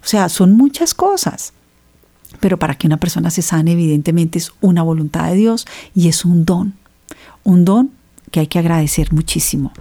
O 0.03 0.07
sea, 0.07 0.30
son 0.30 0.53
muchas 0.53 0.93
cosas. 0.93 1.53
Pero 2.39 2.57
para 2.57 2.76
que 2.76 2.88
una 2.88 2.97
persona 2.97 3.32
se 3.32 3.41
sane, 3.41 3.72
evidentemente 3.72 4.38
es 4.38 4.51
una 4.62 4.84
voluntad 4.84 5.30
de 5.30 5.36
Dios 5.36 5.66
y 5.95 6.07
es 6.07 6.26
un 6.26 6.45
don. 6.45 6.76
Un 7.43 7.66
don 7.66 7.91
que 8.32 8.39
hay 8.39 8.47
que 8.47 8.60
agradecer 8.60 9.12
muchísimo. 9.12 9.74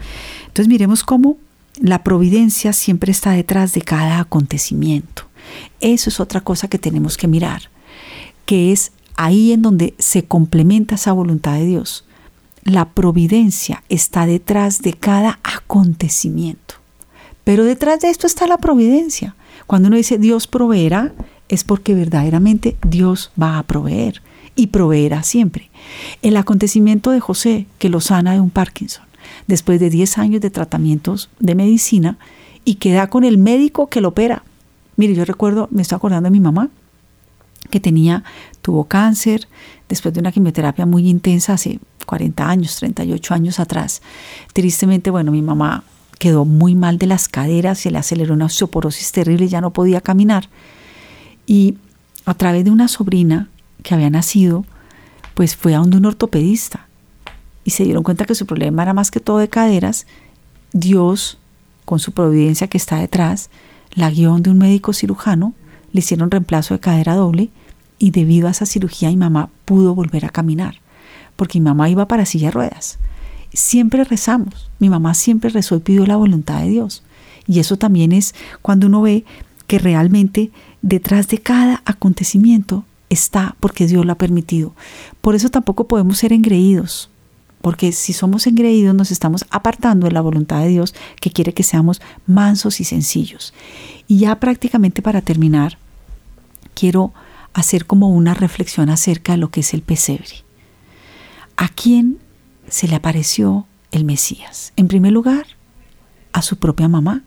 Entonces 0.46 0.68
miremos 0.68 1.04
cómo 1.04 1.36
la 1.80 2.02
providencia 2.02 2.72
siempre 2.72 3.12
está 3.12 3.32
detrás 3.32 3.72
de 3.72 3.82
cada 3.82 4.20
acontecimiento. 4.20 5.24
Eso 5.80 6.10
es 6.10 6.20
otra 6.20 6.40
cosa 6.40 6.68
que 6.68 6.78
tenemos 6.78 7.16
que 7.16 7.28
mirar, 7.28 7.62
que 8.46 8.72
es 8.72 8.92
ahí 9.16 9.52
en 9.52 9.62
donde 9.62 9.94
se 9.98 10.24
complementa 10.24 10.96
esa 10.96 11.12
voluntad 11.12 11.54
de 11.54 11.66
Dios. 11.66 12.04
La 12.64 12.90
providencia 12.90 13.82
está 13.88 14.26
detrás 14.26 14.82
de 14.82 14.92
cada 14.94 15.38
acontecimiento. 15.42 16.74
Pero 17.44 17.64
detrás 17.64 18.00
de 18.00 18.10
esto 18.10 18.26
está 18.26 18.46
la 18.46 18.58
providencia. 18.58 19.34
Cuando 19.66 19.88
uno 19.88 19.96
dice 19.96 20.18
Dios 20.18 20.46
proveerá, 20.46 21.14
es 21.48 21.64
porque 21.64 21.94
verdaderamente 21.94 22.76
Dios 22.86 23.32
va 23.40 23.58
a 23.58 23.62
proveer 23.62 24.22
y 24.54 24.66
proveerá 24.66 25.22
siempre. 25.22 25.70
El 26.20 26.36
acontecimiento 26.36 27.10
de 27.10 27.20
José, 27.20 27.66
que 27.78 27.88
lo 27.88 28.00
sana 28.00 28.32
de 28.32 28.40
un 28.40 28.50
Parkinson, 28.50 29.07
después 29.46 29.80
de 29.80 29.90
10 29.90 30.18
años 30.18 30.40
de 30.40 30.50
tratamientos 30.50 31.30
de 31.40 31.54
medicina, 31.54 32.18
y 32.64 32.76
queda 32.76 33.08
con 33.08 33.24
el 33.24 33.38
médico 33.38 33.88
que 33.88 34.00
lo 34.00 34.08
opera. 34.08 34.42
Mire, 34.96 35.14
yo 35.14 35.24
recuerdo, 35.24 35.68
me 35.70 35.82
estoy 35.82 35.96
acordando 35.96 36.26
de 36.26 36.32
mi 36.32 36.40
mamá, 36.40 36.68
que 37.70 37.80
tenía, 37.80 38.24
tuvo 38.62 38.84
cáncer, 38.84 39.48
después 39.88 40.12
de 40.14 40.20
una 40.20 40.32
quimioterapia 40.32 40.86
muy 40.86 41.08
intensa 41.08 41.54
hace 41.54 41.80
40 42.06 42.48
años, 42.48 42.76
38 42.76 43.34
años 43.34 43.60
atrás. 43.60 44.02
Tristemente, 44.52 45.10
bueno, 45.10 45.32
mi 45.32 45.42
mamá 45.42 45.84
quedó 46.18 46.44
muy 46.44 46.74
mal 46.74 46.98
de 46.98 47.06
las 47.06 47.28
caderas, 47.28 47.78
se 47.78 47.90
le 47.90 47.98
aceleró 47.98 48.34
una 48.34 48.46
osteoporosis 48.46 49.12
terrible, 49.12 49.48
ya 49.48 49.60
no 49.60 49.72
podía 49.72 50.00
caminar. 50.00 50.48
Y 51.46 51.76
a 52.24 52.34
través 52.34 52.64
de 52.64 52.70
una 52.70 52.88
sobrina 52.88 53.48
que 53.82 53.94
había 53.94 54.10
nacido, 54.10 54.64
pues 55.34 55.56
fue 55.56 55.74
a 55.74 55.78
donde 55.78 55.96
un 55.96 56.06
ortopedista 56.06 56.87
y 57.68 57.70
se 57.70 57.84
dieron 57.84 58.02
cuenta 58.02 58.24
que 58.24 58.34
su 58.34 58.46
problema 58.46 58.82
era 58.82 58.94
más 58.94 59.10
que 59.10 59.20
todo 59.20 59.38
de 59.38 59.48
caderas. 59.48 60.06
Dios, 60.72 61.38
con 61.84 61.98
su 61.98 62.12
providencia 62.12 62.68
que 62.68 62.78
está 62.78 62.96
detrás, 62.96 63.50
la 63.94 64.10
guió 64.10 64.36
de 64.38 64.50
un 64.50 64.58
médico 64.58 64.92
cirujano, 64.92 65.52
le 65.92 66.00
hicieron 66.00 66.30
reemplazo 66.30 66.72
de 66.74 66.80
cadera 66.80 67.14
doble 67.14 67.50
y 67.98 68.10
debido 68.10 68.48
a 68.48 68.52
esa 68.52 68.66
cirugía 68.66 69.10
mi 69.10 69.16
mamá 69.16 69.50
pudo 69.66 69.94
volver 69.94 70.24
a 70.24 70.30
caminar, 70.30 70.76
porque 71.36 71.60
mi 71.60 71.64
mamá 71.64 71.90
iba 71.90 72.08
para 72.08 72.24
silla 72.24 72.48
de 72.48 72.52
ruedas 72.52 72.98
siempre 73.52 74.04
rezamos. 74.04 74.70
Mi 74.78 74.88
mamá 74.88 75.14
siempre 75.14 75.50
rezó 75.50 75.76
y 75.76 75.80
pidió 75.80 76.06
la 76.06 76.16
voluntad 76.16 76.62
de 76.62 76.68
Dios. 76.68 77.02
Y 77.46 77.60
eso 77.60 77.76
también 77.76 78.12
es 78.12 78.34
cuando 78.62 78.86
uno 78.86 79.02
ve 79.02 79.24
que 79.66 79.78
realmente 79.78 80.50
detrás 80.82 81.28
de 81.28 81.38
cada 81.38 81.82
acontecimiento 81.84 82.84
está 83.10 83.56
porque 83.60 83.86
Dios 83.86 84.04
lo 84.04 84.12
ha 84.12 84.18
permitido. 84.18 84.74
Por 85.20 85.34
eso 85.34 85.48
tampoco 85.48 85.88
podemos 85.88 86.18
ser 86.18 86.32
engreídos, 86.32 87.10
porque 87.60 87.92
si 87.92 88.12
somos 88.12 88.46
engreídos 88.46 88.94
nos 88.94 89.10
estamos 89.10 89.44
apartando 89.50 90.06
de 90.06 90.12
la 90.12 90.20
voluntad 90.20 90.60
de 90.60 90.68
Dios 90.68 90.94
que 91.20 91.30
quiere 91.30 91.54
que 91.54 91.62
seamos 91.62 92.00
mansos 92.26 92.80
y 92.80 92.84
sencillos. 92.84 93.52
Y 94.06 94.18
ya 94.20 94.38
prácticamente 94.40 95.02
para 95.02 95.22
terminar, 95.22 95.78
quiero 96.74 97.12
hacer 97.52 97.86
como 97.86 98.10
una 98.10 98.34
reflexión 98.34 98.90
acerca 98.90 99.32
de 99.32 99.38
lo 99.38 99.50
que 99.50 99.60
es 99.60 99.74
el 99.74 99.82
pesebre. 99.82 100.44
¿A 101.56 101.68
quién 101.68 102.18
se 102.68 102.86
le 102.88 102.96
apareció 102.96 103.66
el 103.90 104.04
Mesías. 104.04 104.72
En 104.76 104.88
primer 104.88 105.12
lugar, 105.12 105.46
a 106.32 106.42
su 106.42 106.58
propia 106.58 106.88
mamá, 106.88 107.22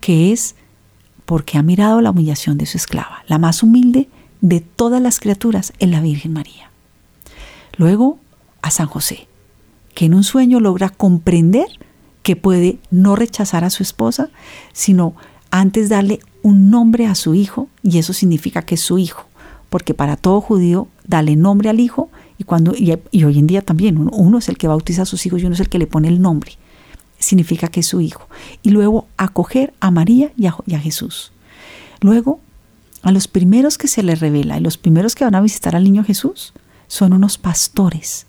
que 0.00 0.32
es 0.32 0.54
porque 1.24 1.58
ha 1.58 1.62
mirado 1.62 2.00
la 2.00 2.10
humillación 2.10 2.58
de 2.58 2.66
su 2.66 2.76
esclava, 2.76 3.22
la 3.26 3.38
más 3.38 3.62
humilde 3.62 4.08
de 4.40 4.60
todas 4.60 5.00
las 5.00 5.20
criaturas 5.20 5.72
en 5.78 5.90
la 5.90 6.00
Virgen 6.00 6.32
María. 6.32 6.70
Luego, 7.76 8.18
a 8.62 8.70
San 8.70 8.86
José, 8.86 9.26
que 9.94 10.06
en 10.06 10.14
un 10.14 10.24
sueño 10.24 10.60
logra 10.60 10.90
comprender 10.90 11.66
que 12.22 12.36
puede 12.36 12.78
no 12.90 13.16
rechazar 13.16 13.64
a 13.64 13.70
su 13.70 13.82
esposa, 13.82 14.30
sino 14.72 15.14
antes 15.50 15.88
darle 15.88 16.20
un 16.42 16.70
nombre 16.70 17.06
a 17.06 17.14
su 17.14 17.34
hijo, 17.34 17.68
y 17.82 17.98
eso 17.98 18.12
significa 18.12 18.62
que 18.62 18.74
es 18.74 18.80
su 18.80 18.98
hijo, 18.98 19.26
porque 19.70 19.94
para 19.94 20.16
todo 20.16 20.40
judío, 20.40 20.88
darle 21.06 21.36
nombre 21.36 21.68
al 21.68 21.80
hijo 21.80 22.10
y, 22.38 22.44
cuando, 22.44 22.74
y, 22.74 23.24
hoy 23.24 23.38
en 23.38 23.46
día 23.46 23.62
también 23.62 24.08
uno, 24.12 24.38
es 24.38 24.48
el 24.48 24.58
que 24.58 24.68
bautiza 24.68 25.02
a 25.02 25.06
sus 25.06 25.24
hijos 25.26 25.42
y 25.42 25.46
uno 25.46 25.54
es 25.54 25.60
el 25.60 25.68
que 25.68 25.78
le 25.78 25.86
pone 25.86 26.08
el 26.08 26.20
nombre. 26.20 26.52
Significa 27.18 27.68
que 27.68 27.80
es 27.80 27.86
su 27.86 28.00
hijo. 28.00 28.28
Y 28.62 28.70
luego 28.70 29.06
acoger 29.16 29.72
a 29.80 29.90
María 29.90 30.32
y 30.36 30.46
a, 30.46 30.80
Jesús. 30.80 31.32
Luego, 32.00 32.40
a 33.02 33.12
los 33.12 33.28
primeros 33.28 33.78
que 33.78 33.88
se 33.88 34.02
les 34.02 34.20
revela 34.20 34.58
y 34.58 34.60
los 34.60 34.78
primeros 34.78 35.14
que 35.14 35.24
van 35.24 35.34
a 35.34 35.40
visitar 35.40 35.76
al 35.76 35.84
niño 35.84 36.04
Jesús 36.04 36.52
son 36.88 37.12
unos 37.12 37.38
pastores, 37.38 38.26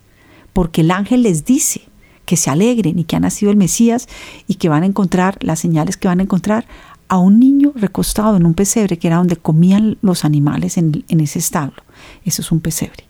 porque 0.56 0.80
el 0.80 0.90
ángel 0.90 1.22
les 1.22 1.44
dice 1.44 1.82
que 2.24 2.38
se 2.38 2.48
alegren 2.48 2.98
y 2.98 3.04
que 3.04 3.14
ha 3.14 3.20
nacido 3.20 3.52
el 3.52 3.58
Mesías 3.58 4.08
y 4.48 4.54
que 4.54 4.70
van 4.70 4.84
a 4.84 4.86
encontrar 4.86 5.36
las 5.42 5.60
señales 5.60 5.98
que 5.98 6.08
van 6.08 6.18
a 6.18 6.22
encontrar 6.22 6.66
a 7.08 7.18
un 7.18 7.38
niño 7.38 7.72
recostado 7.74 8.38
en 8.38 8.46
un 8.46 8.54
pesebre, 8.54 8.98
que 8.98 9.06
era 9.06 9.18
donde 9.18 9.36
comían 9.36 9.98
los 10.00 10.24
animales 10.24 10.78
en, 10.78 11.04
ese 11.10 11.40
establo. 11.40 11.82
Eso 12.24 12.40
es 12.40 12.50
un 12.52 12.60
pesebre. 12.60 13.04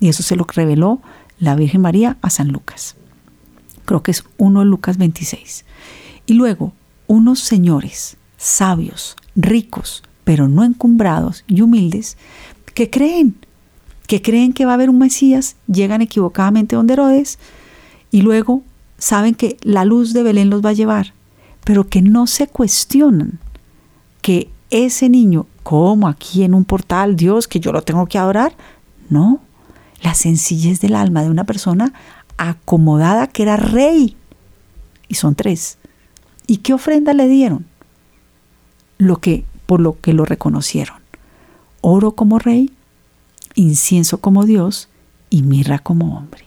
Y 0.00 0.08
eso 0.08 0.22
se 0.22 0.36
lo 0.36 0.46
reveló 0.54 1.02
la 1.38 1.54
Virgen 1.54 1.82
María 1.82 2.16
a 2.22 2.30
San 2.30 2.48
Lucas. 2.48 2.96
Creo 3.84 4.02
que 4.02 4.12
es 4.12 4.24
1 4.38 4.64
Lucas 4.64 4.96
26. 4.96 5.66
Y 6.24 6.32
luego, 6.32 6.72
unos 7.08 7.40
señores 7.40 8.16
sabios, 8.38 9.16
ricos, 9.36 10.02
pero 10.24 10.48
no 10.48 10.64
encumbrados 10.64 11.44
y 11.46 11.60
humildes, 11.60 12.16
que 12.72 12.88
creen, 12.88 13.36
que 14.10 14.20
creen 14.20 14.52
que 14.52 14.64
va 14.64 14.72
a 14.72 14.74
haber 14.74 14.90
un 14.90 14.98
Mesías, 14.98 15.54
llegan 15.68 16.02
equivocadamente 16.02 16.74
donde 16.74 16.94
Herodes 16.94 17.38
y 18.10 18.22
luego 18.22 18.64
saben 18.98 19.36
que 19.36 19.56
la 19.62 19.84
luz 19.84 20.12
de 20.12 20.24
Belén 20.24 20.50
los 20.50 20.64
va 20.64 20.70
a 20.70 20.72
llevar, 20.72 21.14
pero 21.62 21.86
que 21.88 22.02
no 22.02 22.26
se 22.26 22.48
cuestionan 22.48 23.38
que 24.20 24.50
ese 24.70 25.08
niño, 25.08 25.46
como 25.62 26.08
aquí 26.08 26.42
en 26.42 26.54
un 26.54 26.64
portal, 26.64 27.14
Dios, 27.14 27.46
que 27.46 27.60
yo 27.60 27.70
lo 27.70 27.82
tengo 27.82 28.06
que 28.06 28.18
adorar, 28.18 28.56
no, 29.10 29.38
la 30.02 30.14
sencillez 30.14 30.80
del 30.80 30.96
alma 30.96 31.22
de 31.22 31.30
una 31.30 31.44
persona 31.44 31.92
acomodada 32.36 33.28
que 33.28 33.44
era 33.44 33.56
rey. 33.56 34.16
Y 35.06 35.14
son 35.14 35.36
tres. 35.36 35.78
¿Y 36.48 36.56
qué 36.56 36.72
ofrenda 36.72 37.12
le 37.12 37.28
dieron? 37.28 37.64
Lo 38.98 39.18
que, 39.18 39.44
por 39.66 39.78
lo 39.78 40.00
que 40.00 40.14
lo 40.14 40.24
reconocieron. 40.24 40.96
Oro 41.80 42.16
como 42.16 42.40
rey, 42.40 42.72
incienso 43.54 44.18
como 44.18 44.44
Dios 44.44 44.88
y 45.28 45.42
mirra 45.42 45.78
como 45.78 46.16
hombre. 46.16 46.44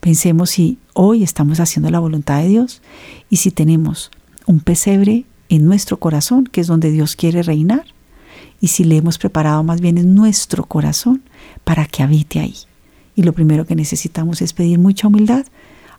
Pensemos 0.00 0.50
si 0.50 0.78
hoy 0.92 1.22
estamos 1.22 1.60
haciendo 1.60 1.90
la 1.90 1.98
voluntad 1.98 2.40
de 2.42 2.48
Dios 2.48 2.82
y 3.28 3.36
si 3.36 3.50
tenemos 3.50 4.10
un 4.46 4.60
pesebre 4.60 5.24
en 5.48 5.66
nuestro 5.66 5.98
corazón, 5.98 6.44
que 6.44 6.60
es 6.60 6.66
donde 6.66 6.90
Dios 6.90 7.16
quiere 7.16 7.42
reinar, 7.42 7.84
y 8.60 8.68
si 8.68 8.84
le 8.84 8.96
hemos 8.96 9.18
preparado 9.18 9.62
más 9.62 9.80
bien 9.80 9.98
en 9.98 10.14
nuestro 10.14 10.64
corazón 10.64 11.22
para 11.64 11.86
que 11.86 12.02
habite 12.02 12.40
ahí. 12.40 12.54
Y 13.14 13.22
lo 13.22 13.32
primero 13.32 13.66
que 13.66 13.76
necesitamos 13.76 14.42
es 14.42 14.52
pedir 14.52 14.78
mucha 14.78 15.08
humildad 15.08 15.46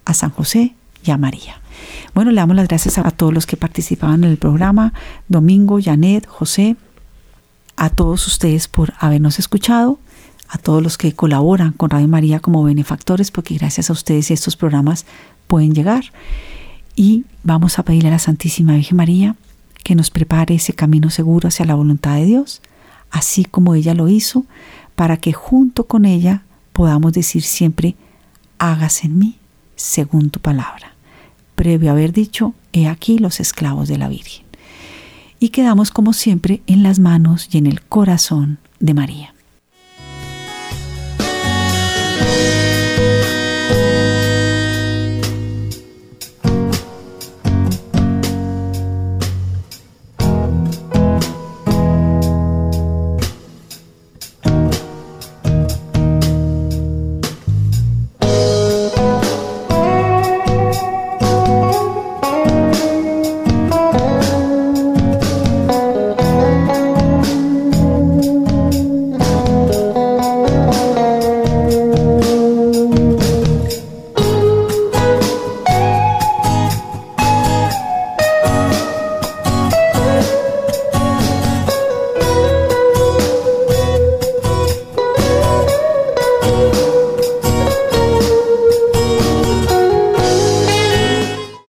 a 0.05 0.13
San 0.13 0.29
José 0.29 0.75
y 1.03 1.11
a 1.11 1.17
María. 1.17 1.61
Bueno, 2.13 2.31
le 2.31 2.37
damos 2.37 2.55
las 2.55 2.67
gracias 2.67 2.97
a, 2.97 3.11
todos 3.11 3.33
los 3.33 3.45
que 3.45 3.57
participaban 3.57 4.23
en 4.23 4.31
el 4.31 4.37
programa, 4.37 4.93
Domingo, 5.27 5.79
Janet, 5.81 6.25
José, 6.27 6.75
a 7.75 7.89
todos 7.89 8.25
ustedes 8.27 8.67
por 8.67 8.93
habernos 8.99 9.37
escuchado, 9.37 9.99
a 10.47 10.57
todos 10.57 10.81
los 10.81 10.97
que 10.97 11.13
colaboran 11.13 11.73
con 11.73 11.89
Radio 11.89 12.07
María 12.07 12.39
como 12.39 12.63
benefactores, 12.63 13.31
porque 13.31 13.55
gracias 13.55 13.89
a 13.89 13.93
ustedes 13.93 14.31
estos 14.31 14.55
programas 14.55 15.05
pueden 15.47 15.73
llegar. 15.73 16.05
Y 16.95 17.25
vamos 17.43 17.79
a 17.79 17.83
pedirle 17.83 18.09
a 18.09 18.13
la 18.13 18.19
Santísima 18.19 18.73
Virgen 18.73 18.97
María 18.97 19.35
que 19.83 19.95
nos 19.95 20.09
prepare 20.09 20.55
ese 20.55 20.73
camino 20.73 21.09
seguro 21.09 21.47
hacia 21.47 21.65
la 21.65 21.75
voluntad 21.75 22.15
de 22.15 22.25
Dios, 22.25 22.61
así 23.11 23.45
como 23.45 23.75
ella 23.75 23.93
lo 23.93 24.09
hizo, 24.09 24.45
para 24.95 25.17
que 25.17 25.31
junto 25.31 25.85
con 25.85 26.05
ella 26.05 26.43
podamos 26.73 27.13
decir 27.13 27.43
siempre, 27.43 27.95
hágase 28.57 29.07
en 29.07 29.17
mí 29.17 29.37
según 29.75 30.29
tu 30.29 30.39
palabra. 30.39 30.93
Previo 31.55 31.89
a 31.89 31.93
haber 31.93 32.11
dicho, 32.11 32.53
he 32.73 32.87
aquí 32.87 33.17
los 33.17 33.39
esclavos 33.39 33.87
de 33.87 33.97
la 33.97 34.09
Virgen. 34.09 34.45
Y 35.39 35.49
quedamos 35.49 35.91
como 35.91 36.13
siempre 36.13 36.61
en 36.67 36.83
las 36.83 36.99
manos 36.99 37.49
y 37.51 37.57
en 37.59 37.67
el 37.67 37.81
corazón 37.81 38.57
de 38.79 38.93
María. 38.93 39.33
Thank 42.19 42.51
you. 42.51 42.56